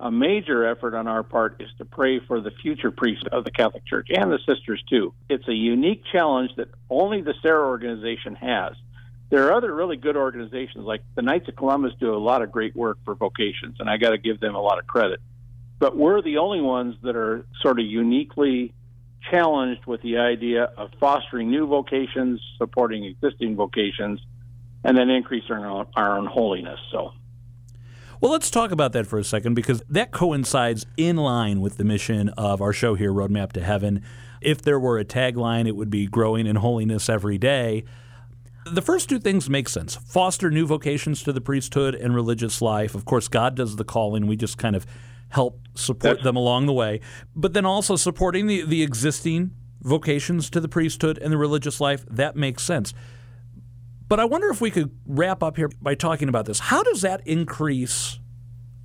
a 0.00 0.10
major 0.10 0.66
effort 0.66 0.94
on 0.96 1.06
our 1.06 1.22
part 1.22 1.60
is 1.60 1.68
to 1.78 1.84
pray 1.84 2.18
for 2.18 2.40
the 2.40 2.50
future 2.50 2.90
priests 2.90 3.24
of 3.30 3.44
the 3.44 3.52
Catholic 3.52 3.86
Church 3.86 4.08
and 4.10 4.30
the 4.30 4.40
sisters 4.46 4.82
too. 4.90 5.14
It's 5.30 5.46
a 5.46 5.54
unique 5.54 6.02
challenge 6.10 6.50
that 6.56 6.68
only 6.90 7.22
the 7.22 7.34
Serra 7.40 7.66
organization 7.66 8.34
has. 8.34 8.72
There 9.30 9.46
are 9.46 9.52
other 9.52 9.72
really 9.72 9.96
good 9.96 10.16
organizations 10.16 10.84
like 10.84 11.02
the 11.14 11.22
Knights 11.22 11.48
of 11.48 11.56
Columbus 11.56 11.92
do 12.00 12.14
a 12.14 12.18
lot 12.18 12.42
of 12.42 12.50
great 12.50 12.74
work 12.74 12.98
for 13.04 13.14
vocations, 13.14 13.76
and 13.78 13.88
I 13.88 13.96
got 13.96 14.10
to 14.10 14.18
give 14.18 14.40
them 14.40 14.56
a 14.56 14.60
lot 14.60 14.78
of 14.80 14.86
credit. 14.86 15.20
But 15.84 15.98
we're 15.98 16.22
the 16.22 16.38
only 16.38 16.62
ones 16.62 16.96
that 17.02 17.14
are 17.14 17.44
sort 17.60 17.78
of 17.78 17.84
uniquely 17.84 18.72
challenged 19.30 19.84
with 19.84 20.00
the 20.00 20.16
idea 20.16 20.72
of 20.78 20.88
fostering 20.98 21.50
new 21.50 21.66
vocations, 21.66 22.40
supporting 22.56 23.04
existing 23.04 23.54
vocations, 23.54 24.18
and 24.82 24.96
then 24.96 25.10
increasing 25.10 25.56
our 25.56 25.86
our 25.94 26.16
own 26.16 26.24
holiness. 26.24 26.80
So. 26.90 27.12
Well, 28.22 28.32
let's 28.32 28.50
talk 28.50 28.70
about 28.70 28.94
that 28.94 29.06
for 29.06 29.18
a 29.18 29.24
second 29.24 29.52
because 29.52 29.82
that 29.90 30.10
coincides 30.10 30.86
in 30.96 31.18
line 31.18 31.60
with 31.60 31.76
the 31.76 31.84
mission 31.84 32.30
of 32.30 32.62
our 32.62 32.72
show 32.72 32.94
here, 32.94 33.12
Roadmap 33.12 33.52
to 33.52 33.60
Heaven. 33.62 34.02
If 34.40 34.62
there 34.62 34.80
were 34.80 34.98
a 34.98 35.04
tagline, 35.04 35.68
it 35.68 35.76
would 35.76 35.90
be 35.90 36.06
growing 36.06 36.46
in 36.46 36.56
holiness 36.56 37.10
every 37.10 37.36
day. 37.36 37.84
The 38.64 38.80
first 38.80 39.10
two 39.10 39.18
things 39.18 39.50
make 39.50 39.68
sense. 39.68 39.96
Foster 39.96 40.50
new 40.50 40.64
vocations 40.64 41.22
to 41.24 41.32
the 41.34 41.42
priesthood 41.42 41.94
and 41.94 42.14
religious 42.14 42.62
life. 42.62 42.94
Of 42.94 43.04
course, 43.04 43.28
God 43.28 43.54
does 43.54 43.76
the 43.76 43.84
calling. 43.84 44.26
We 44.26 44.36
just 44.36 44.56
kind 44.56 44.74
of 44.74 44.86
help 45.34 45.60
support 45.74 46.16
That's... 46.16 46.24
them 46.24 46.36
along 46.36 46.66
the 46.66 46.72
way. 46.72 47.00
But 47.34 47.52
then 47.52 47.66
also 47.66 47.96
supporting 47.96 48.46
the, 48.46 48.62
the 48.62 48.82
existing 48.82 49.50
vocations 49.82 50.48
to 50.50 50.60
the 50.60 50.68
priesthood 50.68 51.18
and 51.18 51.32
the 51.32 51.36
religious 51.36 51.80
life. 51.80 52.04
That 52.10 52.36
makes 52.36 52.62
sense. 52.62 52.94
But 54.08 54.20
I 54.20 54.24
wonder 54.24 54.48
if 54.48 54.60
we 54.60 54.70
could 54.70 54.96
wrap 55.06 55.42
up 55.42 55.56
here 55.56 55.70
by 55.80 55.94
talking 55.94 56.28
about 56.28 56.46
this. 56.46 56.58
How 56.58 56.82
does 56.82 57.00
that 57.02 57.26
increase 57.26 58.18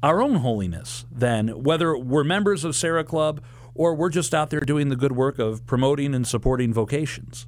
our 0.01 0.21
own 0.21 0.35
holiness 0.35 1.05
then, 1.11 1.49
whether 1.63 1.97
we're 1.97 2.23
members 2.23 2.63
of 2.63 2.75
Serra 2.75 3.03
Club 3.03 3.43
or 3.75 3.93
we're 3.93 4.09
just 4.09 4.33
out 4.33 4.49
there 4.49 4.61
doing 4.61 4.89
the 4.89 4.95
good 4.95 5.11
work 5.11 5.39
of 5.39 5.65
promoting 5.67 6.15
and 6.15 6.25
supporting 6.25 6.73
vocations? 6.73 7.47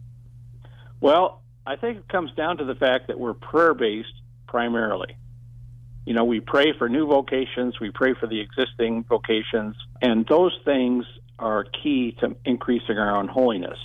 Well, 1.00 1.42
I 1.66 1.76
think 1.76 1.98
it 1.98 2.08
comes 2.10 2.32
down 2.34 2.58
to 2.58 2.66
the 2.66 2.76
fact 2.76 3.08
that 3.08 3.20
we're 3.20 3.34
prayer 3.34 3.74
based 3.74 4.14
primarily. 4.48 5.18
You 6.06 6.14
know, 6.14 6.26
we 6.26 6.40
pray 6.40 6.74
for 6.78 6.90
new 6.90 7.08
vocations, 7.08 7.80
we 7.80 7.92
pray 7.92 8.14
for 8.14 8.28
the 8.28 8.40
existing 8.40 9.04
vocations, 9.04 9.76
and 10.02 10.26
those 10.28 10.58
things 10.66 11.06
are 11.38 11.64
key 11.64 12.16
to 12.20 12.36
increasing 12.46 12.98
our 12.98 13.16
own 13.16 13.28
holiness. 13.28 13.78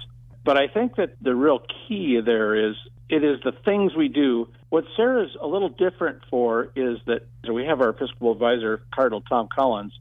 But 0.44 0.56
I 0.56 0.68
think 0.68 0.96
that 0.96 1.16
the 1.20 1.34
real 1.34 1.60
key 1.88 2.20
there 2.24 2.70
is 2.70 2.76
it 3.08 3.22
is 3.22 3.38
the 3.44 3.52
things 3.64 3.94
we 3.94 4.08
do. 4.08 4.48
What 4.68 4.84
Serra's 4.96 5.36
a 5.40 5.46
little 5.46 5.68
different 5.68 6.22
for 6.28 6.72
is 6.74 6.98
that 7.06 7.22
we 7.48 7.64
have 7.66 7.80
our 7.80 7.90
Episcopal 7.90 8.32
advisor, 8.32 8.82
Cardinal 8.92 9.20
Tom 9.20 9.48
Collins. 9.54 9.92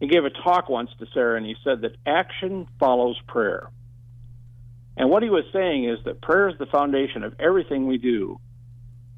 He 0.00 0.06
gave 0.06 0.24
a 0.24 0.30
talk 0.30 0.68
once 0.68 0.90
to 0.98 1.06
Serra 1.12 1.36
and 1.36 1.44
he 1.44 1.56
said 1.62 1.82
that 1.82 1.96
action 2.06 2.66
follows 2.78 3.18
prayer. 3.26 3.68
And 4.96 5.10
what 5.10 5.22
he 5.22 5.30
was 5.30 5.44
saying 5.52 5.84
is 5.84 5.98
that 6.04 6.20
prayer 6.20 6.48
is 6.48 6.58
the 6.58 6.66
foundation 6.66 7.22
of 7.22 7.34
everything 7.38 7.86
we 7.86 7.98
do, 7.98 8.40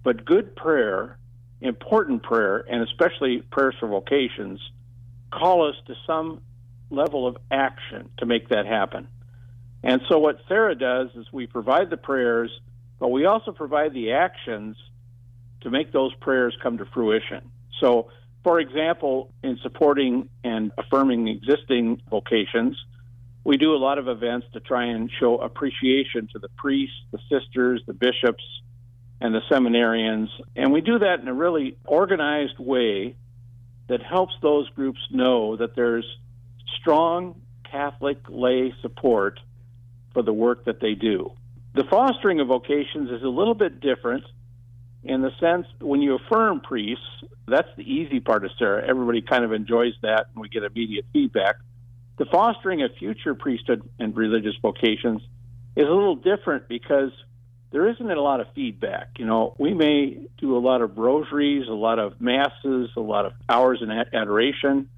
but 0.02 0.24
good 0.24 0.56
prayer, 0.56 1.16
important 1.60 2.22
prayer, 2.22 2.64
and 2.70 2.82
especially 2.82 3.42
prayers 3.50 3.74
for 3.78 3.88
vocations, 3.88 4.60
call 5.32 5.68
us 5.68 5.76
to 5.86 5.94
some 6.06 6.40
level 6.90 7.26
of 7.26 7.36
action 7.50 8.08
to 8.18 8.26
make 8.26 8.48
that 8.48 8.66
happen. 8.66 9.08
And 9.82 10.02
so 10.08 10.18
what 10.18 10.40
Serra 10.48 10.74
does 10.74 11.08
is 11.14 11.26
we 11.32 11.46
provide 11.46 11.90
the 11.90 11.96
prayers 11.96 12.50
but 13.00 13.08
we 13.08 13.24
also 13.24 13.50
provide 13.50 13.94
the 13.94 14.12
actions 14.12 14.76
to 15.62 15.70
make 15.70 15.90
those 15.90 16.14
prayers 16.20 16.56
come 16.62 16.78
to 16.78 16.84
fruition. 16.84 17.50
So, 17.80 18.10
for 18.44 18.60
example, 18.60 19.32
in 19.42 19.58
supporting 19.62 20.28
and 20.44 20.70
affirming 20.78 21.26
existing 21.26 22.02
vocations, 22.08 22.76
we 23.42 23.56
do 23.56 23.74
a 23.74 23.78
lot 23.78 23.98
of 23.98 24.06
events 24.06 24.46
to 24.52 24.60
try 24.60 24.84
and 24.84 25.10
show 25.18 25.38
appreciation 25.38 26.28
to 26.32 26.38
the 26.38 26.48
priests, 26.58 26.94
the 27.10 27.18
sisters, 27.30 27.82
the 27.86 27.94
bishops, 27.94 28.44
and 29.20 29.34
the 29.34 29.40
seminarians. 29.50 30.28
And 30.56 30.72
we 30.72 30.80
do 30.80 30.98
that 30.98 31.20
in 31.20 31.28
a 31.28 31.34
really 31.34 31.76
organized 31.84 32.58
way 32.58 33.16
that 33.88 34.02
helps 34.02 34.34
those 34.40 34.68
groups 34.70 35.00
know 35.10 35.56
that 35.56 35.74
there's 35.74 36.06
strong 36.80 37.40
Catholic 37.70 38.18
lay 38.28 38.74
support 38.82 39.40
for 40.12 40.22
the 40.22 40.32
work 40.32 40.64
that 40.64 40.80
they 40.80 40.94
do. 40.94 41.32
The 41.74 41.84
fostering 41.84 42.40
of 42.40 42.48
vocations 42.48 43.10
is 43.10 43.22
a 43.22 43.28
little 43.28 43.54
bit 43.54 43.80
different 43.80 44.24
in 45.02 45.22
the 45.22 45.30
sense 45.40 45.66
when 45.80 46.02
you 46.02 46.16
affirm 46.16 46.60
priests, 46.60 47.04
that's 47.46 47.68
the 47.76 47.82
easy 47.82 48.20
part 48.20 48.44
of 48.44 48.50
Serra. 48.58 48.86
Everybody 48.86 49.22
kind 49.22 49.44
of 49.44 49.52
enjoys 49.52 49.94
that 50.02 50.26
and 50.32 50.42
we 50.42 50.48
get 50.48 50.62
immediate 50.62 51.06
feedback. 51.12 51.56
The 52.18 52.26
fostering 52.26 52.82
of 52.82 52.90
future 52.98 53.34
priesthood 53.34 53.88
and 53.98 54.14
religious 54.14 54.54
vocations 54.60 55.22
is 55.74 55.86
a 55.86 55.90
little 55.90 56.16
different 56.16 56.68
because 56.68 57.12
there 57.70 57.88
isn't 57.88 58.10
a 58.10 58.20
lot 58.20 58.40
of 58.40 58.48
feedback. 58.54 59.18
You 59.18 59.26
know, 59.26 59.54
we 59.58 59.74
may 59.74 60.18
do 60.38 60.56
a 60.56 60.58
lot 60.58 60.82
of 60.82 60.98
rosaries, 60.98 61.68
a 61.68 61.72
lot 61.72 61.98
of 61.98 62.20
masses, 62.20 62.90
a 62.96 63.00
lot 63.00 63.26
of 63.26 63.32
hours 63.48 63.80
in 63.80 63.90
adoration 63.90 64.88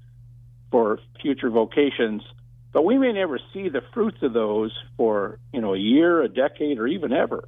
for 0.71 0.99
future 1.21 1.51
vocations, 1.51 2.23
but 2.71 2.83
we 2.83 2.97
may 2.97 3.13
never 3.13 3.39
see 3.53 3.69
the 3.69 3.81
fruits 3.93 4.17
of 4.23 4.33
those 4.33 4.71
for, 4.97 5.37
you 5.53 5.61
know, 5.61 5.75
a 5.75 5.77
year, 5.77 6.23
a 6.23 6.27
decade, 6.27 6.79
or 6.79 6.87
even 6.87 7.13
ever. 7.13 7.47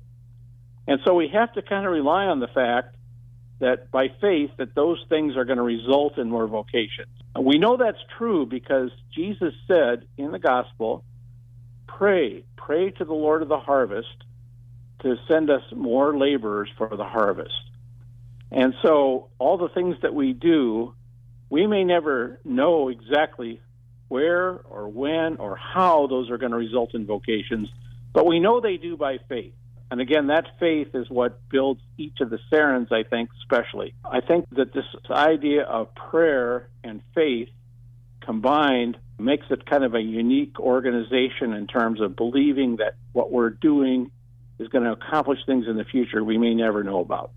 And 0.88 1.00
so 1.04 1.16
we 1.16 1.30
have 1.30 1.52
to 1.54 1.64
kind 1.64 1.88
of 1.88 1.92
rely 1.92 2.26
on 2.26 2.40
the 2.40 2.48
fact 2.48 2.96
that 3.60 3.90
by 3.90 4.10
faith 4.22 4.52
that 4.58 4.76
those 4.76 5.04
things 5.10 5.36
are 5.36 5.46
going 5.46 5.58
to 5.58 5.64
result 5.64 6.20
in 6.20 6.30
more 6.30 6.46
vocations. 6.46 7.08
We 7.40 7.58
know 7.58 7.78
that's 7.78 7.98
true 8.18 8.46
because 8.46 8.92
Jesus 9.12 9.54
said 9.68 10.06
in 10.18 10.32
the 10.32 10.40
gospel, 10.40 11.04
pray, 11.88 12.44
pray 12.56 12.92
to 12.92 13.06
the 13.06 13.14
Lord 13.14 13.42
of 13.42 13.48
the 13.48 13.60
harvest 13.60 14.25
to 15.02 15.16
send 15.28 15.50
us 15.50 15.64
more 15.76 16.18
laborers 16.18 16.70
for 16.78 16.96
the 16.96 17.04
harvest. 17.04 17.54
And 18.52 18.74
so 18.82 19.30
all 19.38 19.58
the 19.58 19.70
things 19.70 19.98
that 20.02 20.14
we 20.14 20.34
do, 20.34 20.94
we 21.50 21.68
may 21.68 21.84
never 21.84 22.40
know 22.44 22.90
exactly 22.90 23.60
where 24.08 24.52
or 24.52 24.88
when 24.88 25.38
or 25.38 25.56
how 25.56 26.08
those 26.08 26.30
are 26.30 26.38
going 26.38 26.52
to 26.52 26.58
result 26.58 26.94
in 26.94 27.06
vocations, 27.06 27.70
but 28.14 28.26
we 28.26 28.40
know 28.40 28.62
they 28.62 28.78
do 28.78 28.96
by 28.96 29.18
faith. 29.28 29.54
And 29.92 30.02
again, 30.02 30.28
that 30.28 30.46
faith 30.60 30.90
is 30.94 31.10
what 31.10 31.40
builds 31.50 31.82
each 31.98 32.20
of 32.20 32.30
the 32.30 32.40
Serrans, 32.50 32.92
I 32.92 33.04
think, 33.04 33.30
especially. 33.42 33.94
I 34.04 34.22
think 34.22 34.46
that 34.52 34.74
this 34.74 34.86
idea 35.10 35.64
of 35.64 35.94
prayer 35.94 36.70
and 36.84 37.02
faith 37.14 37.50
combined 38.22 38.98
makes 39.20 39.46
it 39.50 39.66
kind 39.66 39.84
of 39.84 39.94
a 39.94 40.02
unique 40.02 40.60
organization 40.60 41.54
in 41.54 41.68
terms 41.68 42.02
of 42.02 42.16
believing 42.16 42.78
that 42.78 42.96
what 43.14 43.32
we're 43.32 43.52
doing 43.52 44.12
is 44.60 44.68
going 44.70 44.84
to 44.84 44.92
accomplish 44.92 45.40
things 45.46 45.66
in 45.68 45.78
the 45.78 45.86
future 45.86 46.24
we 46.24 46.38
may 46.38 46.54
never 46.54 46.84
know 46.84 47.00
about. 47.00 47.32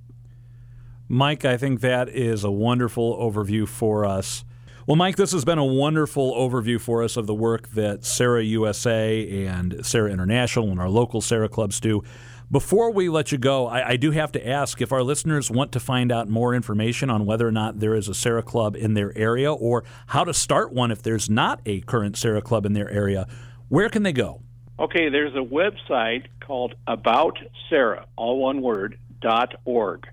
Mike, 1.09 1.45
I 1.45 1.57
think 1.57 1.81
that 1.81 2.09
is 2.09 2.45
a 2.45 2.51
wonderful 2.51 3.17
overview 3.17 3.67
for 3.67 4.05
us. 4.05 4.45
Well, 4.87 4.97
Mike, 4.97 5.17
this 5.17 5.33
has 5.33 5.45
been 5.45 5.59
a 5.59 5.65
wonderful 5.65 6.35
overview 6.35 6.81
for 6.81 7.03
us 7.03 7.17
of 7.17 7.27
the 7.27 7.35
work 7.35 7.69
that 7.71 8.05
Serra 8.05 8.43
USA 8.43 9.47
and 9.47 9.85
Serra 9.85 10.11
International 10.11 10.71
and 10.71 10.81
our 10.81 10.89
local 10.89 11.21
Serra 11.21 11.49
clubs 11.49 11.81
do. 11.81 12.03
Before 12.51 12.91
we 12.91 13.11
let 13.11 13.31
you 13.31 13.37
go, 13.37 13.67
I, 13.67 13.91
I, 13.91 13.97
do 13.97 14.11
have 14.13 14.33
to 14.33 14.49
ask 14.49 14.81
if 14.81 14.91
our 14.91 15.03
listeners 15.03 15.51
want 15.51 15.73
to 15.73 15.81
find 15.81 16.11
out 16.11 16.31
more 16.31 16.55
information 16.55 17.11
on 17.11 17.27
whether 17.27 17.47
or 17.47 17.53
not 17.53 17.81
there 17.81 17.95
is 17.95 18.09
a 18.09 18.15
Serra 18.15 18.43
club 18.43 18.75
in 18.75 18.95
their 18.95 19.17
area 19.19 19.53
or 19.53 19.85
how 20.07 20.25
to 20.25 20.33
start 20.33 20.73
one 20.73 20.91
if 20.91 21.03
there's 21.03 21.29
not 21.29 21.61
a 21.67 21.83
current 21.83 22.17
Serra 22.17 22.41
club 22.41 22.65
in 22.65 22.73
their 22.73 22.91
area, 22.91 23.27
where 23.69 23.91
can 23.91 24.03
they 24.03 24.15
go? 24.15 24.41
Okay, 24.79 25.11
there's 25.11 25.35
a 25.35 25.45
website 25.45 26.29
called 26.49 26.75
About 26.87 27.39
Serra, 27.69 28.07
all 28.17 28.39
one 28.39 28.63
word, 28.63 28.99
dot 29.21 29.55
org. 29.67 30.07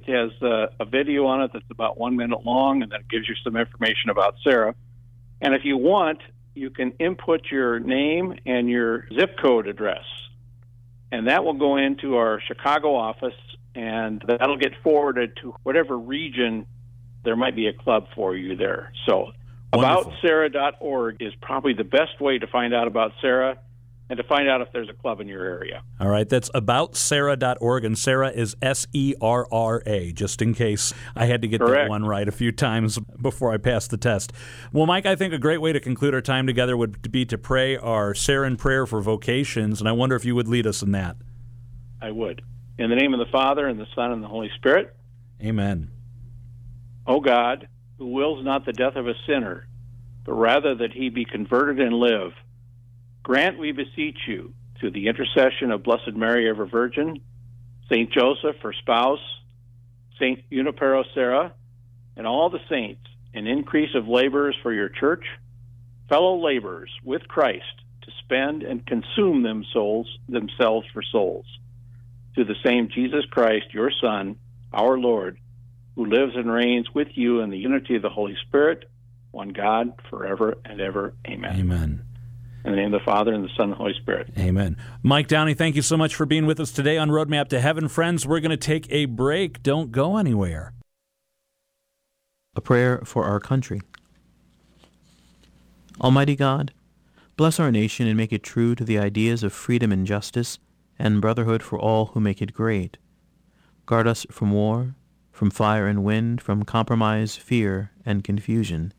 It 0.00 0.12
has 0.12 0.30
uh, 0.40 0.68
a 0.78 0.84
video 0.84 1.26
on 1.26 1.42
it 1.42 1.50
that's 1.52 1.70
about 1.70 1.98
one 1.98 2.16
minute 2.16 2.46
long, 2.46 2.82
and 2.82 2.92
that 2.92 3.08
gives 3.08 3.28
you 3.28 3.34
some 3.42 3.56
information 3.56 4.08
about 4.08 4.36
Serra. 4.44 4.76
And 5.40 5.54
if 5.54 5.64
you 5.64 5.76
want, 5.76 6.20
you 6.54 6.70
can 6.70 6.92
input 7.00 7.50
your 7.50 7.80
name 7.80 8.38
and 8.46 8.70
your 8.70 9.08
zip 9.12 9.36
code 9.42 9.66
address. 9.66 10.04
And 11.10 11.26
that 11.26 11.44
will 11.44 11.54
go 11.54 11.76
into 11.76 12.16
our 12.16 12.40
Chicago 12.40 12.94
office, 12.94 13.34
and 13.74 14.22
that'll 14.26 14.58
get 14.58 14.72
forwarded 14.84 15.36
to 15.42 15.54
whatever 15.64 15.98
region 15.98 16.64
there 17.24 17.36
might 17.36 17.56
be 17.56 17.66
a 17.66 17.72
club 17.72 18.06
for 18.14 18.36
you 18.36 18.54
there. 18.54 18.92
So, 19.06 19.32
aboutserra.org 19.72 21.20
is 21.20 21.34
probably 21.40 21.74
the 21.74 21.84
best 21.84 22.20
way 22.20 22.38
to 22.38 22.46
find 22.46 22.72
out 22.72 22.86
about 22.86 23.12
Serra 23.20 23.58
and 24.08 24.16
to 24.18 24.22
find 24.24 24.48
out 24.48 24.60
if 24.60 24.68
there's 24.72 24.88
a 24.88 24.94
club 24.94 25.20
in 25.20 25.28
your 25.28 25.44
area. 25.44 25.82
All 25.98 26.08
right, 26.08 26.28
that's 26.28 26.50
aboutserra.org, 26.50 27.84
and 27.84 27.98
Serra 27.98 28.30
is 28.30 28.56
S 28.60 28.86
E 28.92 29.14
R 29.20 29.46
R 29.50 29.82
A, 29.86 30.12
just 30.12 30.42
in 30.42 30.54
case 30.54 30.92
I 31.16 31.26
had 31.26 31.42
to 31.42 31.48
get 31.48 31.60
Correct. 31.60 31.84
that 31.84 31.88
one 31.88 32.04
right 32.04 32.28
a 32.28 32.32
few 32.32 32.52
times 32.52 32.98
before 33.20 33.52
I 33.52 33.56
passed 33.56 33.90
the 33.90 33.96
test. 33.96 34.32
Well, 34.72 34.86
Mike, 34.86 35.06
I 35.06 35.16
think 35.16 35.32
a 35.32 35.38
great 35.38 35.60
way 35.60 35.72
to 35.72 35.80
conclude 35.80 36.14
our 36.14 36.20
time 36.20 36.46
together 36.46 36.76
would 36.76 37.10
be 37.10 37.24
to 37.26 37.38
pray 37.38 37.76
our 37.76 38.12
Serran 38.12 38.58
prayer 38.58 38.86
for 38.86 39.00
vocations, 39.00 39.80
and 39.80 39.88
I 39.88 39.92
wonder 39.92 40.16
if 40.16 40.24
you 40.24 40.34
would 40.34 40.48
lead 40.48 40.66
us 40.66 40.82
in 40.82 40.92
that. 40.92 41.16
I 42.00 42.10
would. 42.10 42.42
In 42.78 42.90
the 42.90 42.96
name 42.96 43.14
of 43.14 43.18
the 43.18 43.30
Father, 43.30 43.66
and 43.66 43.78
the 43.78 43.86
Son, 43.94 44.12
and 44.12 44.22
the 44.22 44.28
Holy 44.28 44.50
Spirit. 44.56 44.94
Amen. 45.42 45.90
O 47.06 47.20
God, 47.20 47.68
who 47.98 48.08
wills 48.08 48.44
not 48.44 48.66
the 48.66 48.72
death 48.72 48.96
of 48.96 49.06
a 49.06 49.14
sinner, 49.26 49.66
but 50.24 50.32
rather 50.32 50.74
that 50.74 50.92
he 50.92 51.08
be 51.08 51.24
converted 51.24 51.80
and 51.80 51.94
live, 51.94 52.32
grant, 53.22 53.58
we 53.58 53.72
beseech 53.72 54.18
you, 54.26 54.52
through 54.78 54.90
the 54.90 55.08
intercession 55.08 55.70
of 55.70 55.82
Blessed 55.82 56.14
Mary, 56.14 56.48
ever 56.48 56.66
Virgin, 56.66 57.20
Saint 57.88 58.12
Joseph, 58.12 58.56
her 58.62 58.72
spouse, 58.72 59.20
Saint 60.18 60.40
Junipero 60.50 61.04
Serra, 61.14 61.52
and 62.16 62.26
all 62.26 62.50
the 62.50 62.60
saints, 62.68 63.02
an 63.34 63.46
increase 63.46 63.94
of 63.94 64.08
laborers 64.08 64.56
for 64.62 64.72
your 64.72 64.88
church, 64.88 65.24
fellow 66.08 66.42
laborers 66.42 66.90
with 67.04 67.26
Christ, 67.28 67.64
to 68.02 68.10
spend 68.24 68.62
and 68.62 68.84
consume 68.86 69.42
them 69.42 69.64
souls 69.72 70.18
themselves 70.28 70.86
for 70.92 71.02
souls. 71.02 71.46
To 72.36 72.44
the 72.44 72.56
same 72.64 72.88
Jesus 72.88 73.24
Christ, 73.30 73.66
your 73.72 73.90
Son, 74.00 74.36
our 74.72 74.98
Lord, 74.98 75.38
who 75.94 76.06
lives 76.06 76.34
and 76.34 76.50
reigns 76.50 76.88
with 76.94 77.08
you 77.14 77.40
in 77.40 77.50
the 77.50 77.58
unity 77.58 77.96
of 77.96 78.02
the 78.02 78.08
Holy 78.08 78.36
Spirit, 78.46 78.90
one 79.30 79.50
God, 79.50 79.92
forever 80.10 80.56
and 80.64 80.80
ever. 80.80 81.14
Amen. 81.26 81.60
Amen. 81.60 82.02
In 82.64 82.70
the 82.70 82.76
name 82.76 82.94
of 82.94 83.00
the 83.00 83.04
Father, 83.04 83.32
and 83.34 83.44
the 83.44 83.48
Son, 83.56 83.64
and 83.64 83.72
the 83.72 83.76
Holy 83.76 83.94
Spirit. 84.00 84.30
Amen. 84.38 84.76
Mike 85.02 85.26
Downey, 85.26 85.54
thank 85.54 85.74
you 85.74 85.82
so 85.82 85.96
much 85.96 86.14
for 86.14 86.26
being 86.26 86.46
with 86.46 86.60
us 86.60 86.70
today 86.70 86.96
on 86.96 87.10
Roadmap 87.10 87.48
to 87.48 87.60
Heaven. 87.60 87.88
Friends, 87.88 88.24
we're 88.24 88.40
going 88.40 88.50
to 88.50 88.56
take 88.56 88.86
a 88.90 89.06
break. 89.06 89.62
Don't 89.62 89.90
go 89.90 90.16
anywhere. 90.16 90.72
A 92.54 92.60
prayer 92.60 93.00
for 93.04 93.24
our 93.24 93.40
country. 93.40 93.80
Almighty 96.00 96.36
God, 96.36 96.72
bless 97.36 97.58
our 97.58 97.72
nation 97.72 98.06
and 98.06 98.16
make 98.16 98.32
it 98.32 98.42
true 98.42 98.74
to 98.76 98.84
the 98.84 98.98
ideas 98.98 99.42
of 99.42 99.52
freedom 99.52 99.90
and 99.90 100.06
justice 100.06 100.58
and 100.98 101.20
brotherhood 101.20 101.62
for 101.62 101.78
all 101.78 102.06
who 102.06 102.20
make 102.20 102.40
it 102.40 102.52
great. 102.52 102.96
Guard 103.86 104.06
us 104.06 104.24
from 104.30 104.52
war, 104.52 104.94
from 105.32 105.50
fire 105.50 105.88
and 105.88 106.04
wind, 106.04 106.40
from 106.40 106.62
compromise, 106.62 107.36
fear, 107.36 107.90
and 108.06 108.22
confusion. 108.22 108.92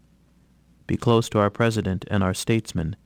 Be 0.86 0.97
close 0.97 1.30
to 1.30 1.39
our 1.39 1.49
President 1.49 2.04
and 2.12 2.21
our 2.23 2.34
statesmen. 2.34 2.97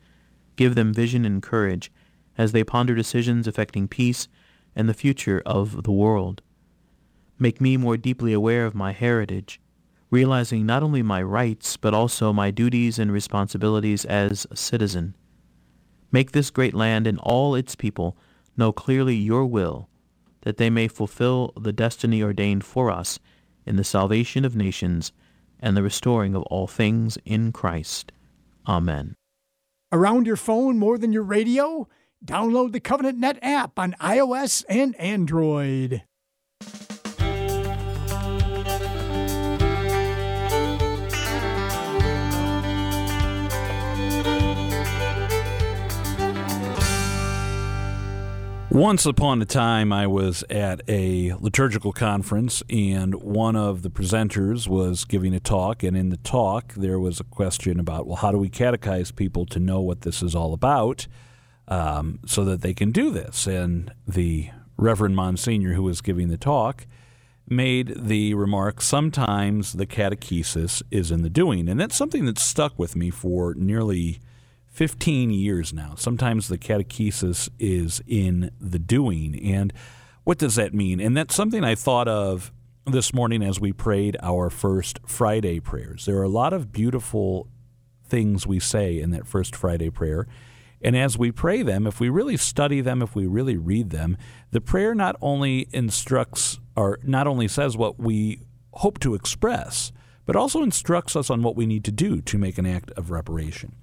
Give 0.57 0.75
them 0.75 0.93
vision 0.93 1.23
and 1.23 1.41
courage 1.41 1.91
as 2.37 2.51
they 2.51 2.63
ponder 2.63 2.93
decisions 2.93 3.47
affecting 3.47 3.87
peace 3.87 4.27
and 4.75 4.89
the 4.89 4.93
future 4.93 5.41
of 5.45 5.83
the 5.83 5.91
world. 5.91 6.41
Make 7.39 7.61
me 7.61 7.77
more 7.77 7.97
deeply 7.97 8.33
aware 8.33 8.65
of 8.65 8.75
my 8.75 8.91
heritage, 8.91 9.61
realizing 10.09 10.65
not 10.65 10.83
only 10.83 11.01
my 11.01 11.21
rights 11.21 11.77
but 11.77 11.93
also 11.93 12.33
my 12.33 12.51
duties 12.51 12.99
and 12.99 13.11
responsibilities 13.11 14.03
as 14.05 14.45
a 14.51 14.55
citizen. 14.55 15.15
Make 16.11 16.31
this 16.31 16.49
great 16.49 16.73
land 16.73 17.05
and 17.05 17.19
all 17.19 17.55
its 17.55 17.75
people 17.75 18.17
know 18.55 18.71
clearly 18.71 19.15
your 19.15 19.45
will, 19.45 19.89
that 20.41 20.57
they 20.57 20.69
may 20.69 20.87
fulfill 20.87 21.53
the 21.59 21.73
destiny 21.73 22.23
ordained 22.23 22.63
for 22.63 22.89
us 22.89 23.19
in 23.65 23.75
the 23.75 23.83
salvation 23.83 24.45
of 24.45 24.55
nations 24.55 25.11
and 25.59 25.75
the 25.75 25.83
restoring 25.83 26.33
of 26.33 26.43
all 26.43 26.67
things 26.67 27.17
in 27.25 27.51
Christ. 27.51 28.11
Amen. 28.67 29.15
Around 29.89 30.27
your 30.27 30.35
phone 30.35 30.77
more 30.77 30.97
than 30.97 31.13
your 31.13 31.23
radio? 31.23 31.87
Download 32.25 32.73
the 32.73 32.81
Covenant 32.81 33.19
Net 33.19 33.39
app 33.41 33.79
on 33.79 33.95
iOS 34.01 34.65
and 34.67 34.93
Android. 34.99 36.03
Once 48.69 49.05
upon 49.05 49.41
a 49.41 49.45
time, 49.45 49.93
I 49.93 50.07
was 50.07 50.43
at 50.49 50.81
a 50.89 51.33
liturgical 51.35 51.93
conference, 51.93 52.61
and 52.69 53.15
one 53.15 53.55
of 53.55 53.81
the 53.81 53.89
presenters 53.89 54.67
was 54.67 55.05
giving 55.05 55.33
a 55.33 55.39
talk. 55.39 55.83
And 55.83 55.95
in 55.95 56.09
the 56.09 56.17
talk, 56.17 56.73
there 56.73 56.99
was 56.99 57.21
a 57.21 57.23
question 57.23 57.79
about, 57.79 58.07
well, 58.07 58.17
how 58.17 58.31
do 58.33 58.37
we 58.37 58.49
catechize 58.49 59.15
people 59.15 59.45
to 59.47 59.59
know 59.59 59.79
what 59.79 60.01
this 60.01 60.21
is 60.21 60.35
all 60.35 60.53
about 60.53 61.07
um, 61.69 62.19
so 62.25 62.43
that 62.43 62.61
they 62.61 62.73
can 62.73 62.91
do 62.91 63.09
this? 63.09 63.47
And 63.47 63.93
the 64.05 64.49
Reverend 64.75 65.15
Monsignor, 65.15 65.73
who 65.73 65.83
was 65.83 66.01
giving 66.01 66.27
the 66.27 66.37
talk, 66.37 66.85
made 67.47 67.93
the 67.95 68.33
remark 68.33 68.81
sometimes 68.81 69.73
the 69.73 69.87
catechesis 69.87 70.83
is 70.91 71.09
in 71.09 71.21
the 71.21 71.29
doing. 71.29 71.69
And 71.69 71.79
that's 71.79 71.95
something 71.95 72.25
that 72.25 72.37
stuck 72.37 72.77
with 72.77 72.97
me 72.97 73.11
for 73.11 73.53
nearly 73.55 74.19
15 74.77 75.31
years 75.31 75.73
now. 75.73 75.95
Sometimes 75.97 76.49
the 76.49 76.57
catechesis 76.59 77.49
is 77.57 77.99
in 78.05 78.51
the 78.61 78.77
doing. 78.77 79.43
And 79.43 79.73
what 80.23 80.37
does 80.37 80.53
that 80.53 80.71
mean? 80.71 80.99
And 80.99 81.17
that's 81.17 81.33
something 81.33 81.63
I 81.63 81.73
thought 81.73 82.07
of 82.07 82.51
this 82.85 83.11
morning 83.11 83.41
as 83.41 83.59
we 83.59 83.73
prayed 83.73 84.17
our 84.21 84.51
first 84.51 84.99
Friday 85.07 85.59
prayers. 85.59 86.05
There 86.05 86.19
are 86.19 86.23
a 86.23 86.29
lot 86.29 86.53
of 86.53 86.71
beautiful 86.71 87.47
things 88.05 88.45
we 88.45 88.59
say 88.59 88.99
in 88.99 89.09
that 89.09 89.25
first 89.25 89.55
Friday 89.55 89.89
prayer. 89.89 90.27
And 90.79 90.95
as 90.95 91.17
we 91.17 91.31
pray 91.31 91.63
them, 91.63 91.87
if 91.87 91.99
we 91.99 92.09
really 92.09 92.37
study 92.37 92.79
them, 92.79 93.01
if 93.01 93.15
we 93.15 93.25
really 93.25 93.57
read 93.57 93.89
them, 93.89 94.15
the 94.51 94.61
prayer 94.61 94.93
not 94.93 95.15
only 95.23 95.69
instructs 95.73 96.59
or 96.75 96.99
not 97.01 97.25
only 97.25 97.47
says 97.47 97.75
what 97.75 97.99
we 97.99 98.43
hope 98.73 98.99
to 98.99 99.15
express, 99.15 99.91
but 100.27 100.35
also 100.35 100.61
instructs 100.61 101.15
us 101.15 101.31
on 101.31 101.41
what 101.41 101.55
we 101.55 101.65
need 101.65 101.83
to 101.85 101.91
do 101.91 102.21
to 102.21 102.37
make 102.37 102.59
an 102.59 102.67
act 102.67 102.91
of 102.91 103.09
reparation. 103.09 103.75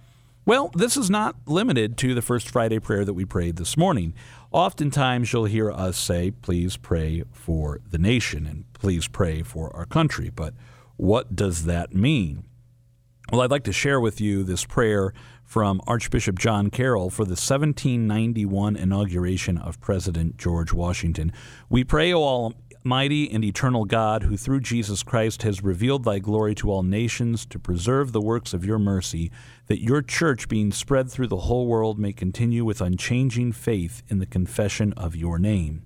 Well, 0.47 0.71
this 0.75 0.99
is 0.99 1.09
not 1.09 1.37
limited 1.47 1.97
to 1.99 2.15
the 2.15 2.21
first 2.21 2.51
Friday 2.51 2.79
prayer 2.79 3.07
that 3.07 3.15
we 3.15 3.25
prayed 3.25 3.57
this 3.57 3.79
morning. 3.79 4.13
Oftentimes, 4.53 5.33
you'll 5.33 5.47
hear 5.47 5.73
us 5.73 5.97
say, 5.97 6.33
please 6.33 6.77
pray 6.77 7.23
for 7.33 7.81
the 7.91 7.97
nation 7.97 8.45
and 8.45 8.71
please 8.75 9.09
pray 9.09 9.43
for 9.43 9.75
our 9.75 9.87
country. 9.87 10.29
But 10.29 10.53
what 10.97 11.35
does 11.35 11.65
that 11.65 11.95
mean? 11.95 12.45
Well, 13.33 13.41
I'd 13.41 13.51
like 13.51 13.65
to 13.65 13.73
share 13.73 13.99
with 13.99 14.21
you 14.21 14.45
this 14.45 14.67
prayer 14.67 15.15
from 15.45 15.81
Archbishop 15.87 16.39
John 16.39 16.69
Carroll 16.69 17.09
for 17.09 17.25
the 17.25 17.31
1791 17.31 18.77
inauguration 18.77 19.57
of 19.57 19.81
President 19.81 20.37
George 20.37 20.75
Washington. 20.75 21.33
We 21.71 21.85
pray, 21.85 22.13
O 22.13 22.53
Almighty 22.87 23.31
and 23.33 23.43
eternal 23.43 23.87
God, 23.87 24.25
who 24.25 24.37
through 24.37 24.61
Jesus 24.61 25.03
Christ 25.03 25.43
has 25.43 25.65
revealed 25.65 26.05
thy 26.05 26.19
glory 26.19 26.55
to 26.57 26.71
all 26.71 26.83
nations, 26.83 27.47
to 27.47 27.59
preserve 27.59 28.13
the 28.13 28.21
works 28.21 28.53
of 28.53 28.67
your 28.67 28.79
mercy, 28.79 29.31
that 29.69 29.83
your 29.83 30.03
church, 30.03 30.49
being 30.49 30.71
spread 30.71 31.11
through 31.11 31.29
the 31.29 31.39
whole 31.49 31.67
world, 31.67 31.99
may 31.99 32.13
continue 32.13 32.63
with 32.63 32.83
unchanging 32.83 33.53
faith 33.53 34.03
in 34.09 34.19
the 34.19 34.27
confession 34.27 34.93
of 34.99 35.17
your 35.17 35.39
name. 35.39 35.85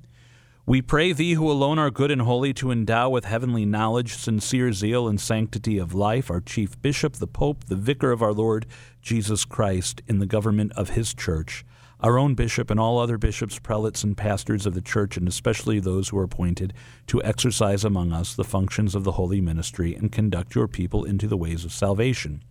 We 0.66 0.82
pray 0.82 1.12
thee, 1.12 1.34
who 1.34 1.48
alone 1.48 1.78
are 1.78 1.92
good 1.92 2.10
and 2.10 2.22
holy, 2.22 2.52
to 2.54 2.72
endow 2.72 3.10
with 3.10 3.26
heavenly 3.26 3.64
knowledge, 3.64 4.14
sincere 4.14 4.72
zeal, 4.72 5.06
and 5.06 5.20
sanctity 5.20 5.78
of 5.78 5.94
life 5.94 6.32
our 6.32 6.40
chief 6.40 6.82
bishop, 6.82 7.12
the 7.12 7.28
Pope, 7.28 7.66
the 7.66 7.76
vicar 7.76 8.10
of 8.10 8.22
our 8.22 8.32
Lord 8.32 8.66
Jesus 9.02 9.44
Christ, 9.44 10.02
in 10.08 10.18
the 10.18 10.26
government 10.26 10.72
of 10.72 10.90
his 10.90 11.14
church, 11.14 11.64
our 12.00 12.18
own 12.18 12.34
bishop, 12.34 12.70
and 12.70 12.78
all 12.78 12.98
other 12.98 13.18
bishops, 13.18 13.58
prelates, 13.58 14.04
and 14.04 14.16
pastors 14.16 14.66
of 14.66 14.74
the 14.74 14.80
church, 14.80 15.16
and 15.16 15.26
especially 15.26 15.80
those 15.80 16.08
who 16.08 16.18
are 16.18 16.24
appointed 16.24 16.72
to 17.06 17.22
exercise 17.22 17.84
among 17.84 18.12
us 18.12 18.34
the 18.34 18.44
functions 18.44 18.94
of 18.94 19.04
the 19.04 19.12
holy 19.12 19.40
ministry 19.40 19.94
and 19.94 20.12
conduct 20.12 20.54
your 20.54 20.68
people 20.68 21.04
into 21.04 21.26
the 21.26 21.36
ways 21.36 21.64
of 21.64 21.72
salvation. 21.72 22.42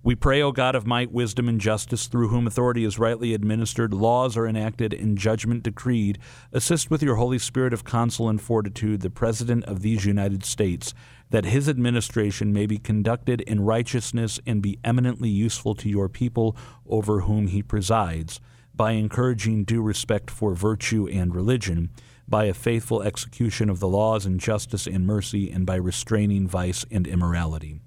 We 0.00 0.14
pray, 0.14 0.40
O 0.40 0.52
God 0.52 0.76
of 0.76 0.86
might, 0.86 1.10
wisdom, 1.10 1.48
and 1.48 1.60
justice, 1.60 2.06
through 2.06 2.28
whom 2.28 2.46
authority 2.46 2.84
is 2.84 3.00
rightly 3.00 3.34
administered, 3.34 3.92
laws 3.92 4.36
are 4.36 4.46
enacted, 4.46 4.94
and 4.94 5.18
judgment 5.18 5.64
decreed, 5.64 6.18
assist 6.52 6.88
with 6.88 7.02
your 7.02 7.16
Holy 7.16 7.38
Spirit 7.38 7.72
of 7.72 7.84
counsel 7.84 8.28
and 8.28 8.40
fortitude 8.40 9.00
the 9.00 9.10
President 9.10 9.64
of 9.64 9.82
these 9.82 10.04
United 10.04 10.44
States, 10.44 10.94
that 11.30 11.46
his 11.46 11.68
administration 11.68 12.52
may 12.52 12.64
be 12.64 12.78
conducted 12.78 13.40
in 13.40 13.60
righteousness 13.64 14.38
and 14.46 14.62
be 14.62 14.78
eminently 14.84 15.28
useful 15.28 15.74
to 15.74 15.88
your 15.88 16.08
people 16.08 16.56
over 16.86 17.22
whom 17.22 17.48
he 17.48 17.60
presides, 17.60 18.40
by 18.78 18.92
encouraging 18.92 19.64
due 19.64 19.82
respect 19.82 20.30
for 20.30 20.54
virtue 20.54 21.06
and 21.08 21.34
religion, 21.34 21.90
by 22.26 22.44
a 22.44 22.54
faithful 22.54 23.02
execution 23.02 23.68
of 23.68 23.80
the 23.80 23.88
laws 23.88 24.24
and 24.24 24.40
justice 24.40 24.86
and 24.86 25.04
mercy, 25.04 25.50
and 25.50 25.66
by 25.66 25.74
restraining 25.74 26.48
vice 26.48 26.86
and 26.90 27.06
immorality. 27.06 27.80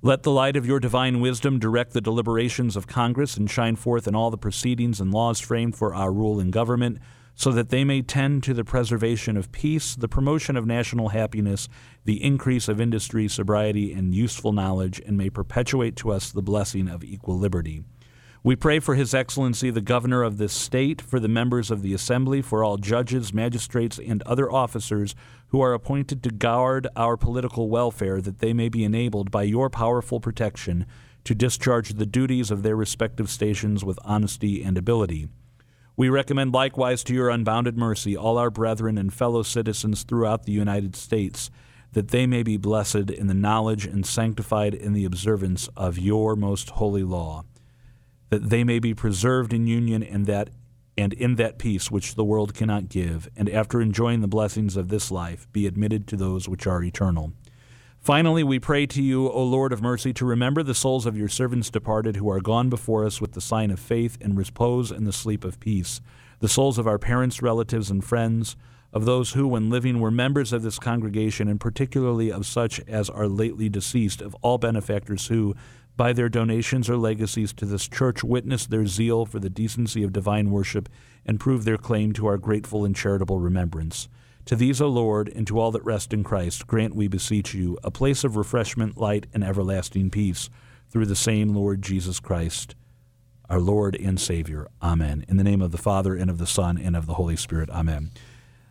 Let 0.00 0.22
the 0.22 0.30
light 0.30 0.56
of 0.56 0.64
your 0.64 0.78
divine 0.78 1.20
wisdom 1.20 1.58
direct 1.58 1.92
the 1.92 2.00
deliberations 2.00 2.76
of 2.76 2.86
Congress 2.86 3.36
and 3.36 3.50
shine 3.50 3.74
forth 3.74 4.06
in 4.06 4.14
all 4.14 4.30
the 4.30 4.38
proceedings 4.38 5.00
and 5.00 5.12
laws 5.12 5.40
framed 5.40 5.74
for 5.74 5.92
our 5.92 6.12
rule 6.12 6.38
and 6.38 6.52
government, 6.52 6.98
so 7.34 7.50
that 7.50 7.70
they 7.70 7.82
may 7.82 8.00
tend 8.00 8.44
to 8.44 8.54
the 8.54 8.64
preservation 8.64 9.36
of 9.36 9.50
peace, 9.50 9.96
the 9.96 10.08
promotion 10.08 10.56
of 10.56 10.66
national 10.66 11.08
happiness, 11.08 11.68
the 12.04 12.22
increase 12.22 12.68
of 12.68 12.80
industry, 12.80 13.26
sobriety, 13.26 13.92
and 13.92 14.14
useful 14.14 14.52
knowledge, 14.52 15.00
and 15.04 15.18
may 15.18 15.30
perpetuate 15.30 15.96
to 15.96 16.12
us 16.12 16.30
the 16.30 16.42
blessing 16.42 16.88
of 16.88 17.02
equal 17.02 17.36
liberty. 17.36 17.82
We 18.44 18.54
pray 18.54 18.78
for 18.78 18.94
His 18.94 19.14
Excellency 19.14 19.70
the 19.70 19.80
Governor 19.80 20.22
of 20.22 20.38
this 20.38 20.52
state, 20.52 21.02
for 21.02 21.18
the 21.18 21.26
members 21.26 21.72
of 21.72 21.82
the 21.82 21.92
Assembly, 21.92 22.40
for 22.40 22.62
all 22.62 22.76
judges, 22.76 23.34
magistrates, 23.34 23.98
and 23.98 24.22
other 24.22 24.50
officers 24.50 25.16
who 25.48 25.60
are 25.60 25.74
appointed 25.74 26.22
to 26.22 26.30
guard 26.30 26.86
our 26.94 27.16
political 27.16 27.68
welfare, 27.68 28.20
that 28.20 28.38
they 28.38 28.52
may 28.52 28.68
be 28.68 28.84
enabled 28.84 29.32
by 29.32 29.42
your 29.42 29.68
powerful 29.68 30.20
protection 30.20 30.86
to 31.24 31.34
discharge 31.34 31.94
the 31.94 32.06
duties 32.06 32.52
of 32.52 32.62
their 32.62 32.76
respective 32.76 33.28
stations 33.28 33.84
with 33.84 33.98
honesty 34.04 34.62
and 34.62 34.78
ability. 34.78 35.26
We 35.96 36.08
recommend 36.08 36.54
likewise 36.54 37.02
to 37.04 37.14
your 37.14 37.30
unbounded 37.30 37.76
mercy 37.76 38.16
all 38.16 38.38
our 38.38 38.52
brethren 38.52 38.98
and 38.98 39.12
fellow 39.12 39.42
citizens 39.42 40.04
throughout 40.04 40.44
the 40.44 40.52
United 40.52 40.94
States, 40.94 41.50
that 41.92 42.08
they 42.08 42.24
may 42.24 42.44
be 42.44 42.56
blessed 42.56 43.10
in 43.10 43.26
the 43.26 43.34
knowledge 43.34 43.84
and 43.84 44.06
sanctified 44.06 44.74
in 44.74 44.92
the 44.92 45.04
observance 45.04 45.68
of 45.76 45.98
your 45.98 46.36
most 46.36 46.70
holy 46.70 47.02
law 47.02 47.42
that 48.30 48.50
they 48.50 48.64
may 48.64 48.78
be 48.78 48.94
preserved 48.94 49.52
in 49.52 49.66
union 49.66 50.02
and 50.02 50.26
that 50.26 50.50
and 50.96 51.12
in 51.12 51.36
that 51.36 51.58
peace 51.58 51.92
which 51.92 52.16
the 52.16 52.24
world 52.24 52.54
cannot 52.54 52.88
give, 52.88 53.28
and 53.36 53.48
after 53.48 53.80
enjoying 53.80 54.20
the 54.20 54.26
blessings 54.26 54.76
of 54.76 54.88
this 54.88 55.12
life, 55.12 55.46
be 55.52 55.64
admitted 55.64 56.08
to 56.08 56.16
those 56.16 56.48
which 56.48 56.66
are 56.66 56.82
eternal. 56.82 57.32
Finally, 58.00 58.42
we 58.42 58.58
pray 58.58 58.84
to 58.84 59.00
you, 59.00 59.28
O 59.30 59.44
Lord 59.44 59.72
of 59.72 59.80
mercy, 59.80 60.12
to 60.14 60.24
remember 60.24 60.62
the 60.62 60.74
souls 60.74 61.06
of 61.06 61.16
your 61.16 61.28
servants 61.28 61.70
departed 61.70 62.16
who 62.16 62.28
are 62.28 62.40
gone 62.40 62.68
before 62.68 63.04
us 63.04 63.20
with 63.20 63.32
the 63.32 63.40
sign 63.40 63.70
of 63.70 63.78
faith 63.78 64.18
and 64.20 64.36
repose 64.36 64.90
in 64.90 65.04
the 65.04 65.12
sleep 65.12 65.44
of 65.44 65.60
peace, 65.60 66.00
the 66.40 66.48
souls 66.48 66.78
of 66.78 66.86
our 66.88 66.98
parents, 66.98 67.42
relatives, 67.42 67.90
and 67.90 68.04
friends, 68.04 68.56
of 68.92 69.04
those 69.04 69.32
who, 69.32 69.46
when 69.46 69.68
living, 69.68 70.00
were 70.00 70.10
members 70.10 70.52
of 70.52 70.62
this 70.62 70.78
congregation, 70.78 71.46
and 71.46 71.60
particularly 71.60 72.32
of 72.32 72.46
such 72.46 72.80
as 72.88 73.10
are 73.10 73.28
lately 73.28 73.68
deceased, 73.68 74.20
of 74.20 74.34
all 74.42 74.58
benefactors 74.58 75.26
who, 75.26 75.54
by 75.98 76.14
their 76.14 76.28
donations 76.30 76.88
or 76.88 76.96
legacies 76.96 77.52
to 77.52 77.66
this 77.66 77.88
church 77.88 78.24
witness 78.24 78.64
their 78.64 78.86
zeal 78.86 79.26
for 79.26 79.40
the 79.40 79.50
decency 79.50 80.04
of 80.04 80.12
divine 80.12 80.50
worship 80.50 80.88
and 81.26 81.40
prove 81.40 81.64
their 81.64 81.76
claim 81.76 82.12
to 82.14 82.26
our 82.26 82.38
grateful 82.38 82.84
and 82.84 82.96
charitable 82.96 83.40
remembrance. 83.40 84.08
To 84.46 84.56
these, 84.56 84.80
O 84.80 84.86
Lord, 84.86 85.28
and 85.28 85.46
to 85.48 85.58
all 85.58 85.72
that 85.72 85.84
rest 85.84 86.14
in 86.14 86.24
Christ, 86.24 86.66
grant, 86.66 86.94
we 86.94 87.08
beseech 87.08 87.52
you, 87.52 87.76
a 87.84 87.90
place 87.90 88.24
of 88.24 88.36
refreshment, 88.36 88.96
light, 88.96 89.26
and 89.34 89.44
everlasting 89.44 90.08
peace, 90.08 90.48
through 90.88 91.06
the 91.06 91.16
same 91.16 91.54
Lord 91.54 91.82
Jesus 91.82 92.20
Christ, 92.20 92.74
our 93.50 93.60
Lord 93.60 93.94
and 93.94 94.18
Savior. 94.18 94.68
Amen. 94.80 95.24
In 95.28 95.36
the 95.36 95.44
name 95.44 95.60
of 95.60 95.72
the 95.72 95.78
Father, 95.78 96.14
and 96.14 96.30
of 96.30 96.38
the 96.38 96.46
Son, 96.46 96.78
and 96.78 96.96
of 96.96 97.06
the 97.06 97.14
Holy 97.14 97.36
Spirit. 97.36 97.68
Amen. 97.70 98.10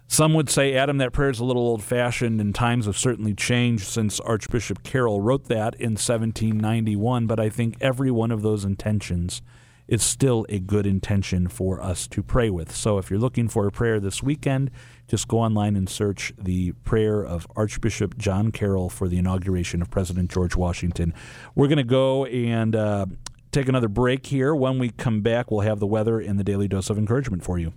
Some 0.10 0.34
would 0.36 0.50
say, 0.50 0.74
Adam, 0.74 0.98
that 1.00 1.12
prayer 1.12 1.30
is 1.30 1.40
a 1.40 1.46
little 1.46 1.64
old 1.64 1.84
fashioned, 1.84 2.40
and 2.40 2.56
times 2.56 2.86
have 2.86 2.98
certainly 2.98 3.34
changed 3.34 3.88
since 3.88 4.22
Archbishop 4.22 4.82
Carroll 4.82 5.20
wrote 5.22 5.46
that 5.46 5.76
in 5.76 5.92
1791. 5.92 7.28
But 7.28 7.40
I 7.40 7.50
think 7.50 7.76
every 7.82 8.10
one 8.10 8.32
of 8.32 8.42
those 8.42 8.64
intentions 8.64 9.42
is 9.88 10.04
still 10.04 10.46
a 10.50 10.60
good 10.60 10.86
intention 10.86 11.48
for 11.48 11.82
us 11.82 12.08
to 12.08 12.22
pray 12.22 12.50
with. 12.50 12.74
So 12.76 12.98
if 12.98 13.10
you're 13.10 13.20
looking 13.20 13.48
for 13.48 13.68
a 13.68 13.72
prayer 13.72 14.00
this 14.00 14.22
weekend, 14.22 14.72
just 15.08 15.28
go 15.28 15.40
online 15.40 15.76
and 15.76 15.90
search 15.90 16.34
the 16.38 16.74
prayer 16.84 17.24
of 17.24 17.48
Archbishop 17.56 18.18
John 18.18 18.52
Carroll 18.52 18.90
for 18.90 19.08
the 19.08 19.18
inauguration 19.18 19.82
of 19.82 19.90
President 19.90 20.30
George 20.30 20.56
Washington. 20.56 21.14
We're 21.56 21.68
going 21.68 21.78
to 21.78 21.84
go 21.84 22.26
and 22.26 22.76
uh, 22.76 23.06
take 23.52 23.70
another 23.70 23.88
break 23.88 24.26
here. 24.26 24.54
When 24.54 24.80
we 24.80 24.90
come 24.90 25.22
back, 25.22 25.52
we'll 25.52 25.62
have 25.62 25.80
the 25.80 25.88
weather 25.88 26.20
and 26.20 26.38
the 26.38 26.44
daily 26.44 26.68
dose 26.68 26.90
of 26.90 26.98
encouragement 26.98 27.44
for 27.44 27.58
you. 27.58 27.74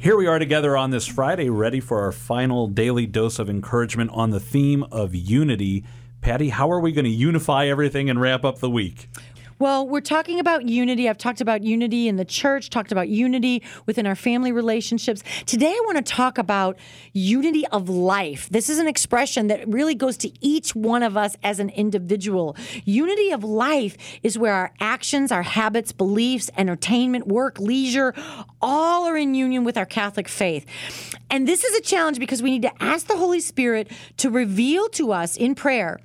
Here 0.00 0.16
we 0.16 0.28
are 0.28 0.38
together 0.38 0.76
on 0.76 0.92
this 0.92 1.08
Friday, 1.08 1.50
ready 1.50 1.80
for 1.80 2.02
our 2.02 2.12
final 2.12 2.68
daily 2.68 3.04
dose 3.04 3.40
of 3.40 3.50
encouragement 3.50 4.12
on 4.12 4.30
the 4.30 4.38
theme 4.38 4.84
of 4.92 5.12
unity. 5.12 5.84
Patty, 6.20 6.50
how 6.50 6.70
are 6.70 6.78
we 6.78 6.92
going 6.92 7.04
to 7.04 7.10
unify 7.10 7.66
everything 7.66 8.08
and 8.08 8.20
wrap 8.20 8.44
up 8.44 8.60
the 8.60 8.70
week? 8.70 9.08
Well, 9.60 9.88
we're 9.88 10.00
talking 10.00 10.38
about 10.38 10.68
unity. 10.68 11.08
I've 11.08 11.18
talked 11.18 11.40
about 11.40 11.64
unity 11.64 12.06
in 12.06 12.14
the 12.14 12.24
church, 12.24 12.70
talked 12.70 12.92
about 12.92 13.08
unity 13.08 13.64
within 13.86 14.06
our 14.06 14.14
family 14.14 14.52
relationships. 14.52 15.24
Today, 15.46 15.70
I 15.70 15.82
want 15.84 15.96
to 15.96 16.02
talk 16.12 16.38
about 16.38 16.78
unity 17.12 17.66
of 17.72 17.88
life. 17.88 18.48
This 18.50 18.70
is 18.70 18.78
an 18.78 18.86
expression 18.86 19.48
that 19.48 19.66
really 19.66 19.96
goes 19.96 20.16
to 20.18 20.30
each 20.40 20.76
one 20.76 21.02
of 21.02 21.16
us 21.16 21.36
as 21.42 21.58
an 21.58 21.70
individual. 21.70 22.56
Unity 22.84 23.32
of 23.32 23.42
life 23.42 23.96
is 24.22 24.38
where 24.38 24.54
our 24.54 24.72
actions, 24.78 25.32
our 25.32 25.42
habits, 25.42 25.90
beliefs, 25.90 26.52
entertainment, 26.56 27.26
work, 27.26 27.58
leisure, 27.58 28.14
all 28.62 29.06
are 29.08 29.16
in 29.16 29.34
union 29.34 29.64
with 29.64 29.76
our 29.76 29.86
Catholic 29.86 30.28
faith. 30.28 30.66
And 31.30 31.48
this 31.48 31.64
is 31.64 31.76
a 31.76 31.82
challenge 31.82 32.20
because 32.20 32.44
we 32.44 32.52
need 32.52 32.62
to 32.62 32.82
ask 32.82 33.08
the 33.08 33.16
Holy 33.16 33.40
Spirit 33.40 33.90
to 34.18 34.30
reveal 34.30 34.88
to 34.90 35.10
us 35.10 35.36
in 35.36 35.56
prayer 35.56 35.98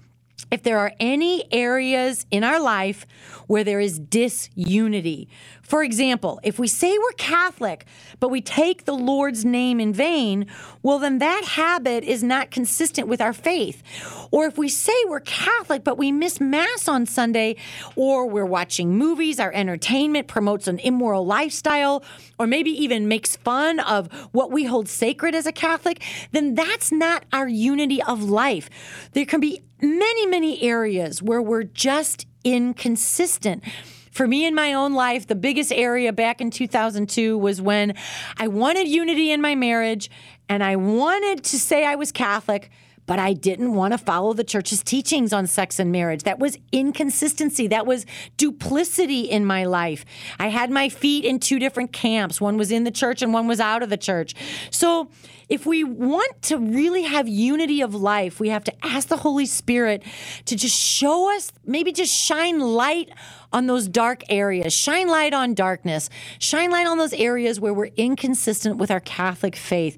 if 0.54 0.62
there 0.62 0.78
are 0.78 0.94
any 1.00 1.52
areas 1.52 2.28
in 2.30 2.44
our 2.44 2.60
life 2.60 3.08
where 3.48 3.63
there 3.63 3.80
is 3.80 3.98
disunity. 3.98 5.28
For 5.74 5.84
example, 5.84 6.40
if 6.44 6.60
we 6.60 6.68
say 6.68 6.96
we're 7.00 7.14
Catholic, 7.14 7.88
but 8.20 8.30
we 8.30 8.42
take 8.42 8.86
the 8.86 8.94
Lord's 8.94 9.44
name 9.44 9.80
in 9.80 9.92
vain, 9.92 10.46
well, 10.84 11.00
then 11.00 11.18
that 11.18 11.46
habit 11.46 12.04
is 12.04 12.22
not 12.22 12.52
consistent 12.52 13.08
with 13.08 13.20
our 13.20 13.34
faith. 13.34 13.82
Or 14.30 14.46
if 14.46 14.56
we 14.56 14.70
say 14.70 14.94
we're 15.08 15.22
Catholic, 15.22 15.84
but 15.84 15.98
we 15.98 16.12
miss 16.12 16.40
Mass 16.40 16.88
on 16.88 17.08
Sunday, 17.08 17.56
or 17.96 18.28
we're 18.28 18.46
watching 18.46 19.00
movies, 19.00 19.40
our 19.40 19.52
entertainment 19.52 20.28
promotes 20.28 20.68
an 20.68 20.78
immoral 20.78 21.26
lifestyle, 21.26 22.04
or 22.38 22.46
maybe 22.46 22.70
even 22.70 23.08
makes 23.08 23.36
fun 23.36 23.80
of 23.80 24.14
what 24.32 24.52
we 24.52 24.66
hold 24.66 24.88
sacred 24.88 25.34
as 25.34 25.48
a 25.48 25.52
Catholic, 25.52 26.04
then 26.34 26.54
that's 26.54 26.92
not 26.92 27.26
our 27.34 27.48
unity 27.48 28.00
of 28.04 28.22
life. 28.22 28.70
There 29.14 29.26
can 29.26 29.40
be 29.40 29.64
many, 29.82 30.28
many 30.28 30.62
areas 30.62 31.24
where 31.24 31.42
we're 31.42 31.64
just 31.64 32.28
inconsistent. 32.44 33.64
For 34.13 34.28
me 34.28 34.45
in 34.45 34.54
my 34.54 34.73
own 34.73 34.93
life, 34.93 35.26
the 35.26 35.34
biggest 35.34 35.71
area 35.71 36.13
back 36.13 36.39
in 36.39 36.52
2002 36.52 37.36
was 37.36 37.60
when 37.60 37.95
I 38.38 38.47
wanted 38.47 38.88
unity 38.88 39.32
in 39.32 39.41
my 39.41 39.56
marriage 39.56 40.12
and 40.47 40.63
I 40.63 40.76
wanted 40.76 41.43
to 41.45 41.60
say 41.60 41.84
I 41.84 41.95
was 41.95 42.12
Catholic, 42.12 42.69
but 43.06 43.20
I 43.20 43.34
didn't 43.34 43.74
want 43.74 43.94
to 43.94 43.98
follow 43.98 44.34
the 44.34 44.44
church's 44.44 44.84
teachings 44.84 45.34
on 45.34 45.48
sex 45.48 45.80
and 45.80 45.92
marriage. 45.92 46.24
That 46.24 46.39
was 46.39 46.58
inconsistency. 46.72 47.68
That 47.68 47.86
was 47.86 48.06
duplicity 48.38 49.22
in 49.22 49.46
my 49.46 49.66
life. 49.66 50.06
I 50.39 50.48
had 50.48 50.72
my 50.72 50.89
feet 50.89 51.26
in 51.26 51.39
two 51.39 51.60
different 51.60 51.92
camps. 51.92 52.39
One 52.39 52.58
was 52.58 52.72
in 52.72 52.84
the 52.84 52.92
church 52.92 53.22
and 53.22 53.34
one 53.34 53.48
was 53.48 53.60
out 53.60 53.84
of 53.84 53.89
the 53.89 53.98
church. 53.98 54.36
So, 54.72 55.10
if 55.50 55.66
we 55.66 55.84
want 55.84 56.42
to 56.44 56.58
really 56.58 57.04
have 57.04 57.28
unity 57.28 57.82
of 57.82 57.94
life, 57.94 58.39
we 58.39 58.50
have 58.50 58.63
to 58.63 58.74
ask 58.86 59.10
the 59.10 59.18
Holy 59.18 59.46
Spirit 59.46 60.02
to 60.46 60.56
just 60.56 60.76
show 60.76 61.36
us, 61.36 61.52
maybe 61.66 61.92
just 61.92 62.13
shine 62.13 62.60
light 62.60 63.10
on 63.52 63.68
those 63.68 63.88
dark 63.88 64.24
areas, 64.30 64.74
shine 64.74 65.08
light 65.08 65.34
on 65.34 65.54
darkness, 65.54 66.10
shine 66.39 66.72
light 66.72 66.88
on 66.88 66.98
those 66.98 67.13
areas 67.13 67.60
where 67.60 67.74
we're 67.74 67.92
inconsistent 67.98 68.78
with 68.78 68.89
our 68.89 69.02
Catholic 69.02 69.56
faith. 69.56 69.98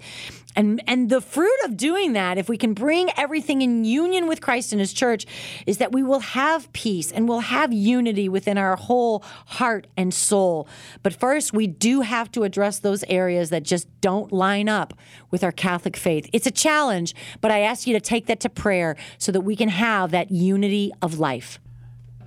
And 0.56 0.82
and 0.88 1.10
the 1.10 1.22
fruit 1.22 1.58
of 1.66 1.78
doing 1.78 2.14
that, 2.14 2.38
if 2.38 2.48
we 2.48 2.58
can 2.58 2.74
bring 2.74 3.10
everything 3.18 3.62
in 3.62 3.86
union 3.86 4.28
with 4.28 4.42
Christ 4.42 4.72
and 4.72 4.80
his 4.80 4.94
church, 4.94 5.26
is 5.66 5.78
that 5.80 5.92
we 5.92 6.04
will 6.04 6.20
have 6.20 6.72
peace 6.74 7.12
and 7.12 7.28
we'll 7.28 7.40
have 7.40 7.74
unity 7.74 8.30
within 8.30 8.58
our 8.58 8.76
whole 8.76 9.24
heart 9.46 9.88
and 9.98 10.14
soul. 10.14 10.68
But 11.04 11.14
first, 11.14 11.54
we 11.54 11.68
do 11.68 12.02
have 12.02 12.32
to 12.32 12.44
address 12.44 12.80
those 12.80 13.04
areas 13.06 13.50
that 13.50 13.64
just 13.64 13.88
don't 14.02 14.32
line 14.32 14.70
up 14.70 14.94
with 15.32 15.44
our 15.44 15.52
Catholic 15.52 15.98
faith. 15.98 16.30
It's 16.32 16.48
a 16.48 16.52
challenge, 16.52 17.16
but 17.42 17.52
I 17.52 17.62
ask 17.62 17.88
you 17.88 17.94
to 17.94 18.02
take 18.02 18.28
that 18.28 18.40
to 18.42 18.50
prayer 18.50 18.96
so 19.18 19.32
that 19.32 19.42
we 19.42 19.56
can 19.56 19.70
have 19.70 20.12
that 20.12 20.32
unity 20.32 20.92
of 21.02 21.20
life. 21.20 21.60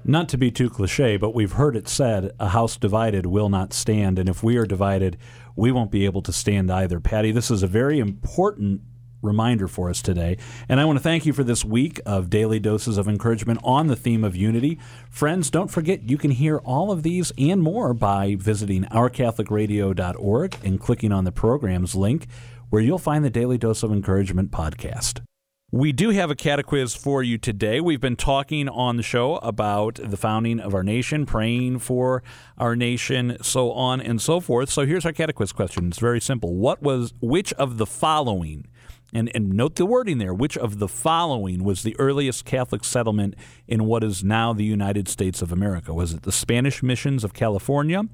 Not 0.05 0.29
to 0.31 0.39
be 0.39 0.51
too 0.51 0.71
cliche, 0.71 1.17
but 1.17 1.35
we've 1.35 1.53
heard 1.53 1.77
it 1.77 1.89
said, 1.89 2.33
a 2.41 2.49
house 2.49 2.77
divided 2.77 3.27
will 3.27 3.49
not 3.49 3.73
stand. 3.73 4.19
And 4.19 4.29
if 4.29 4.43
we 4.43 4.57
are 4.57 4.67
divided, 4.67 5.19
we 5.55 5.71
won't 5.71 5.91
be 5.91 6.05
able 6.05 6.23
to 6.23 6.33
stand 6.33 6.71
either. 6.71 7.01
Patty, 7.01 7.31
this 7.31 7.51
is 7.51 7.63
a 7.63 7.67
very 7.67 7.99
important 7.99 8.81
reminder 9.23 9.69
for 9.69 9.91
us 9.91 10.01
today. 10.01 10.39
And 10.69 10.81
I 10.81 10.85
want 10.85 10.99
to 10.99 11.03
thank 11.03 11.27
you 11.27 11.33
for 11.33 11.45
this 11.45 11.65
week 11.65 12.01
of 12.07 12.31
daily 12.31 12.61
doses 12.61 12.99
of 12.99 13.09
encouragement 13.09 13.61
on 13.65 13.89
the 13.89 13.97
theme 13.97 14.25
of 14.25 14.37
unity. 14.37 14.79
Friends, 15.11 15.51
don't 15.51 15.71
forget 15.71 16.09
you 16.09 16.17
can 16.17 16.31
hear 16.31 16.59
all 16.59 16.91
of 16.91 17.03
these 17.03 17.33
and 17.37 17.63
more 17.63 17.95
by 17.95 18.37
visiting 18.39 18.85
ourcatholicradio.org 18.85 20.57
and 20.65 20.81
clicking 20.81 21.13
on 21.13 21.25
the 21.25 21.33
programs 21.33 21.95
link 21.95 22.27
where 22.71 22.83
you'll 22.83 22.99
find 22.99 23.25
the 23.25 23.31
Daily 23.31 23.59
Dose 23.59 23.83
of 23.83 23.91
Encouragement 23.91 24.51
podcast. 24.51 25.21
We 25.71 25.93
do 25.93 26.09
have 26.11 26.31
a 26.31 26.35
catequiz 26.35 26.97
for 26.97 27.23
you 27.23 27.37
today. 27.37 27.79
We've 27.79 28.01
been 28.01 28.17
talking 28.17 28.71
on 28.71 28.97
the 28.97 29.03
show 29.03 29.37
about 29.37 30.01
the 30.03 30.17
founding 30.17 30.61
of 30.61 30.75
our 30.75 30.83
nation, 30.83 31.27
praying 31.27 31.81
for 31.81 32.23
our 32.57 32.75
nation, 32.75 33.37
so 33.43 33.73
on 33.73 34.01
and 34.01 34.19
so 34.19 34.41
forth. 34.41 34.71
So 34.71 34.87
here's 34.87 35.05
our 35.05 35.13
catequiz 35.13 35.55
question. 35.55 35.89
It's 35.89 35.99
very 35.99 36.23
simple. 36.23 36.55
What 36.55 36.83
was 36.83 37.13
which 37.21 37.53
of 37.53 37.77
the 37.77 37.85
following 37.85 38.67
and, 39.13 39.31
and 39.35 39.51
note 39.51 39.75
the 39.75 39.85
wording 39.85 40.17
there, 40.17 40.33
which 40.33 40.57
of 40.57 40.79
the 40.79 40.89
following 40.89 41.63
was 41.63 41.83
the 41.83 41.95
earliest 41.99 42.47
Catholic 42.47 42.83
settlement 42.83 43.35
in 43.67 43.85
what 43.85 44.03
is 44.03 44.25
now 44.25 44.55
the 44.55 44.65
United 44.65 45.07
States 45.07 45.43
of 45.43 45.53
America? 45.53 45.93
Was 45.93 46.15
it 46.15 46.23
the 46.23 46.33
Spanish 46.33 46.83
missions 46.83 47.25
of 47.25 47.35
California, 47.35 48.05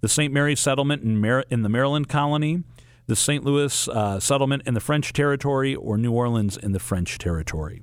the 0.00 0.08
St. 0.08 0.32
Mary's 0.32 0.58
settlement 0.58 1.04
in, 1.04 1.20
Mar- 1.20 1.44
in 1.48 1.62
the 1.62 1.68
Maryland 1.68 2.08
colony, 2.08 2.64
the 3.06 3.16
St. 3.16 3.44
Louis 3.44 3.88
uh, 3.88 4.20
settlement 4.20 4.62
in 4.66 4.74
the 4.74 4.80
French 4.80 5.12
territory, 5.12 5.74
or 5.74 5.98
New 5.98 6.12
Orleans 6.12 6.56
in 6.56 6.72
the 6.72 6.78
French 6.78 7.18
territory? 7.18 7.82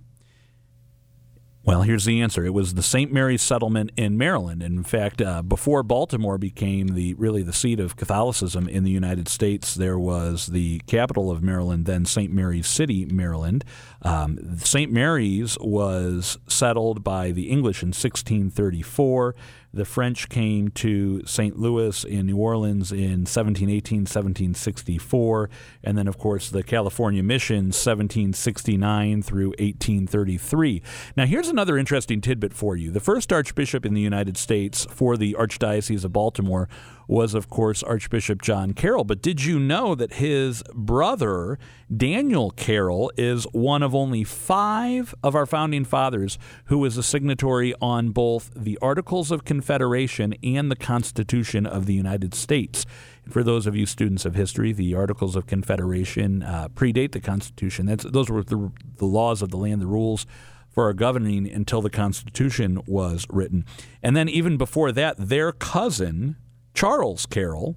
Well, 1.64 1.84
here's 1.84 2.06
the 2.06 2.22
answer. 2.22 2.44
It 2.44 2.56
was 2.56 2.74
the 2.74 2.82
St. 2.82 3.14
Mary's 3.14 3.44
settlement 3.44 3.92
in 3.96 4.18
Maryland. 4.18 4.64
In 4.64 4.84
fact, 4.84 5.22
uh, 5.22 5.44
before 5.44 5.84
Baltimore 5.84 6.40
became 6.40 6.96
the 6.96 7.14
really 7.16 7.44
the 7.44 7.54
seat 7.54 7.80
of 7.80 7.96
Catholicism 7.96 8.68
in 8.68 8.84
the 8.84 8.90
United 8.90 9.28
States, 9.28 9.76
there 9.76 10.00
was 10.00 10.48
the 10.48 10.80
capital 10.88 11.30
of 11.30 11.44
Maryland, 11.44 11.86
then 11.86 12.06
St. 12.06 12.32
Mary's 12.34 12.66
City, 12.66 13.06
Maryland. 13.06 13.64
Um, 14.02 14.58
St. 14.58 14.92
Mary's 14.92 15.56
was 15.62 16.40
settled 16.48 17.04
by 17.04 17.30
the 17.30 17.50
English 17.52 17.84
in 17.84 17.90
1634. 17.90 19.36
The 19.74 19.86
French 19.86 20.28
came 20.28 20.70
to 20.72 21.26
St. 21.26 21.58
Louis 21.58 22.04
in 22.04 22.26
New 22.26 22.36
Orleans 22.36 22.92
in 22.92 23.22
1718, 23.22 24.00
1764, 24.00 25.50
and 25.84 25.98
then, 25.98 26.08
of 26.08 26.18
course, 26.18 26.50
the 26.50 26.62
California 26.62 27.24
Mission 27.24 27.68
1769 27.68 29.22
through 29.22 29.50
1833. 29.60 30.82
Now, 31.16 31.26
here's 31.26 31.48
another 31.48 31.78
interesting 31.78 32.20
tidbit 32.20 32.54
for 32.54 32.76
you. 32.76 32.92
The 32.92 33.00
first 33.00 33.32
archbishop 33.32 33.86
in 33.86 33.94
the 33.94 34.02
United 34.02 34.36
States 34.36 34.86
for 34.90 35.16
the 35.16 35.38
Archdiocese 35.40 36.04
of 36.04 36.12
Baltimore 36.12 36.68
was, 37.12 37.34
of 37.34 37.50
course, 37.50 37.84
Archbishop 37.84 38.42
John 38.42 38.72
Carroll. 38.72 39.04
But 39.04 39.22
did 39.22 39.44
you 39.44 39.60
know 39.60 39.96
that 39.96 40.14
his 40.14 40.64
brother, 40.74 41.60
Daniel 41.96 42.52
Carroll, 42.52 43.12
is 43.18 43.44
one 43.52 43.84
of 43.84 43.94
only 43.94 44.24
five 44.24 45.14
of 45.22 45.36
our 45.36 45.46
founding 45.46 45.84
fathers 45.84 46.40
who 46.66 46.78
was 46.78 46.96
a 46.96 47.04
signatory 47.04 47.76
on 47.82 48.12
both 48.12 48.50
the 48.56 48.80
Articles 48.82 49.30
of 49.30 49.44
Confederation 49.44 50.34
and 50.42 50.72
the 50.72 50.76
Constitution 50.78 51.66
of 51.66 51.86
the 51.86 51.94
United 51.94 52.34
States? 52.34 52.86
For 53.30 53.44
those 53.44 53.68
of 53.68 53.76
you 53.76 53.86
students 53.86 54.24
of 54.24 54.36
history, 54.36 54.72
the 54.72 54.96
Articles 54.96 55.36
of 55.36 55.46
Confederation 55.46 56.44
uh, 56.44 56.70
predate 56.70 57.12
the 57.12 57.20
Constitution. 57.20 57.88
That's, 57.88 58.06
those 58.06 58.30
were 58.30 58.42
the, 58.42 58.72
the 59.00 59.06
laws 59.06 59.42
of 59.42 59.50
the 59.50 59.58
land, 59.58 59.82
the 59.82 59.86
rules 59.86 60.26
for 60.70 60.86
our 60.86 60.94
governing 60.94 61.52
until 61.52 61.82
the 61.82 61.90
Constitution 61.90 62.80
was 62.88 63.28
written. 63.30 63.66
And 64.02 64.16
then, 64.16 64.30
even 64.30 64.56
before 64.56 64.94
that, 64.94 65.18
their 65.18 65.52
cousin, 65.52 66.38
Charles 66.74 67.26
Carroll 67.26 67.76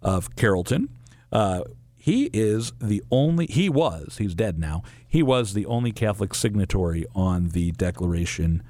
of 0.00 0.34
Carrollton. 0.36 0.88
Uh, 1.30 1.62
he 1.96 2.30
is 2.32 2.72
the 2.80 3.02
only, 3.12 3.46
he 3.46 3.68
was, 3.68 4.18
he's 4.18 4.34
dead 4.34 4.58
now, 4.58 4.82
he 5.06 5.22
was 5.22 5.54
the 5.54 5.66
only 5.66 5.92
Catholic 5.92 6.34
signatory 6.34 7.06
on 7.14 7.50
the 7.50 7.70
Declaration 7.72 8.62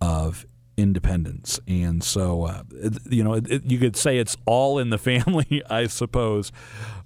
of 0.00 0.46
Independence. 0.76 1.58
And 1.66 2.04
so, 2.04 2.44
uh, 2.44 2.62
you 3.08 3.24
know, 3.24 3.34
it, 3.34 3.64
you 3.64 3.78
could 3.78 3.96
say 3.96 4.18
it's 4.18 4.36
all 4.46 4.78
in 4.78 4.90
the 4.90 4.98
family, 5.10 5.62
I 5.68 5.86
suppose. 5.88 6.52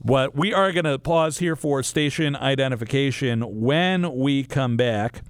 But 0.05 0.35
we 0.35 0.53
are 0.53 0.73
going 0.73 0.85
to 0.85 0.99
pause 0.99 1.39
here 1.39 1.57
for 1.57 1.83
station 1.83 2.37
identification. 2.37 3.61
When 3.61 4.17
we 4.17 4.45
come 4.45 4.77
back, 4.77 5.23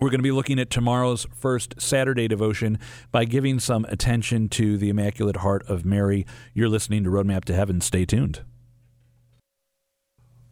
we're 0.00 0.10
going 0.10 0.20
to 0.20 0.24
be 0.24 0.32
looking 0.32 0.58
at 0.58 0.70
tomorrow's 0.70 1.26
first 1.34 1.80
Saturday 1.80 2.28
devotion 2.28 2.78
by 3.10 3.24
giving 3.24 3.58
some 3.58 3.84
attention 3.86 4.48
to 4.50 4.78
the 4.78 4.88
Immaculate 4.90 5.38
Heart 5.38 5.64
of 5.68 5.84
Mary. 5.84 6.26
You're 6.54 6.68
listening 6.68 7.04
to 7.04 7.10
Roadmap 7.10 7.44
to 7.46 7.54
Heaven. 7.54 7.80
Stay 7.80 8.04
tuned. 8.04 8.42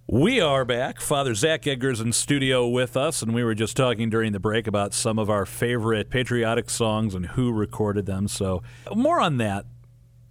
We 0.09 0.41
are 0.41 0.65
back. 0.65 1.01
Father 1.01 1.35
Zach 1.35 1.67
Edgar's 1.67 2.01
in 2.01 2.13
studio 2.13 2.69
with 2.69 2.97
us, 2.97 3.23
and 3.23 3.35
we 3.35 3.43
were 3.43 3.57
just 3.57 3.77
talking 3.77 4.09
during 4.09 4.33
the 4.33 4.39
break 4.39 4.69
about 4.69 4.95
some 4.95 5.19
of 5.19 5.29
our 5.29 5.45
favorite 5.45 6.11
patriotic 6.11 6.71
songs 6.71 7.13
and 7.13 7.27
who 7.27 7.53
recorded 7.53 8.07
them. 8.07 8.29
So, 8.29 8.63
more 8.95 9.21
on 9.21 9.39
that 9.39 9.67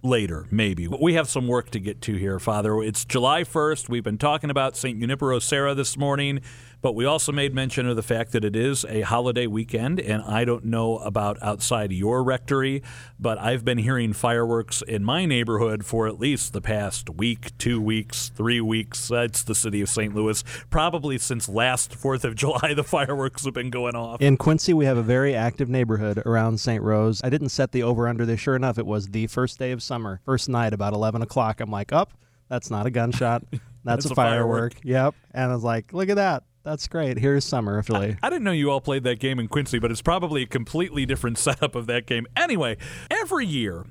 later, 0.02 0.46
maybe. 0.50 0.88
We 0.88 1.14
have 1.14 1.28
some 1.28 1.46
work 1.46 1.70
to 1.70 1.80
get 1.80 2.00
to 2.02 2.14
here, 2.14 2.38
Father. 2.38 2.82
It's 2.82 3.04
July 3.04 3.42
1st. 3.42 3.90
We've 3.90 4.02
been 4.02 4.16
talking 4.16 4.48
about 4.48 4.76
St. 4.76 4.98
Junipero 4.98 5.38
Serra 5.40 5.74
this 5.74 5.98
morning. 5.98 6.40
But 6.82 6.94
we 6.94 7.04
also 7.04 7.32
made 7.32 7.54
mention 7.54 7.88
of 7.88 7.96
the 7.96 8.02
fact 8.02 8.32
that 8.32 8.44
it 8.44 8.54
is 8.54 8.84
a 8.84 9.00
holiday 9.00 9.46
weekend, 9.46 9.98
and 9.98 10.22
I 10.22 10.44
don't 10.44 10.64
know 10.64 10.98
about 10.98 11.42
outside 11.42 11.92
your 11.92 12.22
rectory, 12.22 12.82
but 13.18 13.38
I've 13.38 13.64
been 13.64 13.78
hearing 13.78 14.12
fireworks 14.12 14.82
in 14.82 15.02
my 15.02 15.24
neighborhood 15.26 15.84
for 15.84 16.06
at 16.06 16.20
least 16.20 16.52
the 16.52 16.60
past 16.60 17.10
week, 17.10 17.56
two 17.58 17.80
weeks, 17.80 18.30
three 18.34 18.60
weeks. 18.60 19.10
It's 19.10 19.42
the 19.42 19.54
city 19.54 19.80
of 19.80 19.88
St. 19.88 20.14
Louis. 20.14 20.44
Probably 20.70 21.18
since 21.18 21.48
last 21.48 21.92
4th 21.92 22.24
of 22.24 22.34
July, 22.36 22.74
the 22.74 22.84
fireworks 22.84 23.44
have 23.44 23.54
been 23.54 23.70
going 23.70 23.96
off. 23.96 24.20
In 24.20 24.36
Quincy, 24.36 24.72
we 24.74 24.84
have 24.84 24.96
a 24.96 25.02
very 25.02 25.34
active 25.34 25.68
neighborhood 25.68 26.22
around 26.26 26.60
St. 26.60 26.82
Rose. 26.82 27.20
I 27.24 27.30
didn't 27.30 27.48
set 27.48 27.72
the 27.72 27.82
over 27.82 28.06
under 28.06 28.24
there. 28.24 28.36
Sure 28.36 28.54
enough, 28.56 28.78
it 28.78 28.86
was 28.86 29.08
the 29.08 29.26
first 29.26 29.58
day 29.58 29.72
of 29.72 29.82
summer, 29.82 30.20
first 30.24 30.48
night, 30.48 30.72
about 30.72 30.92
11 30.92 31.22
o'clock. 31.22 31.60
I'm 31.60 31.70
like, 31.70 31.92
up. 31.92 32.12
Oh, 32.14 32.18
that's 32.48 32.70
not 32.70 32.86
a 32.86 32.90
gunshot. 32.90 33.42
That's, 33.86 34.02
That's 34.02 34.06
a, 34.06 34.12
a 34.14 34.16
firework. 34.16 34.74
firework. 34.74 34.84
Yep. 34.84 35.14
And 35.32 35.50
I 35.52 35.54
was 35.54 35.62
like, 35.62 35.92
look 35.92 36.08
at 36.08 36.16
that. 36.16 36.42
That's 36.66 36.88
great. 36.88 37.20
Here's 37.20 37.44
summer, 37.44 37.80
Philly. 37.84 38.16
I 38.24 38.28
didn't 38.28 38.42
know 38.42 38.50
you 38.50 38.72
all 38.72 38.80
played 38.80 39.04
that 39.04 39.20
game 39.20 39.38
in 39.38 39.46
Quincy, 39.46 39.78
but 39.78 39.92
it's 39.92 40.02
probably 40.02 40.42
a 40.42 40.46
completely 40.46 41.06
different 41.06 41.38
setup 41.38 41.76
of 41.76 41.86
that 41.86 42.06
game. 42.06 42.26
Anyway, 42.36 42.76
every 43.08 43.46
year 43.46 43.86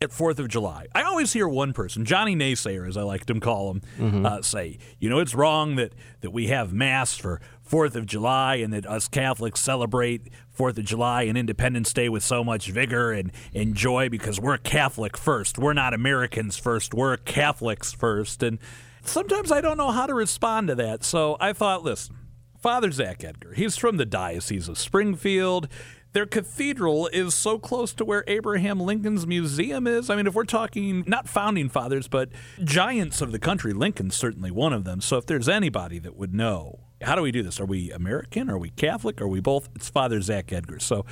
at 0.00 0.12
Fourth 0.12 0.38
of 0.38 0.48
July, 0.48 0.86
I 0.94 1.02
always 1.02 1.34
hear 1.34 1.46
one 1.46 1.74
person, 1.74 2.06
Johnny 2.06 2.34
Naysayer, 2.34 2.88
as 2.88 2.96
I 2.96 3.02
like 3.02 3.26
to 3.26 3.38
call 3.38 3.70
him, 3.70 4.24
uh, 4.24 4.40
say, 4.40 4.78
"You 4.98 5.10
know, 5.10 5.18
it's 5.18 5.34
wrong 5.34 5.76
that 5.76 5.92
that 6.22 6.30
we 6.30 6.46
have 6.46 6.72
mass 6.72 7.18
for 7.18 7.38
Fourth 7.60 7.94
of 7.94 8.06
July 8.06 8.56
and 8.56 8.72
that 8.72 8.86
us 8.86 9.08
Catholics 9.08 9.60
celebrate 9.60 10.30
Fourth 10.50 10.78
of 10.78 10.86
July 10.86 11.24
and 11.24 11.36
Independence 11.36 11.92
Day 11.92 12.08
with 12.08 12.22
so 12.22 12.42
much 12.42 12.68
vigor 12.70 13.12
and, 13.12 13.30
and 13.54 13.74
joy 13.74 14.08
because 14.08 14.40
we're 14.40 14.56
Catholic 14.56 15.18
first. 15.18 15.58
We're 15.58 15.74
not 15.74 15.92
Americans 15.92 16.56
first. 16.56 16.94
We're 16.94 17.18
Catholics 17.18 17.92
first." 17.92 18.42
And 18.42 18.58
sometimes 19.06 19.52
I 19.52 19.60
don't 19.60 19.76
know 19.76 19.90
how 19.90 20.06
to 20.06 20.14
respond 20.14 20.68
to 20.68 20.74
that. 20.76 21.04
So 21.04 21.36
I 21.40 21.52
thought, 21.52 21.82
listen, 21.82 22.16
Father 22.60 22.90
Zach 22.90 23.22
Edgar, 23.24 23.54
he's 23.54 23.76
from 23.76 23.96
the 23.96 24.06
Diocese 24.06 24.68
of 24.68 24.78
Springfield. 24.78 25.68
Their 26.12 26.26
cathedral 26.26 27.08
is 27.08 27.34
so 27.34 27.58
close 27.58 27.92
to 27.94 28.04
where 28.04 28.24
Abraham 28.26 28.80
Lincoln's 28.80 29.26
museum 29.26 29.86
is. 29.86 30.08
I 30.08 30.16
mean, 30.16 30.26
if 30.26 30.34
we're 30.34 30.44
talking 30.44 31.04
not 31.06 31.28
founding 31.28 31.68
fathers, 31.68 32.08
but 32.08 32.30
giants 32.64 33.20
of 33.20 33.32
the 33.32 33.38
country, 33.38 33.74
Lincoln's 33.74 34.14
certainly 34.14 34.50
one 34.50 34.72
of 34.72 34.84
them. 34.84 35.02
So 35.02 35.18
if 35.18 35.26
there's 35.26 35.48
anybody 35.48 35.98
that 35.98 36.16
would 36.16 36.32
know, 36.32 36.80
how 37.02 37.16
do 37.16 37.22
we 37.22 37.32
do 37.32 37.42
this? 37.42 37.60
Are 37.60 37.66
we 37.66 37.92
American? 37.92 38.48
Are 38.48 38.56
we 38.56 38.70
Catholic? 38.70 39.20
Are 39.20 39.28
we 39.28 39.40
both? 39.40 39.68
It's 39.74 39.90
Father 39.90 40.22
Zach 40.22 40.50
Edgar. 40.52 40.78
So 40.78 41.04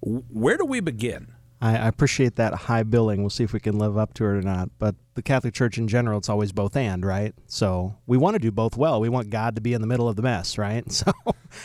where 0.00 0.56
do 0.56 0.64
we 0.64 0.80
begin? 0.80 1.34
I, 1.60 1.88
appreciate 1.88 2.36
that 2.36 2.54
high 2.54 2.84
billing. 2.84 3.20
We'll 3.20 3.30
see 3.30 3.44
if 3.44 3.52
we 3.52 3.60
can 3.60 3.78
live 3.78 3.98
up 3.98 4.14
to 4.14 4.24
it 4.24 4.28
or 4.28 4.42
not. 4.42 4.70
But 4.78 4.94
the 5.14 5.22
Catholic 5.22 5.54
Church 5.54 5.76
in 5.76 5.88
general, 5.88 6.18
it's 6.18 6.28
always 6.28 6.52
both 6.52 6.76
and, 6.76 7.04
right? 7.04 7.34
So 7.46 7.96
we 8.06 8.16
want 8.16 8.34
to 8.34 8.38
do 8.38 8.52
both 8.52 8.76
well. 8.76 9.00
We 9.00 9.08
want 9.08 9.30
God 9.30 9.56
to 9.56 9.60
be 9.60 9.72
in 9.72 9.80
the 9.80 9.86
middle 9.86 10.08
of 10.08 10.16
the 10.16 10.22
mess, 10.22 10.58
right? 10.58 10.84
So, 10.92 11.12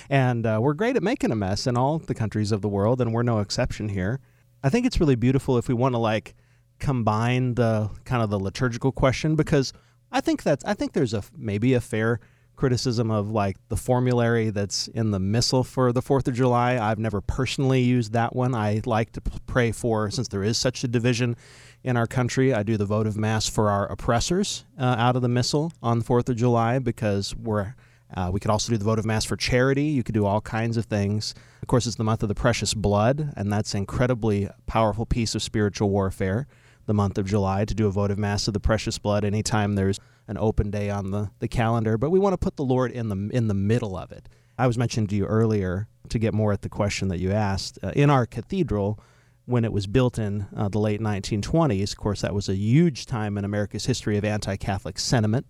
and 0.09 0.45
uh, 0.45 0.59
we're 0.61 0.73
great 0.73 0.95
at 0.95 1.03
making 1.03 1.31
a 1.31 1.35
mess 1.35 1.67
in 1.67 1.75
all 1.75 1.99
the 1.99 2.15
countries 2.15 2.51
of 2.51 2.61
the 2.61 2.69
world, 2.69 3.01
and 3.01 3.13
we're 3.13 3.23
no 3.23 3.39
exception 3.39 3.89
here. 3.89 4.19
I 4.63 4.69
think 4.69 4.85
it's 4.85 4.99
really 4.99 5.15
beautiful 5.15 5.57
if 5.57 5.67
we 5.67 5.73
want 5.73 5.93
to 5.93 5.99
like 5.99 6.35
combine 6.79 7.55
the 7.55 7.89
kind 8.05 8.23
of 8.23 8.29
the 8.29 8.39
liturgical 8.39 8.91
question 8.91 9.35
because 9.35 9.73
I 10.11 10.21
think 10.21 10.43
that's 10.43 10.63
I 10.65 10.73
think 10.73 10.93
there's 10.93 11.13
a 11.13 11.23
maybe 11.35 11.73
a 11.73 11.81
fair 11.81 12.19
criticism 12.55 13.11
of 13.11 13.31
like 13.31 13.57
the 13.69 13.77
formulary 13.77 14.49
that's 14.49 14.87
in 14.89 15.11
the 15.11 15.19
missal 15.19 15.63
for 15.63 15.91
the 15.91 16.01
4th 16.01 16.27
of 16.27 16.33
July. 16.33 16.77
I've 16.77 16.99
never 16.99 17.21
personally 17.21 17.81
used 17.81 18.13
that 18.13 18.35
one. 18.35 18.53
I 18.55 18.81
like 18.85 19.11
to 19.13 19.21
pray 19.47 19.71
for 19.71 20.09
since 20.11 20.27
there 20.27 20.43
is 20.43 20.57
such 20.57 20.83
a 20.83 20.87
division 20.87 21.35
in 21.83 21.97
our 21.97 22.07
country. 22.07 22.53
I 22.53 22.63
do 22.63 22.77
the 22.77 22.85
votive 22.85 23.17
mass 23.17 23.47
for 23.47 23.69
our 23.69 23.91
oppressors 23.91 24.65
uh, 24.79 24.95
out 24.97 25.15
of 25.15 25.21
the 25.21 25.29
missal 25.29 25.73
on 25.81 25.99
the 25.99 26.05
4th 26.05 26.29
of 26.29 26.37
July 26.37 26.79
because 26.79 27.35
we're 27.35 27.75
uh, 28.15 28.29
we 28.31 28.39
could 28.39 28.51
also 28.51 28.71
do 28.71 28.77
the 28.77 28.85
votive 28.85 29.05
mass 29.05 29.25
for 29.25 29.35
charity. 29.35 29.85
You 29.85 30.03
could 30.03 30.13
do 30.13 30.25
all 30.25 30.39
kinds 30.39 30.77
of 30.77 30.85
things. 30.85 31.33
Of 31.61 31.67
course, 31.67 31.87
it's 31.87 31.95
the 31.95 32.03
month 32.03 32.21
of 32.21 32.29
the 32.29 32.35
precious 32.35 32.73
blood, 32.73 33.33
and 33.35 33.51
that's 33.51 33.73
an 33.73 33.79
incredibly 33.79 34.49
powerful 34.67 35.05
piece 35.05 35.33
of 35.33 35.41
spiritual 35.41 35.89
warfare. 35.89 36.47
The 36.85 36.93
month 36.93 37.17
of 37.17 37.25
July 37.25 37.65
to 37.65 37.73
do 37.73 37.87
a 37.87 37.91
votive 37.91 38.19
mass 38.19 38.47
of 38.47 38.53
the 38.53 38.59
precious 38.59 38.99
blood 38.99 39.23
anytime 39.23 39.73
there's 39.73 39.99
an 40.27 40.37
open 40.37 40.71
day 40.71 40.89
on 40.89 41.11
the, 41.11 41.31
the 41.39 41.47
calendar. 41.47 41.97
But 41.97 42.09
we 42.09 42.19
want 42.19 42.33
to 42.33 42.37
put 42.37 42.55
the 42.55 42.63
Lord 42.63 42.91
in 42.91 43.09
the 43.09 43.29
in 43.33 43.47
the 43.47 43.53
middle 43.53 43.97
of 43.97 44.11
it. 44.11 44.29
I 44.57 44.67
was 44.67 44.77
mentioning 44.77 45.07
to 45.07 45.15
you 45.15 45.25
earlier 45.25 45.87
to 46.09 46.19
get 46.19 46.33
more 46.33 46.53
at 46.53 46.61
the 46.61 46.69
question 46.69 47.07
that 47.07 47.19
you 47.19 47.31
asked. 47.31 47.79
Uh, 47.81 47.91
in 47.95 48.09
our 48.09 48.25
cathedral, 48.25 48.99
when 49.45 49.65
it 49.65 49.73
was 49.73 49.87
built 49.87 50.17
in 50.17 50.45
uh, 50.55 50.69
the 50.69 50.79
late 50.79 51.01
1920s, 51.01 51.91
of 51.91 51.97
course, 51.97 52.21
that 52.21 52.33
was 52.33 52.49
a 52.49 52.55
huge 52.55 53.05
time 53.05 53.37
in 53.37 53.45
America's 53.45 53.85
history 53.85 54.17
of 54.17 54.23
anti-Catholic 54.23 54.99
sentiment. 54.99 55.49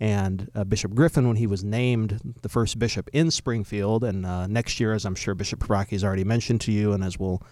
And 0.00 0.50
uh, 0.54 0.64
Bishop 0.64 0.94
Griffin, 0.94 1.28
when 1.28 1.36
he 1.36 1.46
was 1.46 1.62
named 1.62 2.34
the 2.42 2.48
first 2.48 2.78
bishop 2.78 3.08
in 3.12 3.30
Springfield, 3.30 4.02
and 4.02 4.26
uh, 4.26 4.48
next 4.48 4.80
year, 4.80 4.92
as 4.92 5.04
I'm 5.04 5.14
sure 5.14 5.34
Bishop 5.34 5.60
Paprocki 5.60 5.90
has 5.90 6.02
already 6.02 6.24
mentioned 6.24 6.60
to 6.62 6.72
you, 6.72 6.92
and 6.92 7.04
as 7.04 7.18
we'll 7.18 7.42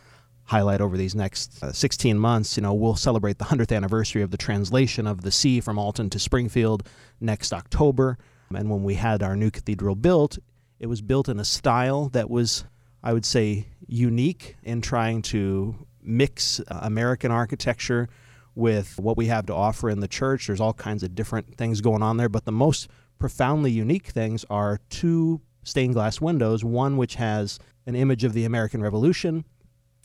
highlight 0.51 0.81
over 0.81 0.97
these 0.97 1.15
next 1.15 1.63
uh, 1.63 1.71
16 1.71 2.19
months, 2.19 2.57
you 2.57 2.63
know, 2.63 2.75
we'll 2.75 2.97
celebrate 2.97 3.39
the 3.39 3.45
100th 3.45 3.75
anniversary 3.75 4.21
of 4.21 4.33
the 4.33 4.37
translation 4.37 5.07
of 5.07 5.21
the 5.21 5.31
see 5.31 5.61
from 5.61 5.79
Alton 5.79 6.11
to 6.11 6.19
Springfield 6.19 6.83
next 7.21 7.53
October. 7.53 8.19
And 8.53 8.69
when 8.69 8.83
we 8.83 8.95
had 8.95 9.23
our 9.23 9.37
new 9.37 9.53
cathedral 9.53 9.95
built, 9.95 10.39
it 10.81 10.89
was 10.89 11.03
built 11.03 11.29
in 11.29 11.39
a 11.39 11.45
style 11.45 12.09
that 12.09 12.29
was, 12.29 12.65
I 13.01 13.13
would 13.13 13.25
say, 13.25 13.69
unique 13.87 14.57
in 14.65 14.81
trying 14.81 15.23
to 15.23 15.87
mix 16.03 16.59
uh, 16.59 16.81
American 16.83 17.31
architecture 17.31 18.09
with 18.57 18.99
what 18.99 19.17
we 19.17 19.27
have 19.27 19.47
to 19.47 19.55
offer 19.55 19.89
in 19.89 20.01
the 20.01 20.09
church. 20.09 20.49
There's 20.49 20.61
all 20.61 20.73
kinds 20.73 21.05
of 21.05 21.15
different 21.15 21.57
things 21.57 21.81
going 21.81 22.03
on 22.03 22.17
there, 22.17 22.29
but 22.29 22.45
the 22.45 22.51
most 22.51 22.89
profoundly 23.21 23.71
unique 23.71 24.09
things 24.09 24.45
are 24.51 24.81
two 24.89 25.43
stained 25.63 25.95
glass 25.95 26.21
windows, 26.21 26.65
one 26.65 26.97
which 26.97 27.15
has 27.15 27.61
an 27.87 27.95
image 27.95 28.25
of 28.25 28.33
the 28.33 28.45
American 28.45 28.83
Revolution, 28.83 29.45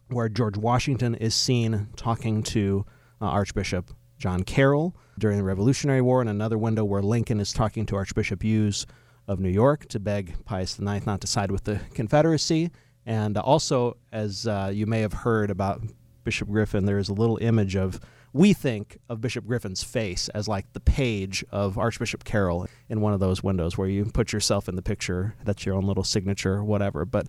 where 0.09 0.29
George 0.29 0.57
Washington 0.57 1.15
is 1.15 1.33
seen 1.33 1.89
talking 1.95 2.43
to 2.43 2.85
uh, 3.21 3.25
Archbishop 3.25 3.91
John 4.17 4.43
Carroll 4.43 4.95
during 5.17 5.37
the 5.37 5.43
Revolutionary 5.43 6.01
War, 6.01 6.21
and 6.21 6.29
another 6.29 6.57
window 6.57 6.85
where 6.85 7.01
Lincoln 7.01 7.39
is 7.39 7.53
talking 7.53 7.85
to 7.87 7.95
Archbishop 7.95 8.43
Hughes 8.43 8.85
of 9.27 9.39
New 9.39 9.49
York 9.49 9.87
to 9.89 9.99
beg 9.99 10.45
Pius 10.45 10.79
IX 10.79 11.05
not 11.05 11.21
to 11.21 11.27
side 11.27 11.51
with 11.51 11.63
the 11.63 11.79
Confederacy. 11.93 12.71
And 13.05 13.37
also, 13.37 13.97
as 14.11 14.47
uh, 14.47 14.71
you 14.73 14.85
may 14.85 15.01
have 15.01 15.13
heard 15.13 15.51
about 15.51 15.81
Bishop 16.23 16.49
Griffin, 16.49 16.85
there 16.85 16.97
is 16.97 17.09
a 17.09 17.13
little 17.13 17.37
image 17.37 17.75
of, 17.75 17.99
we 18.33 18.53
think 18.53 18.97
of 19.09 19.21
Bishop 19.21 19.45
Griffin's 19.45 19.83
face 19.83 20.27
as 20.29 20.47
like 20.47 20.73
the 20.73 20.79
page 20.79 21.43
of 21.51 21.77
Archbishop 21.77 22.23
Carroll 22.23 22.67
in 22.89 23.01
one 23.01 23.13
of 23.13 23.19
those 23.19 23.43
windows 23.43 23.77
where 23.77 23.87
you 23.87 24.05
put 24.05 24.33
yourself 24.33 24.67
in 24.67 24.75
the 24.75 24.81
picture. 24.81 25.35
That's 25.43 25.65
your 25.65 25.75
own 25.75 25.85
little 25.85 26.03
signature 26.03 26.63
whatever. 26.63 27.05
But 27.05 27.27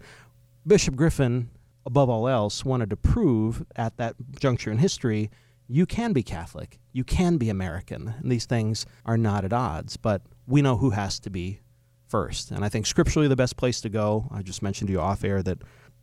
Bishop 0.67 0.97
Griffin, 0.97 1.51
above 1.87 2.11
all 2.11 2.29
else, 2.29 2.65
wanted 2.65 2.91
to 2.91 2.97
prove 2.97 3.65
at 3.77 3.97
that 3.97 4.17
juncture 4.39 4.71
in 4.71 4.79
history 4.79 5.31
you 5.69 5.87
can 5.87 6.13
be 6.13 6.23
Catholic, 6.23 6.79
you 6.93 7.05
can 7.05 7.39
be 7.39 7.51
American, 7.51 8.15
and 8.21 8.31
these 8.31 8.47
things 8.47 8.87
are 9.05 9.17
not 9.17 9.45
at 9.45 9.53
odds. 9.53 9.97
But 9.97 10.23
we 10.47 10.63
know 10.63 10.77
who 10.77 10.91
has 10.91 11.19
to 11.21 11.31
be 11.31 11.61
first. 12.09 12.51
And 12.51 12.65
I 12.65 12.69
think 12.69 12.87
scripturally, 12.87 13.29
the 13.29 13.37
best 13.37 13.57
place 13.57 13.81
to 13.81 13.89
go, 13.89 14.29
I 14.31 14.43
just 14.43 14.63
mentioned 14.63 14.89
to 14.89 14.93
you 14.93 15.01
off 15.01 15.25
air 15.25 15.43
that 15.43 15.59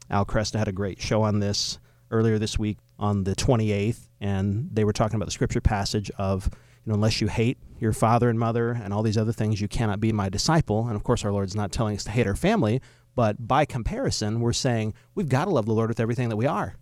Al 0.10 0.26
Kresta 0.26 0.60
had 0.60 0.68
a 0.68 0.74
great 0.74 1.02
show 1.02 1.22
on 1.24 1.40
this 1.40 1.80
earlier 2.12 2.38
this 2.38 2.60
week 2.60 2.78
on 3.00 3.24
the 3.24 3.36
28th, 3.36 4.08
and 4.20 4.70
they 4.72 4.84
were 4.84 4.94
talking 4.94 5.16
about 5.16 5.26
the 5.26 5.32
scripture 5.32 5.62
passage 5.62 6.12
of, 6.18 6.50
you 6.86 6.90
know, 6.90 6.96
unless 6.96 7.22
you 7.22 7.28
hate 7.28 7.58
your 7.80 7.94
father 7.94 8.30
and 8.30 8.38
mother 8.38 8.72
and 8.72 8.94
all 8.94 9.02
these 9.02 9.18
other 9.18 9.32
things, 9.32 9.62
you 9.62 9.68
cannot 9.68 10.00
be 10.00 10.12
my 10.12 10.30
disciple. 10.30 10.88
And 10.88 10.96
of 10.96 11.04
course, 11.04 11.24
our 11.24 11.32
Lord's 11.32 11.56
not 11.56 11.72
telling 11.72 11.96
us 11.96 12.04
to 12.04 12.12
hate 12.12 12.28
our 12.28 12.36
family, 12.36 12.82
but 13.16 13.48
by 13.48 13.66
comparison, 13.66 14.40
we're 14.40 14.54
saying 14.54 14.94
we've 15.16 15.30
got 15.30 15.46
to 15.46 15.52
love 15.52 15.66
the 15.66 15.74
Lord 15.74 15.90
with 15.90 16.00
everything 16.00 16.30
that 16.30 16.38
we 16.38 16.46
are. 16.46 16.76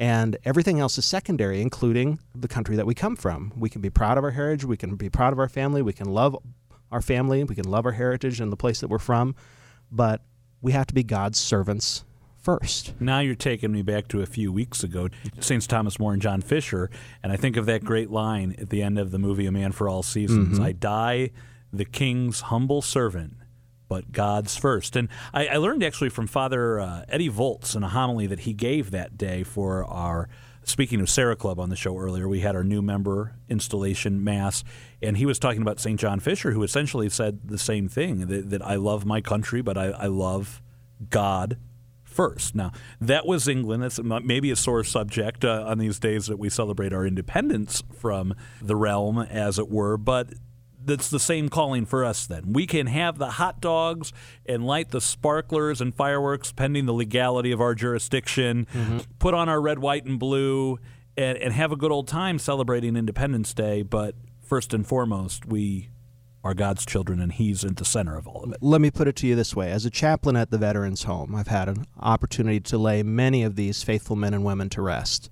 And 0.00 0.36
everything 0.44 0.78
else 0.78 0.96
is 0.96 1.04
secondary, 1.04 1.60
including 1.60 2.20
the 2.32 2.46
country 2.46 2.76
that 2.76 2.86
we 2.86 2.94
come 2.94 3.16
from. 3.16 3.52
We 3.56 3.68
can 3.68 3.80
be 3.80 3.90
proud 3.90 4.16
of 4.16 4.24
our 4.24 4.30
heritage, 4.30 4.64
we 4.64 4.76
can 4.76 4.94
be 4.94 5.10
proud 5.10 5.32
of 5.32 5.40
our 5.40 5.48
family, 5.48 5.82
we 5.82 5.92
can 5.92 6.08
love 6.08 6.36
our 6.92 7.02
family, 7.02 7.42
we 7.42 7.56
can 7.56 7.68
love 7.68 7.84
our 7.84 7.92
heritage 7.92 8.40
and 8.40 8.52
the 8.52 8.56
place 8.56 8.80
that 8.80 8.88
we're 8.88 8.98
from, 8.98 9.34
but 9.90 10.22
we 10.62 10.72
have 10.72 10.86
to 10.86 10.94
be 10.94 11.02
God's 11.02 11.38
servants 11.38 12.04
first. 12.40 12.94
Now 13.00 13.18
you're 13.18 13.34
taking 13.34 13.72
me 13.72 13.82
back 13.82 14.08
to 14.08 14.22
a 14.22 14.26
few 14.26 14.52
weeks 14.52 14.84
ago, 14.84 15.08
Saints 15.40 15.66
Thomas 15.66 15.98
More 15.98 16.12
and 16.12 16.22
John 16.22 16.40
Fisher, 16.40 16.90
and 17.22 17.32
I 17.32 17.36
think 17.36 17.56
of 17.56 17.66
that 17.66 17.84
great 17.84 18.10
line 18.10 18.54
at 18.58 18.70
the 18.70 18.82
end 18.82 18.98
of 18.98 19.10
the 19.10 19.18
movie 19.18 19.46
A 19.46 19.52
Man 19.52 19.72
for 19.72 19.88
All 19.88 20.02
Seasons 20.02 20.58
Mm-hmm. 20.58 20.64
I 20.64 20.72
die 20.72 21.30
the 21.72 21.84
king's 21.84 22.42
humble 22.42 22.80
servant. 22.80 23.34
But 23.88 24.12
God's 24.12 24.56
first. 24.56 24.96
And 24.96 25.08
I, 25.32 25.46
I 25.46 25.56
learned 25.56 25.82
actually 25.82 26.10
from 26.10 26.26
Father 26.26 26.78
uh, 26.78 27.04
Eddie 27.08 27.28
Volts 27.28 27.74
in 27.74 27.82
a 27.82 27.88
homily 27.88 28.26
that 28.26 28.40
he 28.40 28.52
gave 28.52 28.90
that 28.90 29.16
day 29.16 29.42
for 29.42 29.84
our 29.84 30.28
Speaking 30.68 31.00
of 31.00 31.08
Serra 31.08 31.34
Club 31.34 31.58
on 31.58 31.70
the 31.70 31.76
show 31.76 31.96
earlier, 31.96 32.28
we 32.28 32.40
had 32.40 32.54
our 32.54 32.62
new 32.62 32.82
member 32.82 33.36
installation 33.48 34.22
mass, 34.22 34.64
and 35.00 35.16
he 35.16 35.24
was 35.24 35.38
talking 35.38 35.62
about 35.62 35.80
St. 35.80 35.98
John 35.98 36.20
Fisher, 36.20 36.50
who 36.50 36.62
essentially 36.62 37.08
said 37.08 37.40
the 37.42 37.56
same 37.56 37.88
thing 37.88 38.26
that, 38.26 38.50
that 38.50 38.62
I 38.62 38.74
love 38.74 39.06
my 39.06 39.22
country, 39.22 39.62
but 39.62 39.78
I, 39.78 39.86
I 39.86 40.06
love 40.08 40.60
God 41.08 41.56
first. 42.04 42.54
Now, 42.54 42.72
that 43.00 43.26
was 43.26 43.48
England. 43.48 43.82
That's 43.82 43.98
maybe 44.02 44.50
a 44.50 44.56
sore 44.56 44.84
subject 44.84 45.42
uh, 45.42 45.64
on 45.66 45.78
these 45.78 45.98
days 45.98 46.26
that 46.26 46.38
we 46.38 46.50
celebrate 46.50 46.92
our 46.92 47.06
independence 47.06 47.82
from 47.94 48.34
the 48.60 48.76
realm, 48.76 49.18
as 49.18 49.58
it 49.58 49.70
were, 49.70 49.96
but 49.96 50.34
that's 50.88 51.10
the 51.10 51.20
same 51.20 51.48
calling 51.48 51.86
for 51.86 52.04
us 52.04 52.26
then. 52.26 52.52
We 52.52 52.66
can 52.66 52.88
have 52.88 53.18
the 53.18 53.30
hot 53.32 53.60
dogs 53.60 54.12
and 54.46 54.66
light 54.66 54.90
the 54.90 55.00
sparklers 55.00 55.80
and 55.80 55.94
fireworks 55.94 56.50
pending 56.50 56.86
the 56.86 56.92
legality 56.92 57.52
of 57.52 57.60
our 57.60 57.74
jurisdiction, 57.74 58.66
put 59.20 59.34
on 59.34 59.48
our 59.48 59.60
red, 59.60 59.78
white, 59.78 60.04
and 60.06 60.18
blue, 60.18 60.78
and, 61.16 61.38
and 61.38 61.52
have 61.52 61.70
a 61.70 61.76
good 61.76 61.92
old 61.92 62.08
time 62.08 62.38
celebrating 62.38 62.96
Independence 62.96 63.54
Day. 63.54 63.82
But 63.82 64.16
first 64.42 64.74
and 64.74 64.86
foremost, 64.86 65.46
we 65.46 65.90
are 66.42 66.54
God's 66.54 66.86
children, 66.86 67.20
and 67.20 67.32
He's 67.32 67.64
at 67.64 67.76
the 67.76 67.84
center 67.84 68.16
of 68.16 68.26
all 68.26 68.42
of 68.44 68.52
it. 68.52 68.58
Let 68.62 68.80
me 68.80 68.90
put 68.90 69.08
it 69.08 69.16
to 69.16 69.26
you 69.26 69.36
this 69.36 69.54
way. 69.54 69.70
As 69.70 69.84
a 69.84 69.90
chaplain 69.90 70.36
at 70.36 70.50
the 70.50 70.58
Veterans 70.58 71.04
Home, 71.04 71.34
I've 71.34 71.48
had 71.48 71.68
an 71.68 71.84
opportunity 72.00 72.60
to 72.60 72.78
lay 72.78 73.02
many 73.02 73.42
of 73.42 73.56
these 73.56 73.82
faithful 73.82 74.16
men 74.16 74.34
and 74.34 74.44
women 74.44 74.68
to 74.70 74.82
rest. 74.82 75.30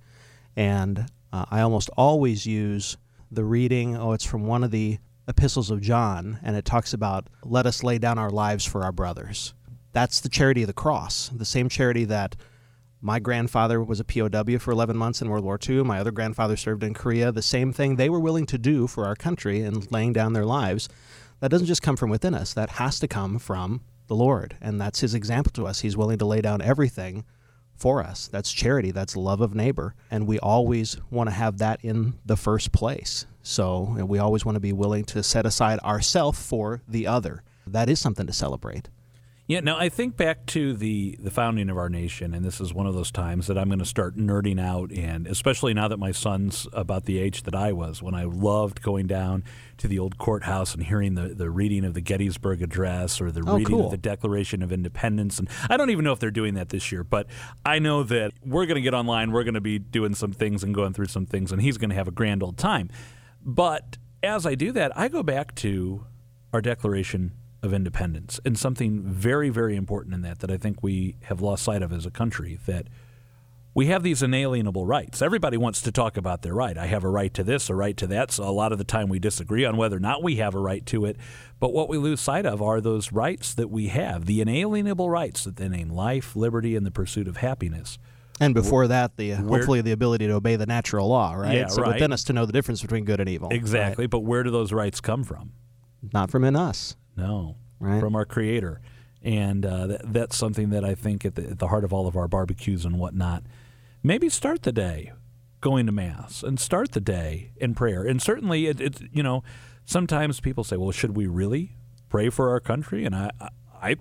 And 0.55 1.09
uh, 1.31 1.45
I 1.49 1.61
almost 1.61 1.89
always 1.97 2.45
use 2.45 2.97
the 3.31 3.43
reading, 3.43 3.95
oh, 3.95 4.13
it's 4.13 4.25
from 4.25 4.45
one 4.45 4.63
of 4.63 4.71
the 4.71 4.99
epistles 5.27 5.69
of 5.69 5.81
John, 5.81 6.39
and 6.43 6.55
it 6.55 6.65
talks 6.65 6.93
about, 6.93 7.27
let 7.43 7.65
us 7.65 7.83
lay 7.83 7.97
down 7.97 8.17
our 8.17 8.29
lives 8.29 8.65
for 8.65 8.83
our 8.83 8.91
brothers. 8.91 9.53
That's 9.91 10.21
the 10.21 10.29
charity 10.29 10.63
of 10.63 10.67
the 10.67 10.73
cross, 10.73 11.29
the 11.29 11.45
same 11.45 11.69
charity 11.69 12.05
that 12.05 12.35
my 13.01 13.19
grandfather 13.19 13.83
was 13.83 13.99
a 13.99 14.03
POW 14.03 14.57
for 14.57 14.71
11 14.71 14.97
months 14.97 15.21
in 15.21 15.29
World 15.29 15.43
War 15.43 15.59
II. 15.67 15.83
My 15.83 15.99
other 15.99 16.11
grandfather 16.11 16.57
served 16.57 16.83
in 16.83 16.93
Korea. 16.93 17.31
The 17.31 17.41
same 17.41 17.71
thing 17.71 17.95
they 17.95 18.09
were 18.09 18.19
willing 18.19 18.45
to 18.47 18.57
do 18.57 18.87
for 18.87 19.05
our 19.05 19.15
country 19.15 19.61
and 19.61 19.91
laying 19.91 20.13
down 20.13 20.33
their 20.33 20.45
lives. 20.45 20.89
That 21.39 21.51
doesn't 21.51 21.67
just 21.67 21.83
come 21.83 21.95
from 21.95 22.09
within 22.09 22.33
us, 22.33 22.53
that 22.53 22.71
has 22.71 22.99
to 22.99 23.07
come 23.07 23.37
from 23.37 23.81
the 24.07 24.15
Lord. 24.15 24.57
And 24.61 24.81
that's 24.81 25.01
his 25.01 25.13
example 25.13 25.51
to 25.53 25.67
us. 25.67 25.81
He's 25.81 25.97
willing 25.97 26.17
to 26.17 26.25
lay 26.25 26.41
down 26.41 26.61
everything 26.61 27.23
for 27.77 28.03
us. 28.03 28.27
That's 28.27 28.51
charity, 28.51 28.91
that's 28.91 29.15
love 29.15 29.39
of 29.39 29.55
neighbor. 29.55 29.95
And 30.11 30.27
we 30.27 30.39
always 30.39 30.97
want 31.09 31.29
to 31.29 31.35
have 31.35 31.59
that 31.59 31.79
in 31.83 32.15
the 32.25 32.35
first 32.35 32.71
place. 32.71 33.25
So 33.41 33.95
we 34.05 34.19
always 34.19 34.43
want 34.43 34.55
to 34.55 34.59
be 34.59 34.73
willing 34.73 35.05
to 35.05 35.23
set 35.23 35.45
aside 35.45 35.79
ourself 35.79 36.37
for 36.37 36.81
the 36.87 37.07
other. 37.07 37.43
That 37.65 37.89
is 37.89 37.99
something 37.99 38.27
to 38.27 38.33
celebrate. 38.33 38.89
Yeah, 39.49 39.61
now 39.61 39.77
I 39.77 39.87
think 39.87 40.17
back 40.17 40.45
to 40.47 40.73
the 40.73 41.15
the 41.21 41.31
founding 41.31 41.69
of 41.69 41.77
our 41.77 41.87
nation, 41.87 42.33
and 42.33 42.43
this 42.43 42.59
is 42.59 42.73
one 42.73 42.85
of 42.85 42.93
those 42.93 43.11
times 43.11 43.47
that 43.47 43.57
I'm 43.57 43.69
going 43.69 43.79
to 43.79 43.85
start 43.85 44.17
nerding 44.17 44.59
out, 44.59 44.91
and 44.91 45.25
especially 45.25 45.73
now 45.73 45.87
that 45.87 45.95
my 45.99 46.11
son's 46.11 46.67
about 46.73 47.05
the 47.05 47.17
age 47.17 47.43
that 47.43 47.55
I 47.55 47.71
was, 47.71 48.03
when 48.03 48.13
I 48.13 48.25
loved 48.25 48.81
going 48.81 49.07
down 49.07 49.45
to 49.77 49.87
the 49.87 49.99
old 49.99 50.17
courthouse 50.17 50.73
and 50.73 50.83
hearing 50.83 51.13
the, 51.15 51.29
the 51.29 51.49
reading 51.49 51.85
of 51.85 51.93
the 51.93 52.01
Gettysburg 52.01 52.61
Address 52.61 53.21
or 53.21 53.31
the 53.31 53.41
Oh, 53.47 53.55
reading 53.55 53.73
cool. 53.77 53.85
of 53.85 53.91
the 53.91 53.97
Declaration 53.97 54.61
of 54.61 54.73
Independence, 54.73 55.39
and 55.39 55.47
I 55.69 55.77
don't 55.77 55.91
even 55.91 56.03
know 56.03 56.11
if 56.11 56.19
they're 56.19 56.29
doing 56.29 56.55
that 56.55 56.67
this 56.67 56.91
year, 56.91 57.05
but 57.05 57.27
I 57.65 57.79
know 57.79 58.03
that 58.03 58.33
we're 58.45 58.65
going 58.65 58.75
to 58.75 58.81
get 58.81 58.93
online, 58.93 59.31
we're 59.31 59.45
going 59.45 59.53
to 59.53 59.61
be 59.61 59.79
doing 59.79 60.13
some 60.13 60.33
things 60.33 60.61
and 60.61 60.75
going 60.75 60.91
through 60.91 61.05
some 61.05 61.25
things, 61.25 61.53
and 61.53 61.61
he's 61.61 61.77
going 61.77 61.91
to 61.91 61.95
have 61.95 62.09
a 62.09 62.11
grand 62.11 62.43
old 62.43 62.57
time. 62.57 62.89
But 63.41 63.97
as 64.21 64.45
I 64.45 64.55
do 64.55 64.73
that, 64.73 64.91
I 64.97 65.07
go 65.07 65.23
back 65.23 65.55
to 65.55 66.05
our 66.51 66.59
Declaration 66.59 67.31
of 67.63 67.73
Independence 67.73 68.39
and 68.45 68.57
something 68.57 69.01
very, 69.03 69.49
very 69.49 69.75
important 69.75 70.13
in 70.13 70.21
that 70.21 70.39
that 70.39 70.51
I 70.51 70.57
think 70.57 70.83
we 70.83 71.17
have 71.23 71.41
lost 71.41 71.63
sight 71.63 71.81
of 71.81 71.91
as 71.91 72.05
a 72.05 72.11
country 72.11 72.59
that 72.65 72.87
we 73.73 73.87
have 73.87 74.01
these 74.01 74.23
inalienable 74.23 74.87
rights. 74.87 75.21
Everybody 75.21 75.55
wants 75.55 75.83
to 75.83 75.91
talk 75.91 76.17
about 76.17 76.41
their 76.41 76.55
right. 76.55 76.75
I 76.75 76.87
have 76.87 77.03
a 77.03 77.09
right 77.09 77.31
to 77.35 77.43
this, 77.43 77.69
a 77.69 77.75
right 77.75 77.95
to 77.97 78.07
that. 78.07 78.31
So 78.31 78.43
a 78.43 78.49
lot 78.49 78.71
of 78.71 78.79
the 78.79 78.83
time 78.83 79.07
we 79.07 79.19
disagree 79.19 79.65
on 79.65 79.77
whether 79.77 79.97
or 79.97 79.99
not 79.99 80.23
we 80.23 80.37
have 80.37 80.55
a 80.55 80.59
right 80.59 80.83
to 80.87 81.05
it. 81.05 81.15
But 81.59 81.73
what 81.73 81.87
we 81.87 81.99
lose 81.99 82.19
sight 82.19 82.47
of 82.47 82.59
are 82.59 82.81
those 82.81 83.11
rights 83.11 83.53
that 83.53 83.69
we 83.69 83.89
have, 83.89 84.25
the 84.25 84.41
inalienable 84.41 85.11
rights 85.11 85.43
that 85.43 85.57
they 85.57 85.69
name 85.69 85.89
life, 85.89 86.35
liberty, 86.35 86.75
and 86.75 86.87
the 86.87 86.91
pursuit 86.91 87.27
of 87.27 87.37
happiness. 87.37 87.99
And 88.39 88.55
before 88.55 88.87
that, 88.87 89.15
the 89.17 89.33
uh, 89.33 89.43
where- 89.43 89.59
hopefully 89.59 89.81
the 89.81 89.91
ability 89.91 90.25
to 90.25 90.33
obey 90.33 90.55
the 90.55 90.65
natural 90.65 91.07
law, 91.07 91.33
right? 91.33 91.57
Yeah, 91.57 91.67
so 91.67 91.83
right. 91.83 91.93
within 91.93 92.11
us 92.11 92.23
to 92.25 92.33
know 92.33 92.45
the 92.47 92.53
difference 92.53 92.81
between 92.81 93.05
good 93.05 93.19
and 93.19 93.29
evil. 93.29 93.49
right? 93.49 93.55
Exactly. 93.55 94.07
But 94.07 94.19
where 94.21 94.41
do 94.41 94.49
those 94.49 94.73
rights 94.73 95.01
come 95.01 95.23
from? 95.23 95.51
Not 96.13 96.31
from 96.31 96.43
in 96.43 96.55
us. 96.55 96.95
No, 97.17 97.55
Right. 97.79 97.99
from 97.99 98.15
our 98.15 98.25
Creator, 98.25 98.79
and 99.21 99.65
uh, 99.65 99.87
that, 99.87 100.13
that's 100.13 100.37
something 100.37 100.69
that 100.69 100.85
I 100.85 100.95
think 100.95 101.25
at 101.25 101.35
the, 101.35 101.49
at 101.49 101.59
the 101.59 101.67
heart 101.67 101.83
of 101.83 101.91
all 101.91 102.07
of 102.07 102.15
our 102.15 102.27
barbecues 102.27 102.85
and 102.85 102.97
whatnot. 102.99 103.43
Maybe 104.03 104.29
start 104.29 104.61
the 104.63 104.71
day 104.71 105.11
going 105.59 105.85
to 105.87 105.91
mass 105.91 106.43
and 106.43 106.59
start 106.59 106.91
the 106.91 107.01
day 107.01 107.51
in 107.57 107.73
prayer. 107.75 108.03
And 108.03 108.21
certainly, 108.21 108.67
it, 108.67 108.79
it 108.79 109.01
you 109.11 109.23
know, 109.23 109.43
sometimes 109.85 110.39
people 110.39 110.63
say, 110.63 110.77
"Well, 110.77 110.91
should 110.91 111.17
we 111.17 111.27
really 111.27 111.75
pray 112.09 112.29
for 112.29 112.49
our 112.51 112.59
country?" 112.59 113.05
And 113.05 113.15
I, 113.15 113.31
I 113.81 113.95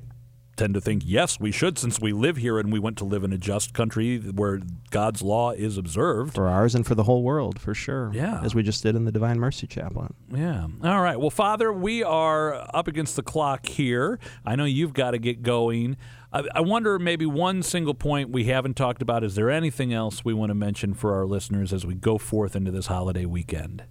tend 0.57 0.75
to 0.75 0.81
think 0.81 1.03
yes, 1.05 1.39
we 1.39 1.51
should, 1.51 1.79
since 1.79 2.01
we 2.01 2.13
live 2.13 2.37
here 2.37 2.59
and 2.59 2.73
we 2.73 2.79
want 2.79 2.97
to 2.99 3.05
live 3.05 3.25
in 3.25 3.33
a 3.33 3.39
just 3.39 3.75
country 3.75 4.19
where 4.19 4.61
God's 4.91 5.23
law 5.23 5.53
is 5.53 5.77
observed. 5.79 6.35
For 6.35 6.49
ours 6.49 6.75
and 6.75 6.87
for 6.87 6.95
the 6.95 7.05
whole 7.05 7.23
world, 7.23 7.61
for 7.61 7.75
sure. 7.75 8.11
Yeah. 8.15 8.41
As 8.43 8.55
we 8.55 8.63
just 8.63 8.83
did 8.83 8.97
in 8.97 9.05
the 9.05 9.13
Divine 9.13 9.39
Mercy 9.39 9.67
Chaplet. 9.67 10.13
Yeah. 10.35 10.67
All 10.83 11.03
right. 11.03 11.19
Well, 11.19 11.31
Father, 11.31 11.73
we 11.73 12.03
are 12.03 12.67
up 12.75 12.89
against 12.89 13.17
the 13.17 13.23
clock 13.23 13.67
here. 13.67 14.19
I 14.45 14.57
know 14.57 14.65
you've 14.65 14.95
got 14.95 15.13
to 15.13 15.19
get 15.19 15.43
going. 15.43 15.97
I, 16.33 16.45
I 16.55 16.61
wonder 16.61 16.99
maybe 16.99 17.27
one 17.27 17.63
single 17.63 17.95
point 17.95 18.31
we 18.31 18.45
haven't 18.45 18.75
talked 18.75 19.03
about. 19.03 19.25
Is 19.25 19.35
there 19.35 19.51
anything 19.51 19.93
else 19.93 20.25
we 20.25 20.35
want 20.35 20.51
to 20.51 20.55
mention 20.55 20.95
for 20.95 21.15
our 21.15 21.27
listeners 21.27 21.73
as 21.73 21.87
we 21.87 21.95
go 21.95 22.19
forth 22.19 22.57
into 22.57 22.71
this 22.71 22.87
holiday 22.87 23.25
weekend? 23.25 23.85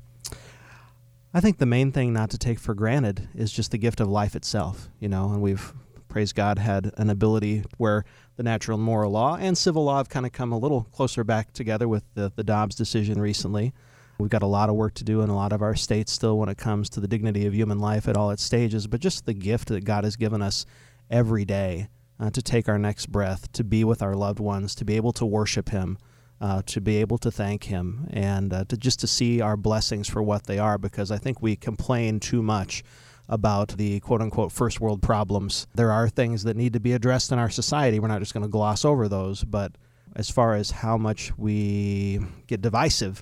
I 1.34 1.42
think 1.42 1.58
the 1.58 1.66
main 1.66 1.92
thing 1.92 2.14
not 2.14 2.30
to 2.30 2.38
take 2.38 2.60
for 2.60 2.74
granted 2.74 3.28
is 3.36 3.52
just 3.52 3.72
the 3.72 3.78
gift 3.78 4.00
of 4.00 4.08
life 4.08 4.38
itself, 4.38 4.90
you 5.02 5.10
know, 5.10 5.32
and 5.32 5.42
we've, 5.42 5.74
praise 6.16 6.32
God, 6.32 6.60
had 6.60 6.94
an 6.96 7.10
ability 7.10 7.62
where 7.76 8.06
the 8.38 8.44
natural 8.44 8.78
and 8.78 8.86
moral 8.86 9.12
law 9.12 9.36
and 9.36 9.58
civil 9.58 9.84
law 9.84 9.98
have 9.98 10.08
kind 10.08 10.26
of 10.26 10.32
come 10.32 10.54
a 10.54 10.58
little 10.58 10.86
closer 10.94 11.26
back 11.26 11.52
together 11.52 11.90
with 11.90 12.06
the, 12.14 12.32
the 12.38 12.44
Dobbs 12.46 12.74
decision 12.74 13.20
recently. 13.20 13.74
We've 14.18 14.30
got 14.30 14.42
a 14.42 14.48
lot 14.48 14.70
of 14.70 14.76
work 14.76 14.94
to 14.94 15.04
do 15.04 15.20
in 15.20 15.30
a 15.30 15.36
lot 15.36 15.52
of 15.52 15.62
our 15.62 15.76
states 15.76 16.14
still 16.14 16.38
when 16.38 16.48
it 16.48 16.58
comes 16.58 16.90
to 16.92 17.02
the 17.02 17.08
dignity 17.10 17.46
of 17.46 17.54
human 17.54 17.80
life 17.80 18.08
at 18.08 18.16
all 18.16 18.32
its 18.32 18.44
stages, 18.44 18.88
but 18.88 19.02
just 19.02 19.26
the 19.26 19.34
gift 19.34 19.68
that 19.68 19.84
God 19.84 20.06
has 20.06 20.16
given 20.16 20.42
us 20.42 20.66
every 21.10 21.44
day 21.44 21.90
uh, 22.18 22.30
to 22.30 22.42
take 22.42 22.70
our 22.70 22.80
next 22.80 23.08
breath, 23.08 23.52
to 23.52 23.66
be 23.66 23.84
with 23.84 24.02
our 24.02 24.16
loved 24.16 24.40
ones, 24.40 24.74
to 24.76 24.86
be 24.86 24.96
able 24.96 25.12
to 25.12 25.26
worship 25.26 25.68
Him, 25.68 25.98
uh, 26.40 26.62
to 26.68 26.80
be 26.80 26.96
able 26.96 27.18
to 27.18 27.30
thank 27.30 27.66
Him, 27.66 28.08
and 28.10 28.54
uh, 28.54 28.64
to 28.70 28.78
just 28.78 29.02
to 29.02 29.08
see 29.08 29.42
our 29.42 29.58
blessings 29.58 30.08
for 30.08 30.24
what 30.24 30.46
they 30.46 30.60
are. 30.60 30.78
Because 30.78 31.12
I 31.12 31.18
think 31.18 31.42
we 31.42 31.58
complain 31.58 32.22
too 32.22 32.42
much 32.42 32.86
about 33.28 33.70
the 33.78 34.00
quote 34.02 34.22
unquote 34.22 34.52
first 34.52 34.80
world 34.80 35.02
problems. 35.02 35.68
There 35.76 35.92
are 35.92 36.10
things 36.10 36.44
that 36.44 36.58
need 36.58 36.74
to 36.74 36.80
be 36.80 36.94
addressed 36.94 37.32
in 37.32 37.40
our 37.40 37.50
society. 37.50 38.00
We're 38.00 38.08
not 38.08 38.20
just 38.20 38.34
going 38.34 38.46
to 38.46 38.50
gloss 38.50 38.86
over 38.86 39.08
those, 39.08 39.44
but 39.44 39.72
as 40.16 40.30
far 40.30 40.56
as 40.56 40.72
how 40.72 40.98
much 40.98 41.38
we 41.38 42.20
get 42.48 42.62
divisive 42.62 43.22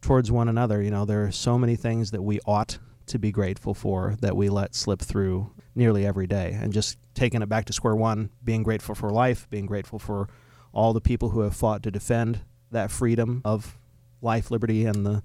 towards 0.00 0.30
one 0.30 0.48
another, 0.48 0.82
you 0.82 0.90
know, 0.90 1.04
there 1.04 1.24
are 1.24 1.32
so 1.32 1.58
many 1.58 1.76
things 1.76 2.10
that 2.10 2.22
we 2.22 2.38
ought 2.46 2.78
to 3.06 3.18
be 3.18 3.30
grateful 3.32 3.74
for 3.74 4.16
that 4.20 4.36
we 4.36 4.48
let 4.48 4.74
slip 4.74 5.00
through 5.00 5.50
nearly 5.74 6.06
every 6.06 6.26
day. 6.26 6.56
And 6.60 6.72
just 6.72 6.98
taking 7.14 7.42
it 7.42 7.48
back 7.48 7.64
to 7.66 7.72
square 7.72 7.96
one, 7.96 8.30
being 8.42 8.62
grateful 8.62 8.94
for 8.94 9.10
life, 9.10 9.48
being 9.50 9.66
grateful 9.66 9.98
for 9.98 10.28
all 10.72 10.92
the 10.92 11.00
people 11.00 11.30
who 11.30 11.40
have 11.40 11.56
fought 11.56 11.82
to 11.84 11.90
defend 11.90 12.40
that 12.70 12.90
freedom 12.90 13.40
of 13.44 13.78
life, 14.20 14.50
liberty, 14.50 14.84
and 14.84 15.06
the 15.06 15.22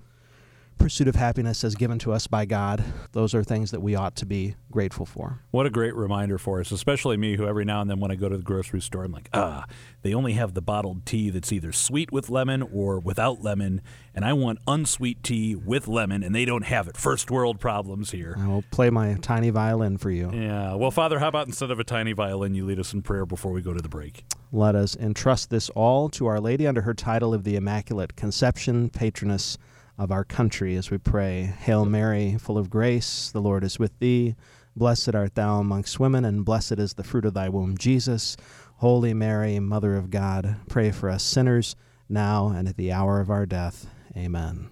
pursuit 0.80 1.08
of 1.08 1.16
happiness 1.16 1.64
as 1.64 1.76
given 1.76 2.00
to 2.00 2.12
us 2.12 2.26
by 2.26 2.46
God. 2.46 2.84
Those 3.12 3.36
are 3.36 3.44
things 3.44 3.72
that 3.72 3.82
we 3.82 3.96
ought 3.96 4.16
to 4.16 4.26
be 4.26 4.56
grateful 4.72 5.06
for. 5.06 5.42
What 5.52 5.66
a 5.66 5.70
great 5.70 5.94
reminder 5.94 6.38
for 6.38 6.60
us, 6.60 6.72
especially 6.72 7.18
me, 7.18 7.36
who 7.36 7.46
every 7.46 7.66
now 7.66 7.82
and 7.82 7.90
then 7.90 8.00
when 8.00 8.10
I 8.10 8.16
go 8.16 8.30
to 8.30 8.38
the 8.38 8.44
grocery 8.44 8.82
store, 8.82 9.04
I'm 9.04 9.12
like, 9.12 9.30
ah, 9.34 9.66
they 10.02 10.14
only 10.14 10.34
have 10.34 10.54
the 10.54 10.62
bottled 10.62 11.06
tea 11.06 11.30
that's 11.30 11.52
either 11.52 11.72
sweet 11.72 12.12
with 12.12 12.30
lemon 12.30 12.64
or 12.64 13.00
without 13.00 13.44
lemon, 13.44 13.82
and 14.16 14.24
I 14.24 14.34
want 14.34 14.60
unsweet 14.68 15.22
tea 15.22 15.54
with 15.56 15.88
lemon, 15.88 16.24
and 16.24 16.34
they 16.34 16.46
don't 16.46 16.66
have 16.66 16.88
it. 16.88 16.98
First 16.98 17.30
world 17.30 17.60
problems 17.60 18.12
here. 18.12 18.36
I 18.40 18.48
will 18.48 18.64
play 18.72 18.90
my 18.90 19.16
tiny 19.22 19.50
violin 19.50 19.98
for 19.98 20.10
you. 20.10 20.32
Yeah. 20.34 20.76
Well, 20.76 20.92
Father, 20.92 21.20
how 21.20 21.28
about 21.28 21.48
instead 21.48 21.72
of 21.72 21.80
a 21.80 21.84
tiny 21.84 22.14
violin, 22.14 22.56
you 22.56 22.66
lead 22.66 22.80
us 22.80 22.94
in 22.94 23.02
prayer 23.02 23.26
before 23.26 23.52
we 23.52 23.62
go 23.62 23.74
to 23.74 23.82
the 23.82 23.90
break? 23.90 24.24
Let 24.52 24.76
us 24.76 24.96
entrust 24.96 25.50
this 25.50 25.70
all 25.72 26.10
to 26.10 26.26
Our 26.26 26.40
Lady 26.40 26.66
under 26.66 26.82
her 26.82 26.94
title 26.94 27.34
of 27.34 27.44
the 27.44 27.56
Immaculate 27.56 28.16
Conception, 28.16 28.90
patroness 28.90 29.58
of 30.00 30.12
our 30.12 30.24
country, 30.24 30.78
as 30.78 30.90
we 30.90 30.98
pray. 30.98 31.44
Hail 31.44 31.86
Mary, 31.86 32.38
full 32.40 32.58
of 32.58 32.70
grace, 32.70 33.30
the 33.32 33.42
Lord 33.42 33.66
is 33.66 33.78
with 33.78 34.00
thee. 34.00 34.36
Blessed 34.76 35.14
art 35.14 35.36
thou 35.36 35.60
amongst 35.60 36.00
women, 36.00 36.24
and 36.24 36.46
blessed 36.46 36.80
is 36.80 36.94
the 36.94 37.04
fruit 37.04 37.26
of 37.26 37.34
thy 37.34 37.50
womb, 37.50 37.78
Jesus. 37.78 38.38
Holy 38.78 39.14
Mary, 39.14 39.60
Mother 39.60 39.98
of 39.98 40.10
God, 40.10 40.56
pray 40.70 40.90
for 40.92 41.10
us 41.10 41.22
sinners, 41.22 41.76
now 42.08 42.48
and 42.48 42.68
at 42.68 42.78
the 42.78 42.94
hour 42.94 43.20
of 43.20 43.30
our 43.30 43.46
death. 43.46 43.88
Amen. 44.16 44.70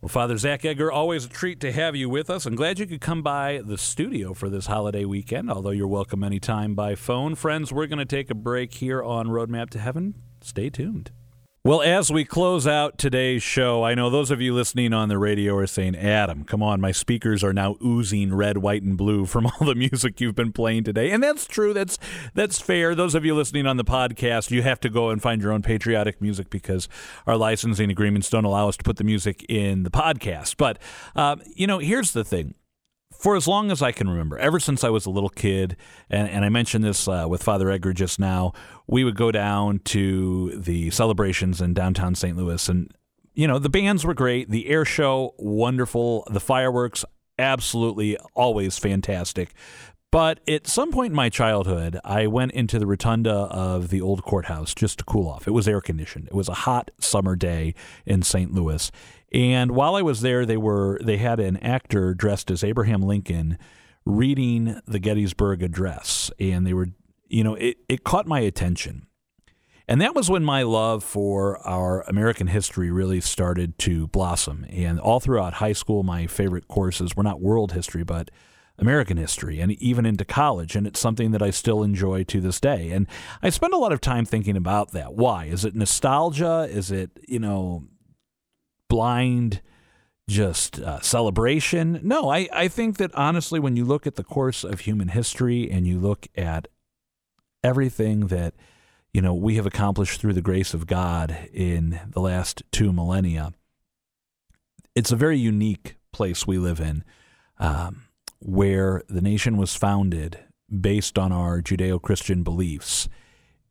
Well, 0.00 0.08
Father 0.08 0.36
Zach 0.36 0.64
Edgar, 0.64 0.90
always 0.90 1.24
a 1.24 1.28
treat 1.28 1.60
to 1.60 1.70
have 1.70 1.94
you 1.94 2.10
with 2.10 2.28
us. 2.28 2.44
I'm 2.44 2.56
glad 2.56 2.80
you 2.80 2.86
could 2.86 3.00
come 3.00 3.22
by 3.22 3.62
the 3.64 3.78
studio 3.78 4.34
for 4.34 4.50
this 4.50 4.66
holiday 4.66 5.04
weekend, 5.04 5.50
although 5.50 5.70
you're 5.70 5.86
welcome 5.86 6.24
anytime 6.24 6.74
by 6.74 6.96
phone. 6.96 7.36
Friends, 7.36 7.72
we're 7.72 7.86
going 7.86 8.00
to 8.00 8.04
take 8.04 8.30
a 8.30 8.34
break 8.34 8.74
here 8.74 9.02
on 9.02 9.28
Roadmap 9.28 9.70
to 9.70 9.78
Heaven. 9.78 10.14
Stay 10.40 10.70
tuned. 10.70 11.12
Well, 11.66 11.82
as 11.82 12.12
we 12.12 12.24
close 12.24 12.64
out 12.64 12.96
today's 12.96 13.42
show, 13.42 13.82
I 13.82 13.96
know 13.96 14.08
those 14.08 14.30
of 14.30 14.40
you 14.40 14.54
listening 14.54 14.92
on 14.92 15.08
the 15.08 15.18
radio 15.18 15.56
are 15.56 15.66
saying, 15.66 15.96
Adam, 15.96 16.44
come 16.44 16.62
on, 16.62 16.80
my 16.80 16.92
speakers 16.92 17.42
are 17.42 17.52
now 17.52 17.74
oozing 17.84 18.32
red, 18.32 18.58
white, 18.58 18.84
and 18.84 18.96
blue 18.96 19.26
from 19.26 19.46
all 19.60 19.66
the 19.66 19.74
music 19.74 20.20
you've 20.20 20.36
been 20.36 20.52
playing 20.52 20.84
today. 20.84 21.10
And 21.10 21.20
that's 21.20 21.44
true. 21.44 21.74
That's 21.74 21.98
that's 22.34 22.60
fair. 22.60 22.94
Those 22.94 23.16
of 23.16 23.24
you 23.24 23.34
listening 23.34 23.66
on 23.66 23.78
the 23.78 23.84
podcast, 23.84 24.52
you 24.52 24.62
have 24.62 24.78
to 24.78 24.88
go 24.88 25.10
and 25.10 25.20
find 25.20 25.42
your 25.42 25.50
own 25.50 25.62
patriotic 25.62 26.22
music 26.22 26.50
because 26.50 26.88
our 27.26 27.36
licensing 27.36 27.90
agreements 27.90 28.30
don't 28.30 28.44
allow 28.44 28.68
us 28.68 28.76
to 28.76 28.84
put 28.84 28.96
the 28.96 29.02
music 29.02 29.44
in 29.48 29.82
the 29.82 29.90
podcast. 29.90 30.56
But, 30.58 30.78
uh, 31.16 31.34
you 31.56 31.66
know, 31.66 31.78
here's 31.80 32.12
the 32.12 32.22
thing 32.22 32.54
for 33.18 33.36
as 33.36 33.48
long 33.48 33.70
as 33.70 33.82
I 33.82 33.92
can 33.92 34.08
remember, 34.08 34.38
ever 34.38 34.60
since 34.60 34.84
I 34.84 34.90
was 34.90 35.06
a 35.06 35.10
little 35.10 35.28
kid, 35.28 35.76
and, 36.10 36.28
and 36.28 36.44
I 36.44 36.48
mentioned 36.48 36.84
this 36.84 37.08
uh, 37.08 37.26
with 37.28 37.42
Father 37.42 37.70
Edgar 37.70 37.92
just 37.92 38.18
now, 38.18 38.52
we 38.86 39.04
would 39.04 39.16
go 39.16 39.32
down 39.32 39.80
to 39.86 40.52
the 40.56 40.90
celebrations 40.90 41.60
in 41.60 41.74
downtown 41.74 42.14
St. 42.14 42.36
Louis. 42.36 42.68
And, 42.68 42.92
you 43.34 43.48
know, 43.48 43.58
the 43.58 43.68
bands 43.68 44.04
were 44.04 44.14
great, 44.14 44.50
the 44.50 44.68
air 44.68 44.84
show, 44.84 45.34
wonderful, 45.38 46.26
the 46.30 46.40
fireworks, 46.40 47.04
absolutely 47.38 48.16
always 48.34 48.78
fantastic. 48.78 49.54
But 50.12 50.40
at 50.48 50.66
some 50.66 50.92
point 50.92 51.10
in 51.10 51.16
my 51.16 51.28
childhood, 51.28 51.98
I 52.04 52.26
went 52.26 52.52
into 52.52 52.78
the 52.78 52.86
rotunda 52.86 53.32
of 53.32 53.90
the 53.90 54.00
old 54.00 54.22
courthouse 54.22 54.74
just 54.74 54.98
to 54.98 55.04
cool 55.04 55.28
off. 55.28 55.46
It 55.46 55.50
was 55.50 55.66
air 55.66 55.80
conditioned. 55.80 56.28
It 56.28 56.34
was 56.34 56.48
a 56.48 56.54
hot 56.54 56.90
summer 57.00 57.36
day 57.36 57.74
in 58.06 58.22
St. 58.22 58.52
Louis. 58.52 58.90
And 59.32 59.72
while 59.72 59.94
I 59.94 60.02
was 60.02 60.20
there, 60.20 60.46
they 60.46 60.56
were 60.56 61.00
they 61.02 61.16
had 61.16 61.40
an 61.40 61.56
actor 61.58 62.14
dressed 62.14 62.50
as 62.50 62.62
Abraham 62.62 63.02
Lincoln 63.02 63.58
reading 64.04 64.80
the 64.86 65.00
Gettysburg 65.00 65.62
Address, 65.62 66.30
and 66.38 66.66
they 66.66 66.72
were, 66.72 66.88
you 67.28 67.42
know, 67.42 67.54
it, 67.56 67.78
it 67.88 68.04
caught 68.04 68.26
my 68.26 68.40
attention. 68.40 69.06
And 69.88 70.00
that 70.00 70.14
was 70.14 70.28
when 70.28 70.44
my 70.44 70.62
love 70.62 71.04
for 71.04 71.58
our 71.66 72.02
American 72.02 72.48
history 72.48 72.90
really 72.90 73.20
started 73.20 73.78
to 73.80 74.08
blossom. 74.08 74.66
And 74.68 74.98
all 74.98 75.20
throughout 75.20 75.54
high 75.54 75.74
school, 75.74 76.02
my 76.02 76.26
favorite 76.26 76.66
courses 76.66 77.14
were 77.14 77.22
not 77.22 77.40
world 77.40 77.72
history, 77.72 78.02
but 78.02 78.30
American 78.78 79.16
history, 79.16 79.60
and 79.60 79.72
even 79.72 80.04
into 80.04 80.24
college. 80.24 80.74
And 80.74 80.86
it's 80.86 81.00
something 81.00 81.30
that 81.30 81.42
I 81.42 81.50
still 81.50 81.82
enjoy 81.82 82.24
to 82.24 82.40
this 82.40 82.60
day. 82.60 82.90
And 82.90 83.06
I 83.42 83.50
spend 83.50 83.74
a 83.74 83.78
lot 83.78 83.92
of 83.92 84.00
time 84.00 84.24
thinking 84.24 84.56
about 84.56 84.90
that. 84.92 85.14
Why? 85.14 85.46
Is 85.46 85.64
it 85.64 85.76
nostalgia? 85.76 86.68
Is 86.70 86.90
it, 86.90 87.18
you 87.28 87.38
know, 87.38 87.84
blind 88.88 89.60
just 90.28 90.80
uh, 90.80 91.00
celebration. 91.00 92.00
No, 92.02 92.28
I, 92.30 92.48
I 92.52 92.68
think 92.68 92.96
that 92.96 93.14
honestly, 93.14 93.60
when 93.60 93.76
you 93.76 93.84
look 93.84 94.06
at 94.06 94.16
the 94.16 94.24
course 94.24 94.64
of 94.64 94.80
human 94.80 95.08
history 95.08 95.70
and 95.70 95.86
you 95.86 95.98
look 95.98 96.26
at 96.34 96.68
everything 97.62 98.26
that 98.28 98.54
you 99.12 99.22
know 99.22 99.34
we 99.34 99.54
have 99.56 99.66
accomplished 99.66 100.20
through 100.20 100.32
the 100.32 100.42
grace 100.42 100.74
of 100.74 100.86
God 100.86 101.48
in 101.52 102.00
the 102.10 102.20
last 102.20 102.62
two 102.72 102.92
millennia, 102.92 103.52
it's 104.94 105.12
a 105.12 105.16
very 105.16 105.38
unique 105.38 105.96
place 106.12 106.46
we 106.46 106.58
live 106.58 106.80
in, 106.80 107.04
um, 107.58 108.06
where 108.40 109.02
the 109.08 109.20
nation 109.20 109.56
was 109.56 109.76
founded 109.76 110.40
based 110.80 111.18
on 111.18 111.30
our 111.30 111.62
Judeo-Christian 111.62 112.42
beliefs 112.42 113.08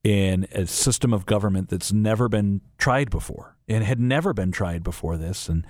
in 0.06 0.48
a 0.52 0.68
system 0.68 1.12
of 1.12 1.26
government 1.26 1.70
that's 1.70 1.92
never 1.92 2.30
been 2.30 2.62
tried 2.78 3.10
before 3.10 3.58
and 3.68 3.84
had 3.84 4.00
never 4.00 4.34
been 4.34 4.52
tried 4.52 4.84
before 4.84 5.18
this. 5.18 5.50
And 5.50 5.66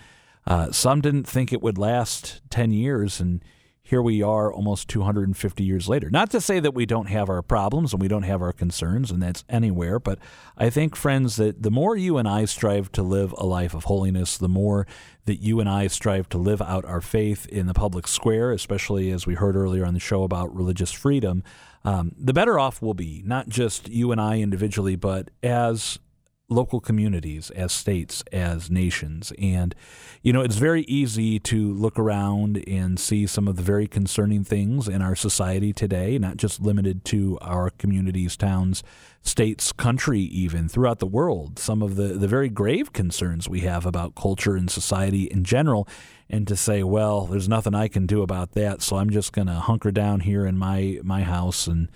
uh, 0.46 0.74
some 0.74 1.00
didn't 1.00 1.24
think 1.24 1.54
it 1.54 1.62
would 1.62 1.78
last 1.78 2.42
10 2.50 2.72
years. 2.72 3.22
And 3.22 3.42
here 3.82 4.02
we 4.02 4.22
are 4.22 4.52
almost 4.52 4.90
250 4.90 5.64
years 5.64 5.88
later. 5.88 6.10
Not 6.10 6.32
to 6.32 6.42
say 6.42 6.60
that 6.60 6.74
we 6.74 6.86
don't 6.86 7.06
have 7.06 7.30
our 7.30 7.42
problems 7.42 7.94
and 7.94 8.02
we 8.02 8.10
don't 8.10 8.24
have 8.24 8.42
our 8.42 8.52
concerns, 8.52 9.10
and 9.10 9.24
that's 9.24 9.46
anywhere, 9.48 10.00
but 10.00 10.20
I 10.58 10.70
think, 10.70 10.98
friends, 10.98 11.38
that 11.38 11.64
the 11.64 11.72
more 11.72 11.96
you 11.96 12.18
and 12.18 12.28
I 12.28 12.44
strive 12.44 12.92
to 12.94 13.04
live 13.04 13.34
a 13.38 13.46
life 13.46 13.74
of 13.74 13.86
holiness, 13.86 14.38
the 14.38 14.50
more 14.50 14.86
that 15.26 15.36
you 15.36 15.62
and 15.62 15.70
I 15.70 15.88
strive 15.88 16.28
to 16.30 16.38
live 16.38 16.62
out 16.62 16.84
our 16.84 17.00
faith 17.00 17.46
in 17.46 17.68
the 17.68 17.74
public 17.74 18.08
square, 18.08 18.52
especially 18.52 19.12
as 19.12 19.26
we 19.26 19.36
heard 19.36 19.56
earlier 19.56 19.86
on 19.86 19.94
the 19.94 20.00
show 20.00 20.24
about 20.24 20.54
religious 20.54 20.92
freedom, 20.92 21.44
um, 21.86 22.12
the 22.18 22.34
better 22.34 22.60
off 22.60 22.82
we'll 22.82 22.94
be, 22.94 23.22
not 23.26 23.48
just 23.48 23.88
you 23.88 24.12
and 24.12 24.20
I 24.20 24.40
individually, 24.40 24.96
but 24.96 25.30
as 25.44 26.00
local 26.48 26.80
communities, 26.80 27.50
as 27.52 27.72
states, 27.72 28.24
as 28.32 28.70
nations. 28.70 29.34
And, 29.40 29.74
you 30.22 30.32
know, 30.32 30.42
it's 30.42 30.58
very 30.58 30.84
easy 30.84 31.40
to 31.40 31.74
look 31.74 31.98
around 31.98 32.64
and 32.68 33.00
see 33.00 33.26
some 33.26 33.48
of 33.48 33.56
the 33.56 33.64
very 33.64 33.88
concerning 33.88 34.44
things 34.44 34.88
in 34.88 35.02
our 35.02 35.16
society 35.16 35.74
today, 35.74 36.20
not 36.20 36.38
just 36.38 36.62
limited 36.62 37.04
to 37.06 37.40
our 37.42 37.72
communities, 37.72 38.38
towns, 38.38 38.84
states, 39.24 39.72
country, 39.72 40.20
even 40.20 40.70
throughout 40.70 41.00
the 41.00 41.08
world. 41.08 41.58
Some 41.58 41.82
of 41.82 41.96
the, 41.96 42.10
the 42.10 42.28
very 42.28 42.50
grave 42.50 42.94
concerns 42.94 43.50
we 43.50 43.62
have 43.62 43.86
about 43.86 44.14
culture 44.14 44.56
and 44.56 44.70
society 44.70 45.24
in 45.24 45.44
general. 45.44 45.88
And 46.30 46.48
to 46.48 46.56
say, 46.56 46.82
well, 46.82 47.26
there's 47.26 47.48
nothing 47.48 47.76
I 47.76 47.88
can 47.88 48.08
do 48.08 48.24
about 48.24 48.54
that, 48.54 48.82
so 48.82 48.98
I'm 48.98 49.12
just 49.12 49.32
going 49.32 49.48
to 49.48 49.54
hunker 49.54 49.92
down 49.92 50.22
here 50.22 50.46
in 50.46 50.58
my, 50.58 51.00
my 51.04 51.22
house 51.22 51.68
and 51.68 51.88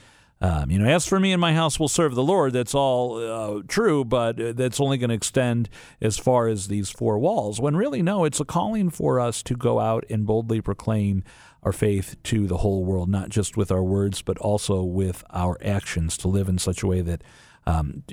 um, 0.41 0.71
you 0.71 0.79
know, 0.79 0.89
as 0.89 1.05
for 1.05 1.19
me 1.19 1.33
and 1.33 1.41
my 1.41 1.53
house 1.53 1.79
will 1.79 1.89
serve 1.89 2.15
the 2.15 2.23
Lord, 2.23 2.53
that's 2.53 2.73
all 2.73 3.17
uh, 3.17 3.61
true, 3.67 4.05
but 4.05 4.39
uh, 4.39 4.53
that's 4.53 4.79
only 4.79 4.97
going 4.97 5.09
to 5.09 5.15
extend 5.15 5.69
as 5.99 6.17
far 6.17 6.47
as 6.47 6.69
these 6.69 6.89
four 6.89 7.19
walls. 7.19 7.59
When 7.59 7.75
really, 7.75 8.01
no, 8.01 8.23
it's 8.23 8.39
a 8.39 8.45
calling 8.45 8.89
for 8.89 9.19
us 9.19 9.43
to 9.43 9.55
go 9.55 9.79
out 9.79 10.05
and 10.09 10.25
boldly 10.25 10.61
proclaim 10.61 11.23
our 11.61 11.73
faith 11.73 12.15
to 12.23 12.47
the 12.47 12.57
whole 12.57 12.85
world, 12.85 13.09
not 13.09 13.27
just 13.27 13.57
with 13.57 13.69
our 13.69 13.83
words, 13.83 14.21
but 14.21 14.37
also 14.37 14.81
with 14.81 15.25
our 15.31 15.57
actions, 15.61 16.17
to 16.19 16.29
live 16.29 16.47
in 16.47 16.57
such 16.57 16.83
a 16.83 16.87
way 16.87 17.01
that 17.01 17.21
um, 17.67 18.03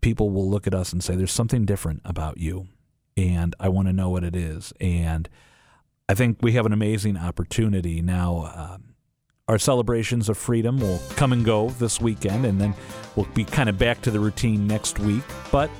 people 0.00 0.30
will 0.30 0.50
look 0.50 0.66
at 0.66 0.74
us 0.74 0.92
and 0.92 1.04
say, 1.04 1.14
There's 1.14 1.30
something 1.30 1.64
different 1.64 2.02
about 2.04 2.38
you, 2.38 2.66
and 3.16 3.54
I 3.60 3.68
want 3.68 3.86
to 3.86 3.92
know 3.92 4.10
what 4.10 4.24
it 4.24 4.34
is. 4.34 4.72
And 4.80 5.28
I 6.08 6.14
think 6.14 6.38
we 6.40 6.52
have 6.52 6.66
an 6.66 6.72
amazing 6.72 7.16
opportunity 7.16 8.00
now. 8.00 8.52
Um, 8.54 8.94
our 9.48 9.58
celebrations 9.58 10.28
of 10.28 10.36
freedom 10.36 10.78
will 10.78 11.00
come 11.16 11.32
and 11.32 11.44
go 11.44 11.70
this 11.70 12.00
weekend, 12.00 12.46
and 12.46 12.60
then 12.60 12.74
we'll 13.16 13.26
be 13.26 13.44
kind 13.44 13.68
of 13.68 13.76
back 13.76 14.02
to 14.02 14.10
the 14.10 14.20
routine 14.20 14.66
next 14.66 15.00
week. 15.00 15.24
But 15.50 15.70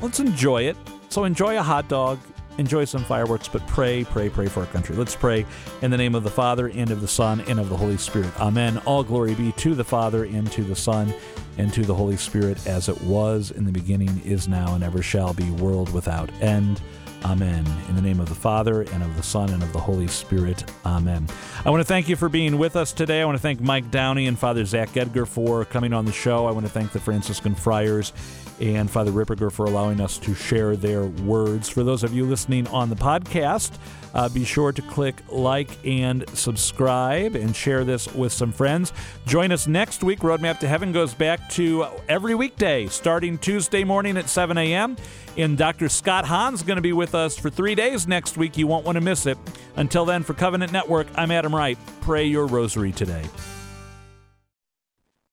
let's 0.00 0.20
enjoy 0.20 0.62
it. 0.62 0.76
So 1.10 1.24
enjoy 1.24 1.58
a 1.58 1.62
hot 1.62 1.88
dog, 1.88 2.18
enjoy 2.56 2.86
some 2.86 3.04
fireworks, 3.04 3.46
but 3.48 3.66
pray, 3.66 4.04
pray, 4.04 4.30
pray 4.30 4.46
for 4.46 4.60
our 4.60 4.66
country. 4.66 4.96
Let's 4.96 5.16
pray 5.16 5.44
in 5.82 5.90
the 5.90 5.98
name 5.98 6.14
of 6.14 6.22
the 6.22 6.30
Father, 6.30 6.68
and 6.68 6.90
of 6.90 7.02
the 7.02 7.08
Son, 7.08 7.40
and 7.42 7.60
of 7.60 7.68
the 7.68 7.76
Holy 7.76 7.98
Spirit. 7.98 8.38
Amen. 8.40 8.78
All 8.86 9.04
glory 9.04 9.34
be 9.34 9.52
to 9.52 9.74
the 9.74 9.84
Father, 9.84 10.24
and 10.24 10.50
to 10.52 10.62
the 10.62 10.76
Son, 10.76 11.12
and 11.58 11.72
to 11.74 11.82
the 11.82 11.94
Holy 11.94 12.16
Spirit, 12.16 12.66
as 12.66 12.88
it 12.88 13.00
was 13.02 13.50
in 13.50 13.64
the 13.64 13.72
beginning, 13.72 14.22
is 14.24 14.48
now, 14.48 14.74
and 14.74 14.82
ever 14.82 15.02
shall 15.02 15.34
be, 15.34 15.50
world 15.52 15.92
without 15.92 16.30
end. 16.40 16.80
Amen. 17.24 17.66
In 17.88 17.96
the 17.96 18.02
name 18.02 18.20
of 18.20 18.28
the 18.28 18.34
Father, 18.34 18.82
and 18.82 19.02
of 19.02 19.16
the 19.16 19.22
Son, 19.22 19.50
and 19.50 19.62
of 19.62 19.72
the 19.72 19.80
Holy 19.80 20.06
Spirit. 20.08 20.64
Amen. 20.84 21.26
I 21.64 21.70
want 21.70 21.80
to 21.80 21.84
thank 21.84 22.08
you 22.08 22.16
for 22.16 22.28
being 22.28 22.58
with 22.58 22.76
us 22.76 22.92
today. 22.92 23.22
I 23.22 23.24
want 23.24 23.36
to 23.36 23.42
thank 23.42 23.60
Mike 23.60 23.90
Downey 23.90 24.26
and 24.26 24.38
Father 24.38 24.64
Zach 24.64 24.96
Edgar 24.96 25.24
for 25.24 25.64
coming 25.64 25.94
on 25.94 26.04
the 26.04 26.12
show. 26.12 26.46
I 26.46 26.50
want 26.50 26.66
to 26.66 26.72
thank 26.72 26.92
the 26.92 27.00
Franciscan 27.00 27.54
Friars 27.54 28.12
and 28.60 28.90
Father 28.90 29.10
Ripperger 29.10 29.50
for 29.50 29.66
allowing 29.66 30.00
us 30.00 30.18
to 30.18 30.34
share 30.34 30.76
their 30.76 31.04
words. 31.04 31.68
For 31.68 31.82
those 31.82 32.02
of 32.02 32.14
you 32.14 32.24
listening 32.24 32.66
on 32.68 32.90
the 32.90 32.96
podcast, 32.96 33.78
uh, 34.14 34.28
be 34.28 34.44
sure 34.44 34.72
to 34.72 34.82
click 34.82 35.16
like 35.28 35.70
and 35.84 36.24
subscribe 36.30 37.34
and 37.34 37.54
share 37.54 37.84
this 37.84 38.12
with 38.14 38.32
some 38.32 38.52
friends. 38.52 38.92
Join 39.26 39.50
us 39.50 39.66
next 39.66 40.04
week. 40.04 40.20
Roadmap 40.20 40.60
to 40.60 40.68
Heaven 40.68 40.92
goes 40.92 41.14
back 41.14 41.48
to 41.50 41.86
every 42.08 42.34
weekday, 42.34 42.86
starting 42.86 43.38
Tuesday 43.38 43.82
morning 43.82 44.16
at 44.16 44.28
7 44.28 44.56
a.m. 44.56 44.96
And 45.36 45.58
Dr. 45.58 45.88
Scott 45.88 46.24
Hahn's 46.24 46.62
going 46.62 46.76
to 46.76 46.82
be 46.82 46.92
with 46.92 47.14
us 47.14 47.36
for 47.36 47.50
three 47.50 47.74
days 47.74 48.06
next 48.06 48.36
week. 48.36 48.56
You 48.56 48.68
won't 48.68 48.84
want 48.84 48.96
to 48.96 49.02
miss 49.02 49.26
it. 49.26 49.36
Until 49.76 50.04
then, 50.04 50.22
for 50.22 50.34
Covenant 50.34 50.70
Network, 50.70 51.08
I'm 51.16 51.32
Adam 51.32 51.54
Wright. 51.54 51.78
Pray 52.00 52.24
your 52.26 52.46
rosary 52.46 52.92
today. 52.92 53.24